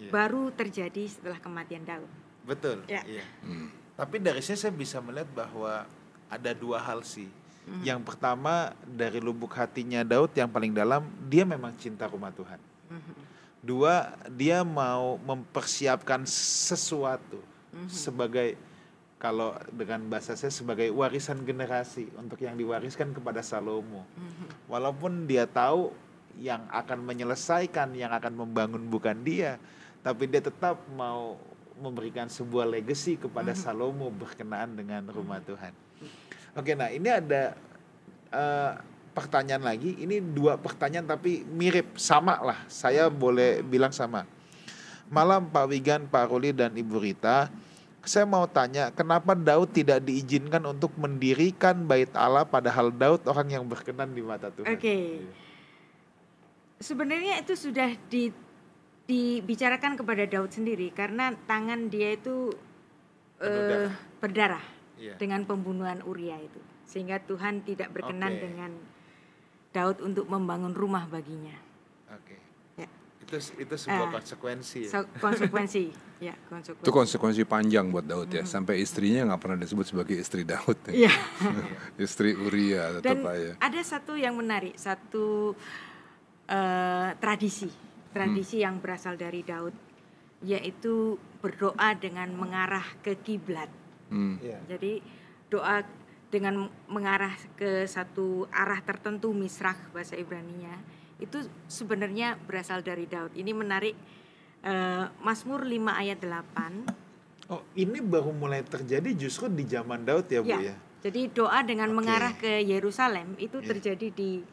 Iya. 0.00 0.10
baru 0.16 0.48
terjadi 0.56 1.04
setelah 1.12 1.36
kematian 1.36 1.84
Daud. 1.84 2.08
Betul. 2.48 2.80
Ya. 2.88 3.04
Iya. 3.04 3.24
Hmm. 3.44 3.68
Tapi 4.00 4.16
dari 4.16 4.40
sini 4.40 4.56
saya 4.56 4.72
bisa 4.72 4.96
melihat 5.04 5.28
bahwa 5.36 5.84
ada 6.32 6.50
dua 6.56 6.80
hal 6.80 7.04
sih. 7.04 7.28
Hmm. 7.68 7.84
Yang 7.84 8.00
pertama 8.08 8.72
dari 8.88 9.20
lubuk 9.20 9.52
hatinya 9.52 10.00
Daud 10.00 10.32
yang 10.32 10.48
paling 10.48 10.72
dalam, 10.72 11.04
dia 11.28 11.44
memang 11.44 11.76
cinta 11.76 12.08
rumah 12.08 12.32
Tuhan. 12.32 12.56
Mhm. 12.88 13.14
Dua, 13.60 14.16
dia 14.32 14.64
mau 14.64 15.20
mempersiapkan 15.20 16.24
sesuatu 16.24 17.44
Mhm. 17.76 17.92
sebagai 17.92 18.56
kalau 19.20 19.52
dengan 19.68 20.00
bahasa 20.08 20.32
saya 20.32 20.48
sebagai 20.48 20.88
warisan 20.96 21.44
generasi 21.44 22.08
untuk 22.16 22.40
yang 22.40 22.56
diwariskan 22.56 23.12
kepada 23.12 23.44
Salomo. 23.44 24.08
Mhm. 24.16 24.64
Walaupun 24.64 25.28
dia 25.28 25.44
tahu 25.44 25.92
yang 26.40 26.64
akan 26.72 27.04
menyelesaikan, 27.04 27.92
yang 27.92 28.16
akan 28.16 28.32
membangun 28.32 28.80
bukan 28.88 29.20
dia, 29.20 29.60
tapi 30.00 30.24
dia 30.24 30.40
tetap 30.40 30.80
mau 30.96 31.36
memberikan 31.80 32.28
sebuah 32.28 32.68
legacy 32.68 33.16
kepada 33.16 33.56
Salomo 33.56 34.12
berkenaan 34.12 34.76
dengan 34.76 35.08
rumah 35.08 35.40
Tuhan. 35.40 35.72
Oke, 36.54 36.76
nah 36.76 36.92
ini 36.92 37.08
ada 37.08 37.56
eh, 38.30 38.72
pertanyaan 39.16 39.64
lagi. 39.64 39.98
Ini 39.98 40.22
dua 40.22 40.60
pertanyaan 40.60 41.08
tapi 41.08 41.42
mirip, 41.42 41.98
sama 41.98 42.38
lah. 42.40 42.58
Saya 42.70 43.10
boleh 43.10 43.64
bilang 43.64 43.90
sama. 43.90 44.26
Malam 45.10 45.50
Pak 45.50 45.66
Wigan, 45.66 46.06
Pak 46.06 46.30
Ruli 46.30 46.54
dan 46.54 46.70
Ibu 46.74 46.96
Rita. 47.02 47.50
Saya 48.00 48.24
mau 48.24 48.48
tanya, 48.48 48.88
kenapa 48.88 49.36
Daud 49.36 49.76
tidak 49.76 50.00
diizinkan 50.08 50.64
untuk 50.64 50.96
mendirikan 50.96 51.84
bait 51.84 52.08
Allah 52.16 52.48
padahal 52.48 52.88
Daud 52.88 53.28
orang 53.28 53.60
yang 53.60 53.64
berkenan 53.68 54.08
di 54.16 54.24
mata 54.24 54.48
Tuhan? 54.48 54.72
Oke. 54.72 55.28
Sebenarnya 56.80 57.44
itu 57.44 57.52
sudah 57.52 57.92
di, 58.08 58.32
dibicarakan 59.10 59.98
kepada 59.98 60.22
Daud 60.24 60.54
sendiri 60.54 60.88
karena 60.90 61.34
tangan 61.44 61.90
dia 61.90 62.14
itu 62.14 62.54
eh, 63.36 63.50
darah. 63.50 63.94
berdarah 64.18 64.64
Iya. 64.94 65.16
dengan 65.16 65.42
pembunuhan 65.42 66.04
Uria 66.04 66.36
itu, 66.36 66.60
sehingga 66.84 67.16
Tuhan 67.18 67.64
tidak 67.64 67.88
berkenan 67.90 68.30
Oke. 68.30 68.42
dengan 68.42 68.70
Daud 69.70 69.98
untuk 69.98 70.28
membangun 70.28 70.70
rumah 70.70 71.08
baginya. 71.08 71.56
Oke. 72.10 72.36
Ya. 72.76 72.84
Itu 73.18 73.34
itu 73.56 73.74
sebuah 73.74 74.06
Ah. 74.06 74.14
konsekuensi. 74.14 74.80
ya? 74.84 74.90
So, 74.92 74.98
konsekuensi, 75.16 75.88
ya 76.20 76.36
konsekuensi. 76.44 76.84
Itu 76.84 76.92
konsekuensi 76.92 77.42
panjang 77.44 77.88
buat 77.88 78.04
Daud 78.04 78.28
ya. 78.28 78.44
Sampai 78.44 78.78
istrinya 78.78 79.24
nggak 79.24 79.40
pernah 79.40 79.56
disebut 79.56 79.88
sebagai 79.88 80.14
istri 80.14 80.44
Daud. 80.44 80.76
ya. 80.86 81.08
Iya. 81.08 81.12
Istri 82.04 82.36
Uria 82.36 83.00
Dan 83.00 83.24
tetap 83.24 83.32
aja. 83.32 83.52
ada 83.56 83.80
satu 83.80 84.14
yang 84.14 84.36
menarik, 84.36 84.76
satu 84.76 85.56
eh, 86.44 87.10
tradisi, 87.16 87.72
tradisi 88.10 88.62
yang 88.62 88.78
berasal 88.78 89.14
dari 89.14 89.42
Daud, 89.42 89.74
yaitu 90.40 91.16
berdoa 91.40 91.94
dengan 91.94 92.30
mengarah 92.32 92.84
ke 93.00 93.14
kiblat. 93.16 93.68
Hmm. 94.10 94.36
Iya. 94.42 94.58
Jadi 94.66 95.00
doa 95.46 95.82
dengan 96.30 96.70
mengarah 96.86 97.34
ke 97.58 97.86
satu 97.86 98.46
arah 98.50 98.78
tertentu, 98.82 99.34
misrah 99.34 99.74
bahasa 99.90 100.14
Ibrani-nya, 100.14 100.78
itu 101.18 101.42
sebenarnya 101.66 102.38
berasal 102.46 102.82
dari 102.82 103.06
Daud. 103.06 103.34
Ini 103.34 103.52
menarik. 103.52 103.96
eh, 104.60 105.08
Mazmur 105.24 105.64
5 105.64 105.96
ayat 105.96 106.20
8. 106.20 106.84
Oh, 107.48 107.64
ini 107.72 107.96
baru 108.04 108.28
mulai 108.28 108.60
terjadi 108.60 109.16
justru 109.16 109.48
di 109.48 109.64
zaman 109.64 110.04
Daud 110.04 110.28
ya, 110.28 110.44
Bu 110.44 110.52
ya. 110.52 110.60
Ya. 110.68 110.76
Jadi 111.00 111.32
doa 111.32 111.64
dengan 111.64 111.88
Oke. 111.88 111.96
mengarah 111.96 112.36
ke 112.36 112.60
Yerusalem 112.60 113.40
itu 113.40 113.56
Iya. 113.56 113.68
terjadi 113.72 114.12
di, 114.12 114.44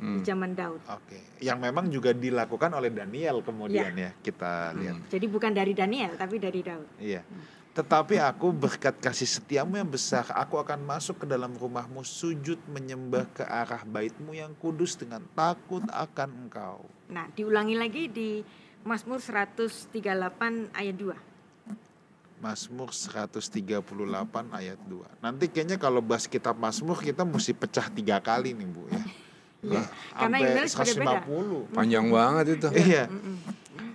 di 0.00 0.18
Hmm. 0.18 0.24
zaman 0.24 0.50
Daud. 0.56 0.80
Oke. 0.88 1.44
Yang 1.44 1.58
memang 1.60 1.86
juga 1.92 2.16
dilakukan 2.16 2.72
oleh 2.72 2.88
Daniel 2.88 3.44
kemudian 3.44 3.92
ya, 3.92 4.10
kita 4.24 4.72
lihat. 4.72 4.96
Hmm. 4.96 5.10
Jadi 5.12 5.26
bukan 5.28 5.52
dari 5.52 5.76
Daniel 5.76 6.16
tapi 6.16 6.40
dari 6.40 6.60
Daud. 6.64 6.88
Iya. 6.96 7.22
Tetapi 7.70 8.18
aku 8.18 8.50
berkat 8.50 8.98
kasih 8.98 9.30
setiamu 9.30 9.78
yang 9.78 9.86
besar, 9.86 10.26
aku 10.34 10.58
akan 10.58 10.82
masuk 10.82 11.22
ke 11.22 11.26
dalam 11.28 11.54
rumahmu, 11.54 12.02
sujud 12.02 12.58
menyembah 12.66 13.30
ke 13.30 13.46
arah 13.46 13.86
baitmu 13.86 14.34
yang 14.34 14.50
kudus 14.58 14.98
dengan 14.98 15.22
takut 15.38 15.86
akan 15.86 16.28
engkau. 16.48 16.82
Nah, 17.06 17.30
diulangi 17.30 17.78
lagi 17.78 18.10
di 18.10 18.42
Mazmur 18.82 19.22
138 19.22 20.74
ayat 20.74 20.96
2. 20.98 21.14
Mazmur 22.40 22.90
138 22.90 24.48
ayat 24.50 24.80
2. 24.88 25.22
Nanti 25.22 25.44
kayaknya 25.46 25.76
kalau 25.76 26.00
bahas 26.00 26.24
kitab 26.24 26.56
Mazmur 26.56 26.96
kita 26.98 27.22
mesti 27.22 27.52
pecah 27.52 27.86
tiga 27.92 28.16
kali 28.18 28.56
nih 28.56 28.66
Bu 28.66 28.88
ya. 28.88 29.04
Iya, 29.60 29.82
karena 30.16 30.36
Sampai 30.36 30.40
yang 30.40 30.56
nulis 30.56 30.72
beda-beda. 30.72 31.20
150. 31.20 31.76
Panjang 31.76 32.06
banget 32.08 32.46
itu. 32.56 32.68
Iya. 32.72 33.04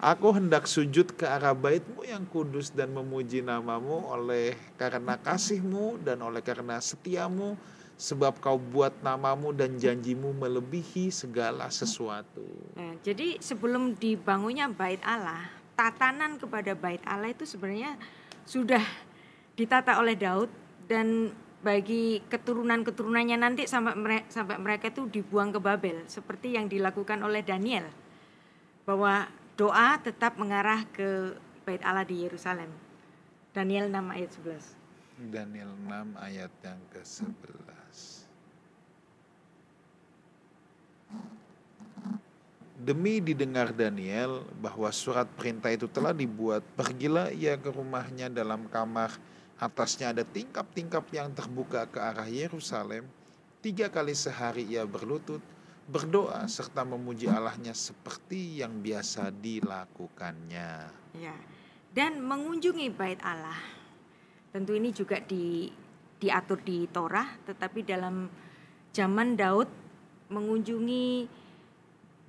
Aku 0.04 0.28
hendak 0.38 0.70
sujud 0.70 1.18
ke 1.18 1.26
arah 1.26 1.56
baitmu 1.58 2.06
yang 2.06 2.28
kudus 2.30 2.70
dan 2.70 2.94
memuji 2.94 3.42
namamu 3.42 4.06
oleh 4.06 4.54
karena 4.78 5.18
kasihmu 5.18 5.98
dan 6.06 6.22
oleh 6.22 6.44
karena 6.46 6.78
setiamu 6.78 7.58
sebab 7.96 8.44
kau 8.44 8.60
buat 8.60 8.92
namamu 9.00 9.56
dan 9.56 9.80
janjimu 9.80 10.36
melebihi 10.36 11.10
segala 11.10 11.72
sesuatu. 11.72 12.44
Nah, 12.76 13.00
jadi 13.00 13.40
sebelum 13.40 13.96
dibangunnya 13.96 14.68
bait 14.68 15.00
Allah, 15.02 15.48
tatanan 15.80 16.36
kepada 16.36 16.76
bait 16.76 17.00
Allah 17.08 17.32
itu 17.32 17.48
sebenarnya 17.48 17.96
sudah 18.44 18.84
ditata 19.56 19.96
oleh 19.98 20.20
Daud 20.20 20.52
dan 20.92 21.32
bagi 21.66 22.22
keturunan-keturunannya 22.30 23.42
nanti 23.42 23.66
sampai 23.66 23.98
mereka, 23.98 24.30
sampai 24.30 24.62
mereka 24.62 24.94
itu 24.94 25.10
dibuang 25.10 25.50
ke 25.50 25.58
Babel 25.58 26.06
seperti 26.06 26.54
yang 26.54 26.70
dilakukan 26.70 27.26
oleh 27.26 27.42
Daniel 27.42 27.90
bahwa 28.86 29.26
doa 29.58 29.98
tetap 29.98 30.38
mengarah 30.38 30.86
ke 30.94 31.34
bait 31.66 31.82
Allah 31.82 32.06
di 32.06 32.22
Yerusalem. 32.22 32.70
Daniel 33.50 33.90
6 33.90 34.14
ayat 34.14 34.30
11. 34.38 35.34
Daniel 35.34 35.72
6 35.90 36.14
ayat 36.22 36.52
yang 36.62 36.82
ke-11. 36.94 37.98
Demi 42.76 43.24
didengar 43.24 43.74
Daniel 43.74 44.46
bahwa 44.62 44.92
surat 44.94 45.26
perintah 45.34 45.74
itu 45.74 45.90
telah 45.90 46.14
dibuat, 46.14 46.62
pergilah 46.78 47.34
ia 47.34 47.58
ke 47.58 47.74
rumahnya 47.74 48.30
dalam 48.30 48.70
kamar. 48.70 49.18
Atasnya 49.56 50.12
ada 50.12 50.28
tingkap-tingkap 50.28 51.08
yang 51.16 51.32
terbuka 51.32 51.88
ke 51.88 52.00
arah 52.00 52.28
Yerusalem. 52.28 53.08
Tiga 53.64 53.88
kali 53.88 54.12
sehari 54.12 54.68
ia 54.68 54.84
berlutut, 54.84 55.40
berdoa 55.88 56.44
serta 56.52 56.84
memuji 56.84 57.32
Allahnya 57.32 57.72
seperti 57.72 58.60
yang 58.60 58.84
biasa 58.84 59.32
dilakukannya. 59.32 60.72
Ya. 61.16 61.36
Dan 61.96 62.20
mengunjungi 62.20 62.92
bait 62.92 63.18
Allah. 63.24 63.56
Tentu 64.52 64.76
ini 64.76 64.92
juga 64.92 65.24
di 65.24 65.72
diatur 66.20 66.60
di 66.60 66.84
Torah, 66.92 67.40
tetapi 67.48 67.80
dalam 67.88 68.28
zaman 68.92 69.40
Daud 69.40 69.68
mengunjungi 70.28 71.28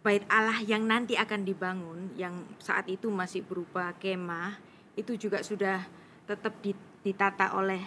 bait 0.06 0.22
Allah 0.30 0.62
yang 0.62 0.86
nanti 0.86 1.18
akan 1.18 1.42
dibangun 1.42 2.14
yang 2.14 2.46
saat 2.62 2.86
itu 2.86 3.10
masih 3.10 3.42
berupa 3.42 3.90
kemah 3.98 4.54
itu 4.94 5.18
juga 5.18 5.42
sudah 5.42 5.82
tetap 6.30 6.54
di- 6.62 6.85
ditata 7.06 7.54
oleh 7.54 7.78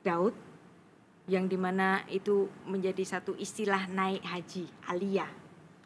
Daud 0.00 0.32
yang 1.28 1.44
di 1.44 1.60
mana 1.60 2.00
itu 2.08 2.48
menjadi 2.64 3.04
satu 3.04 3.36
istilah 3.36 3.84
naik 3.92 4.24
haji 4.24 4.64
aliyah 4.88 5.28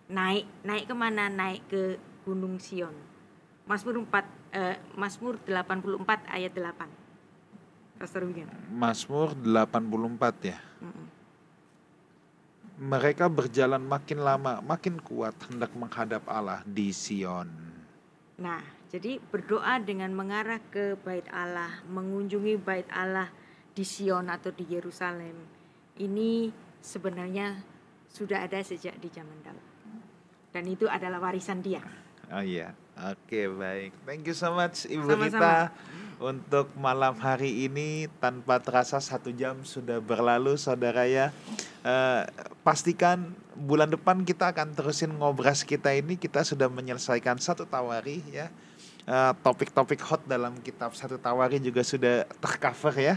naik 0.06 0.46
naik 0.62 0.86
ke 0.86 0.94
mana 0.94 1.26
naik 1.26 1.66
ke 1.66 1.98
Gunung 2.22 2.62
Sion 2.62 2.94
Mazmur 3.66 4.06
4 4.06 4.54
eh, 4.54 4.76
Mazmur 4.94 5.42
84 5.42 6.30
ayat 6.30 6.54
8 6.54 6.98
Pastor 7.98 8.22
Mazmur 8.70 9.34
84 9.34 9.74
ya. 10.46 10.62
Mm-mm. 10.78 11.06
Mereka 12.78 13.26
berjalan 13.26 13.82
makin 13.82 14.22
lama, 14.22 14.62
makin 14.62 15.02
kuat 15.02 15.34
hendak 15.50 15.74
menghadap 15.74 16.22
Allah 16.30 16.62
di 16.62 16.94
Sion. 16.94 17.50
Nah, 18.38 18.62
jadi 18.88 19.20
berdoa 19.20 19.76
dengan 19.84 20.08
mengarah 20.16 20.64
ke 20.72 20.96
bait 21.04 21.28
Allah, 21.28 21.84
mengunjungi 21.92 22.56
bait 22.56 22.88
Allah 22.88 23.28
di 23.76 23.84
Sion 23.84 24.32
atau 24.32 24.48
di 24.48 24.64
Yerusalem. 24.64 25.36
Ini 26.00 26.48
sebenarnya 26.80 27.60
sudah 28.08 28.48
ada 28.48 28.56
sejak 28.64 28.96
di 28.96 29.12
zaman 29.12 29.44
Daud. 29.44 29.66
Dan 30.56 30.64
itu 30.72 30.88
adalah 30.88 31.20
warisan 31.20 31.60
dia. 31.60 31.84
Oh 32.32 32.40
iya, 32.40 32.72
oke 32.96 33.40
baik. 33.60 33.92
Thank 34.08 34.24
you 34.24 34.36
so 34.36 34.56
much 34.56 34.88
Ibu 34.88 35.04
Sama-sama. 35.04 35.28
Rita 35.36 35.56
untuk 36.18 36.74
malam 36.74 37.14
hari 37.20 37.70
ini 37.70 38.10
tanpa 38.18 38.58
terasa 38.58 38.98
satu 38.98 39.30
jam 39.30 39.62
sudah 39.62 40.02
berlalu 40.02 40.58
saudara 40.58 41.06
ya 41.06 41.30
eh, 41.86 42.26
pastikan 42.66 43.38
bulan 43.54 43.94
depan 43.94 44.26
kita 44.26 44.50
akan 44.50 44.74
terusin 44.74 45.14
ngobras 45.14 45.62
kita 45.62 45.94
ini 45.94 46.18
kita 46.18 46.42
sudah 46.42 46.66
menyelesaikan 46.66 47.38
satu 47.38 47.70
tawari 47.70 48.26
ya 48.34 48.50
Eh, 49.08 49.32
topik-topik 49.40 50.04
hot 50.04 50.20
dalam 50.28 50.60
kitab 50.60 50.92
satu 50.92 51.16
tawari 51.16 51.56
juga 51.56 51.80
sudah 51.80 52.28
tercover 52.44 52.92
ya 52.92 53.16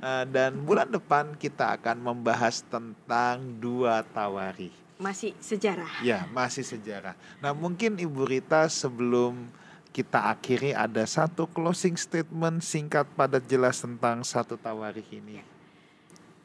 Eh, 0.00 0.24
dan 0.32 0.56
bulan 0.64 0.88
depan 0.88 1.36
kita 1.36 1.76
akan 1.76 2.00
membahas 2.00 2.64
tentang 2.64 3.44
dua 3.60 4.00
tawari 4.16 4.72
Masih 4.96 5.36
sejarah. 5.36 6.00
Ya, 6.00 6.24
masih 6.32 6.64
sejarah. 6.64 7.12
Nah, 7.44 7.52
mungkin 7.52 8.00
Ibu 8.00 8.24
Rita 8.24 8.64
sebelum 8.64 9.44
kita 9.92 10.32
akhiri 10.32 10.72
ada 10.72 11.04
satu 11.04 11.44
closing 11.44 12.00
statement 12.00 12.64
singkat 12.64 13.04
padat 13.12 13.44
jelas 13.44 13.76
tentang 13.76 14.24
satu 14.24 14.56
tawarikh 14.56 15.20
ini. 15.20 15.44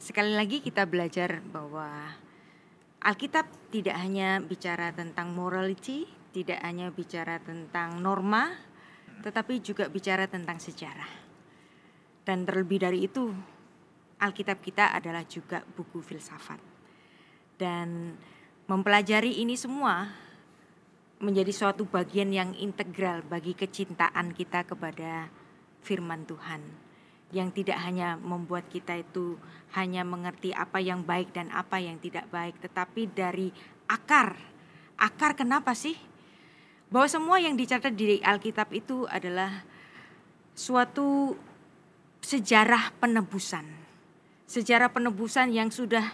Sekali 0.04 0.36
lagi 0.36 0.60
kita 0.60 0.84
belajar 0.84 1.40
bahwa 1.48 2.12
Alkitab 3.00 3.48
tidak 3.72 3.96
hanya 3.96 4.44
bicara 4.44 4.92
tentang 4.92 5.32
morality, 5.32 6.12
tidak 6.36 6.60
hanya 6.60 6.92
bicara 6.92 7.40
tentang 7.40 8.04
norma, 8.04 8.52
tetapi 9.22 9.62
juga 9.62 9.88
bicara 9.88 10.26
tentang 10.28 10.58
sejarah. 10.58 11.10
Dan 12.22 12.46
terlebih 12.46 12.82
dari 12.82 13.06
itu, 13.06 13.34
Alkitab 14.22 14.62
kita 14.62 14.94
adalah 14.94 15.26
juga 15.26 15.66
buku 15.66 16.02
filsafat. 16.02 16.62
Dan 17.58 18.18
mempelajari 18.66 19.42
ini 19.42 19.58
semua 19.58 20.10
menjadi 21.22 21.54
suatu 21.54 21.86
bagian 21.86 22.34
yang 22.34 22.52
integral 22.58 23.22
bagi 23.22 23.54
kecintaan 23.54 24.34
kita 24.34 24.66
kepada 24.66 25.30
firman 25.86 26.26
Tuhan 26.26 26.62
yang 27.32 27.54
tidak 27.54 27.80
hanya 27.80 28.20
membuat 28.20 28.68
kita 28.68 29.00
itu 29.00 29.40
hanya 29.78 30.04
mengerti 30.04 30.52
apa 30.52 30.84
yang 30.84 31.06
baik 31.06 31.32
dan 31.32 31.48
apa 31.54 31.80
yang 31.80 32.02
tidak 32.02 32.28
baik 32.28 32.60
tetapi 32.60 33.08
dari 33.08 33.54
akar 33.88 34.36
akar 35.00 35.38
kenapa 35.38 35.72
sih 35.72 35.96
bahwa 36.92 37.08
semua 37.08 37.40
yang 37.40 37.56
dicatat 37.56 37.96
di 37.96 38.20
Alkitab 38.20 38.70
itu 38.76 39.08
adalah 39.08 39.64
suatu 40.52 41.40
sejarah 42.20 42.92
penebusan. 43.00 43.64
Sejarah 44.46 44.92
penebusan 44.92 45.56
yang 45.56 45.72
sudah 45.72 46.14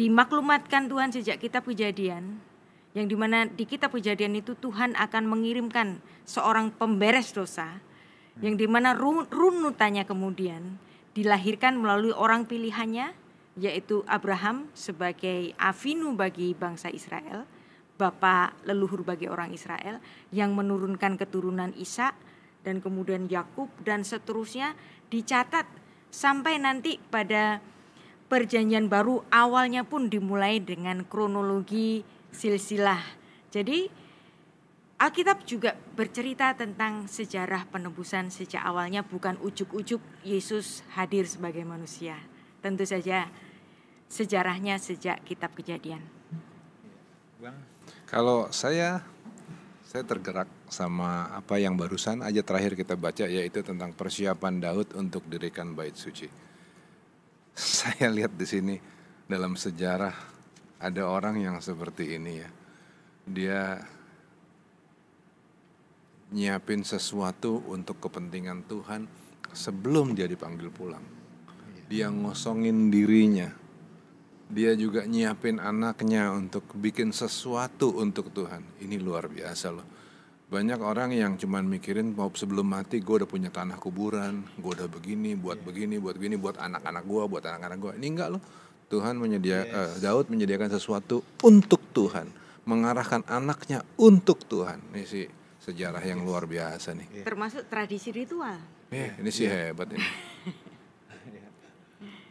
dimaklumatkan 0.00 0.88
Tuhan 0.88 1.12
sejak 1.12 1.36
kitab 1.36 1.68
kejadian 1.68 2.40
yang 2.96 3.06
di 3.06 3.14
mana 3.14 3.46
di 3.46 3.68
kitab 3.68 3.94
kejadian 3.94 4.34
itu 4.40 4.58
Tuhan 4.58 4.98
akan 4.98 5.28
mengirimkan 5.28 6.02
seorang 6.26 6.74
pemberes 6.74 7.30
dosa 7.30 7.78
yang 8.40 8.58
di 8.58 8.66
mana 8.66 8.96
ru- 8.96 9.28
runutannya 9.28 10.02
kemudian 10.08 10.80
dilahirkan 11.14 11.78
melalui 11.78 12.10
orang 12.10 12.48
pilihannya 12.48 13.14
yaitu 13.60 14.02
Abraham 14.08 14.72
sebagai 14.72 15.52
avinu 15.60 16.16
bagi 16.16 16.56
bangsa 16.56 16.90
Israel 16.90 17.44
bapak 18.00 18.64
leluhur 18.64 19.04
bagi 19.04 19.28
orang 19.28 19.52
Israel 19.52 20.00
yang 20.32 20.56
menurunkan 20.56 21.20
keturunan 21.20 21.76
Ishak 21.76 22.16
dan 22.64 22.80
kemudian 22.80 23.28
Yakub 23.28 23.68
dan 23.84 24.00
seterusnya 24.00 24.72
dicatat 25.12 25.68
sampai 26.08 26.56
nanti 26.56 26.96
pada 27.12 27.60
perjanjian 28.32 28.88
baru 28.88 29.20
awalnya 29.28 29.84
pun 29.84 30.08
dimulai 30.08 30.62
dengan 30.64 31.04
kronologi 31.04 32.00
silsilah. 32.32 33.02
Jadi 33.52 33.90
Alkitab 35.00 35.48
juga 35.48 35.72
bercerita 35.96 36.52
tentang 36.52 37.08
sejarah 37.08 37.64
penebusan 37.72 38.28
sejak 38.28 38.60
awalnya 38.60 39.00
bukan 39.00 39.40
ujuk-ujuk 39.40 40.00
Yesus 40.28 40.84
hadir 40.92 41.24
sebagai 41.24 41.64
manusia. 41.64 42.20
Tentu 42.60 42.84
saja 42.84 43.32
sejarahnya 44.12 44.76
sejak 44.76 45.24
kitab 45.24 45.56
Kejadian. 45.56 46.04
Bang, 47.40 47.56
Kalau 48.10 48.50
saya 48.50 49.06
saya 49.86 50.02
tergerak 50.02 50.50
sama 50.66 51.30
apa 51.30 51.62
yang 51.62 51.78
barusan 51.78 52.26
aja 52.26 52.42
terakhir 52.42 52.74
kita 52.74 52.98
baca 52.98 53.22
yaitu 53.30 53.62
tentang 53.62 53.94
persiapan 53.94 54.58
Daud 54.58 54.98
untuk 54.98 55.22
dirikan 55.30 55.78
bait 55.78 55.94
suci. 55.94 56.26
Saya 57.54 58.06
lihat 58.10 58.34
di 58.34 58.46
sini 58.46 58.74
dalam 59.26 59.54
sejarah 59.58 60.14
ada 60.78 61.02
orang 61.06 61.42
yang 61.42 61.56
seperti 61.62 62.18
ini 62.18 62.32
ya. 62.38 62.50
Dia 63.30 63.62
nyiapin 66.34 66.82
sesuatu 66.82 67.62
untuk 67.70 67.98
kepentingan 68.02 68.66
Tuhan 68.66 69.06
sebelum 69.54 70.18
dia 70.18 70.30
dipanggil 70.30 70.70
pulang. 70.70 71.02
Dia 71.90 72.10
ngosongin 72.10 72.90
dirinya. 72.90 73.59
Dia 74.50 74.74
juga 74.74 75.06
nyiapin 75.06 75.62
anaknya 75.62 76.34
untuk 76.34 76.66
bikin 76.74 77.14
sesuatu 77.14 77.94
untuk 78.02 78.34
Tuhan. 78.34 78.82
Ini 78.82 78.98
luar 78.98 79.30
biasa 79.30 79.70
loh. 79.70 79.86
Banyak 80.50 80.82
orang 80.82 81.14
yang 81.14 81.38
cuman 81.38 81.62
mikirin 81.62 82.10
mau 82.10 82.26
sebelum 82.34 82.66
mati 82.66 82.98
gue 82.98 83.22
udah 83.22 83.30
punya 83.30 83.54
tanah 83.54 83.78
kuburan, 83.78 84.42
gue 84.58 84.72
udah 84.74 84.90
begini, 84.90 85.38
buat 85.38 85.62
begini, 85.62 86.02
buat 86.02 86.18
begini, 86.18 86.34
buat 86.34 86.58
anak-anak 86.58 87.04
gue, 87.06 87.22
buat 87.30 87.44
anak-anak 87.46 87.78
gue. 87.78 87.92
Ini 88.02 88.06
enggak 88.10 88.28
loh. 88.34 88.42
Tuhan 88.90 89.14
menyedia, 89.14 89.62
eh, 89.62 89.90
Daud 90.02 90.26
menyediakan 90.26 90.74
sesuatu 90.74 91.22
untuk 91.46 91.78
Tuhan, 91.94 92.26
mengarahkan 92.66 93.22
anaknya 93.30 93.86
untuk 93.94 94.42
Tuhan. 94.50 94.82
Ini 94.90 95.06
sih 95.06 95.30
sejarah 95.62 96.02
yang 96.02 96.26
luar 96.26 96.50
biasa 96.50 96.98
nih. 96.98 97.22
Termasuk 97.22 97.70
tradisi 97.70 98.10
ritual. 98.10 98.58
Eh, 98.90 99.14
ini 99.22 99.30
sih 99.30 99.46
hebat 99.46 99.94
ini. 99.94 100.02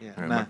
Ya, 0.00 0.16
Hebat. 0.16 0.32
Nah, 0.32 0.44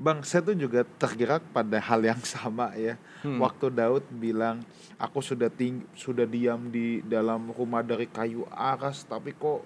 Bang, 0.00 0.24
saya 0.24 0.40
tuh 0.44 0.56
juga 0.56 0.84
tergerak 0.96 1.44
pada 1.52 1.76
hal 1.80 2.00
yang 2.04 2.20
sama 2.34 2.72
ya. 2.76 2.96
Hmm. 3.24 3.40
Waktu 3.40 3.72
Daud 3.72 4.04
bilang, 4.12 4.64
aku 4.96 5.20
sudah 5.20 5.52
ting 5.52 5.84
sudah 5.96 6.24
diam 6.24 6.72
di 6.72 7.04
dalam 7.04 7.52
rumah 7.52 7.84
dari 7.84 8.08
kayu 8.08 8.46
aras, 8.52 9.04
tapi 9.04 9.36
kok 9.36 9.64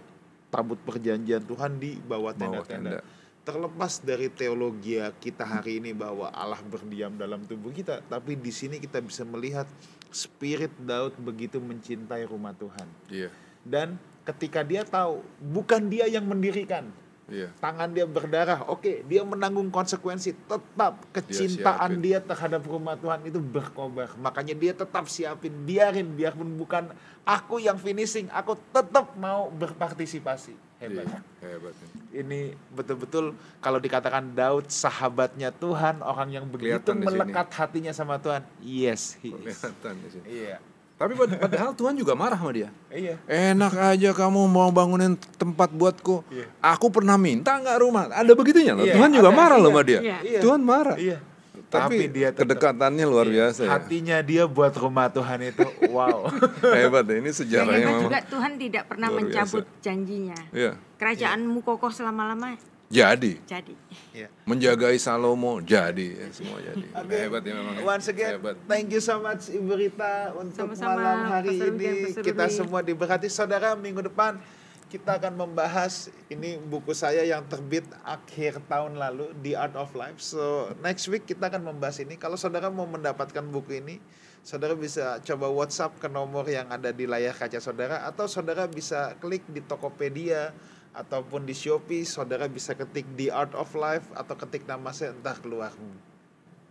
tabut 0.50 0.78
perjanjian 0.80 1.42
Tuhan 1.44 1.76
di 1.76 1.98
bawah 2.00 2.32
tenda-tenda. 2.32 3.02
tenda. 3.02 3.14
Terlepas 3.46 4.02
dari 4.02 4.26
teologi 4.26 4.98
kita 5.22 5.46
hari 5.46 5.78
ini 5.78 5.94
bahwa 5.94 6.34
Allah 6.34 6.58
berdiam 6.66 7.14
dalam 7.14 7.46
tubuh 7.46 7.70
kita, 7.70 8.02
tapi 8.10 8.34
di 8.34 8.50
sini 8.50 8.82
kita 8.82 8.98
bisa 8.98 9.22
melihat 9.22 9.70
spirit 10.10 10.74
Daud 10.82 11.14
begitu 11.22 11.62
mencintai 11.62 12.26
rumah 12.26 12.50
Tuhan. 12.58 12.88
Iya, 13.06 13.30
Dan 13.62 14.02
ketika 14.26 14.66
dia 14.66 14.82
tahu 14.82 15.22
bukan 15.38 15.86
dia 15.86 16.10
yang 16.10 16.26
mendirikan, 16.26 16.90
iya. 17.30 17.48
tangan 17.58 17.90
dia 17.90 18.06
berdarah, 18.06 18.66
oke, 18.70 19.04
dia 19.06 19.22
menanggung 19.22 19.70
konsekuensi. 19.70 20.34
Tetap 20.46 21.00
kecintaan 21.10 21.96
siapin. 21.96 22.04
dia, 22.04 22.18
terhadap 22.22 22.62
rumah 22.66 22.94
Tuhan 22.98 23.22
itu 23.26 23.38
berkobar. 23.38 24.14
Makanya 24.18 24.54
dia 24.54 24.72
tetap 24.72 25.06
siapin, 25.06 25.52
biarin, 25.64 26.12
biarpun 26.14 26.56
bukan 26.58 26.90
aku 27.26 27.62
yang 27.62 27.76
finishing, 27.76 28.30
aku 28.30 28.58
tetap 28.74 29.14
mau 29.18 29.50
berpartisipasi. 29.50 30.54
Hebat. 30.76 31.08
Iya, 31.08 31.20
hebat 31.56 31.74
ini. 32.12 32.52
Betul-betul 32.72 33.32
kalau 33.64 33.80
dikatakan 33.80 34.36
Daud 34.36 34.68
sahabatnya 34.68 35.48
Tuhan, 35.52 36.04
orang 36.04 36.28
yang 36.32 36.44
begitu 36.48 36.76
Kelihatan 36.76 37.00
melekat 37.00 37.48
hatinya 37.56 37.92
sama 37.96 38.20
Tuhan. 38.20 38.44
Yes, 38.60 39.16
he 39.24 39.32
is. 39.32 39.56
Kelihatan 39.56 39.94
di 40.04 40.08
sini. 40.12 40.24
Iya. 40.28 40.56
Tapi 40.96 41.12
pad- 41.12 41.36
padahal 41.36 41.76
Tuhan 41.76 41.92
juga 41.92 42.16
marah 42.16 42.40
sama 42.40 42.56
dia. 42.56 42.72
Iya. 42.88 43.20
Enak 43.28 43.72
aja 43.76 44.10
kamu 44.16 44.48
mau 44.48 44.72
bangunin 44.72 45.12
tempat 45.36 45.68
buatku. 45.68 46.24
Iya. 46.32 46.48
Aku 46.72 46.88
pernah 46.88 47.20
minta 47.20 47.52
nggak 47.60 47.78
rumah. 47.84 48.08
Ada 48.08 48.32
begitunya 48.32 48.72
loh. 48.72 48.88
Iya, 48.88 48.96
Tuhan 48.96 49.10
juga 49.12 49.28
ada, 49.28 49.36
marah 49.36 49.58
loh 49.60 49.68
iya. 49.68 49.76
sama 49.76 49.82
dia. 49.84 50.00
Iya. 50.00 50.18
Iya. 50.24 50.40
Tuhan 50.40 50.60
marah. 50.64 50.96
Iya. 50.96 51.18
Tapi, 51.66 52.08
dia 52.08 52.30
tetap- 52.32 52.46
kedekatannya 52.46 53.04
luar 53.04 53.26
Iya, 53.28 53.34
biasa 53.52 53.60
ya. 53.66 53.70
Hatinya 53.76 54.16
dia 54.24 54.42
buat 54.48 54.72
rumah 54.78 55.12
Tuhan 55.12 55.38
itu 55.44 55.66
wow. 55.92 56.32
Hebat 56.80 57.04
ya. 57.04 57.14
Ini 57.20 57.28
Yang 57.28 57.38
sejarahnya 57.44 57.76
hebat 57.76 57.92
memang. 57.92 58.02
juga 58.08 58.18
Tuhan 58.24 58.52
tidak 58.56 58.84
pernah 58.88 59.08
mencabut 59.12 59.64
janjinya. 59.84 60.38
Iya. 60.54 60.72
Kerajaanmu 60.96 61.60
kokoh 61.60 61.92
selama-lama 61.92 62.56
Jadi 62.86 63.42
jadi. 63.44 63.74
Iya. 64.14 64.28
menjagai 64.48 64.96
Salomo 64.96 65.60
jadi 65.60 66.22
ya, 66.22 66.26
semua 66.32 66.62
jadi. 66.62 66.86
Hebat 66.94 67.42
ya 67.44 67.52
memang. 67.58 67.74
ya. 67.76 67.82
Once 67.84 68.06
again, 68.08 68.32
Hebat. 68.38 68.56
thank 68.64 68.88
you 68.88 69.02
so 69.02 69.18
much 69.20 69.50
Ibu 69.50 69.72
Rita 69.74 70.32
untuk 70.38 70.72
Sama-sama, 70.72 70.96
malam 70.96 71.20
hari 71.28 71.58
dan 71.58 71.74
ini. 71.76 72.14
Kita 72.14 72.46
semua 72.48 72.80
diberkati. 72.80 73.26
Saudara, 73.28 73.74
minggu 73.74 74.06
depan 74.06 74.38
kita 74.86 75.18
akan 75.18 75.34
membahas 75.34 76.14
ini 76.30 76.62
buku 76.62 76.94
saya 76.94 77.26
yang 77.26 77.42
terbit 77.50 77.82
akhir 78.06 78.62
tahun 78.70 78.94
lalu, 78.94 79.34
The 79.42 79.58
Art 79.58 79.74
of 79.74 79.90
Life. 79.98 80.22
So, 80.22 80.70
next 80.78 81.10
week 81.10 81.26
kita 81.26 81.50
akan 81.50 81.74
membahas 81.74 81.98
ini. 81.98 82.14
Kalau 82.14 82.38
saudara 82.38 82.70
mau 82.70 82.86
mendapatkan 82.86 83.42
buku 83.50 83.82
ini, 83.82 83.98
saudara 84.46 84.78
bisa 84.78 85.18
coba 85.26 85.50
WhatsApp 85.50 85.98
ke 85.98 86.06
nomor 86.06 86.46
yang 86.46 86.70
ada 86.70 86.94
di 86.94 87.02
layar 87.02 87.34
kaca 87.34 87.58
saudara 87.58 88.06
atau 88.06 88.30
saudara 88.30 88.70
bisa 88.70 89.18
klik 89.18 89.42
di 89.50 89.58
Tokopedia 89.58 90.54
ataupun 90.96 91.44
di 91.44 91.52
Shopee, 91.52 92.08
saudara 92.08 92.48
bisa 92.48 92.72
ketik 92.72 93.04
The 93.20 93.28
Art 93.28 93.52
of 93.52 93.76
Life 93.76 94.08
atau 94.16 94.32
ketik 94.32 94.64
nama 94.64 94.96
saya 94.96 95.12
entah 95.12 95.36
keluar 95.36 95.76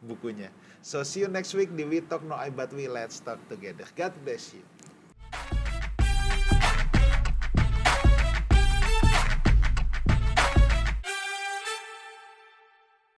bukunya. 0.01 0.49
So 0.81 1.05
see 1.05 1.21
you 1.21 1.29
next 1.29 1.53
week 1.53 1.69
di 1.77 1.85
We 1.85 2.01
Talk 2.01 2.25
No 2.25 2.33
I 2.33 2.49
But 2.49 2.73
We 2.73 2.89
Let's 2.89 3.21
Talk 3.21 3.37
Together. 3.45 3.85
God 3.93 4.13
bless 4.25 4.57
you. 4.57 4.65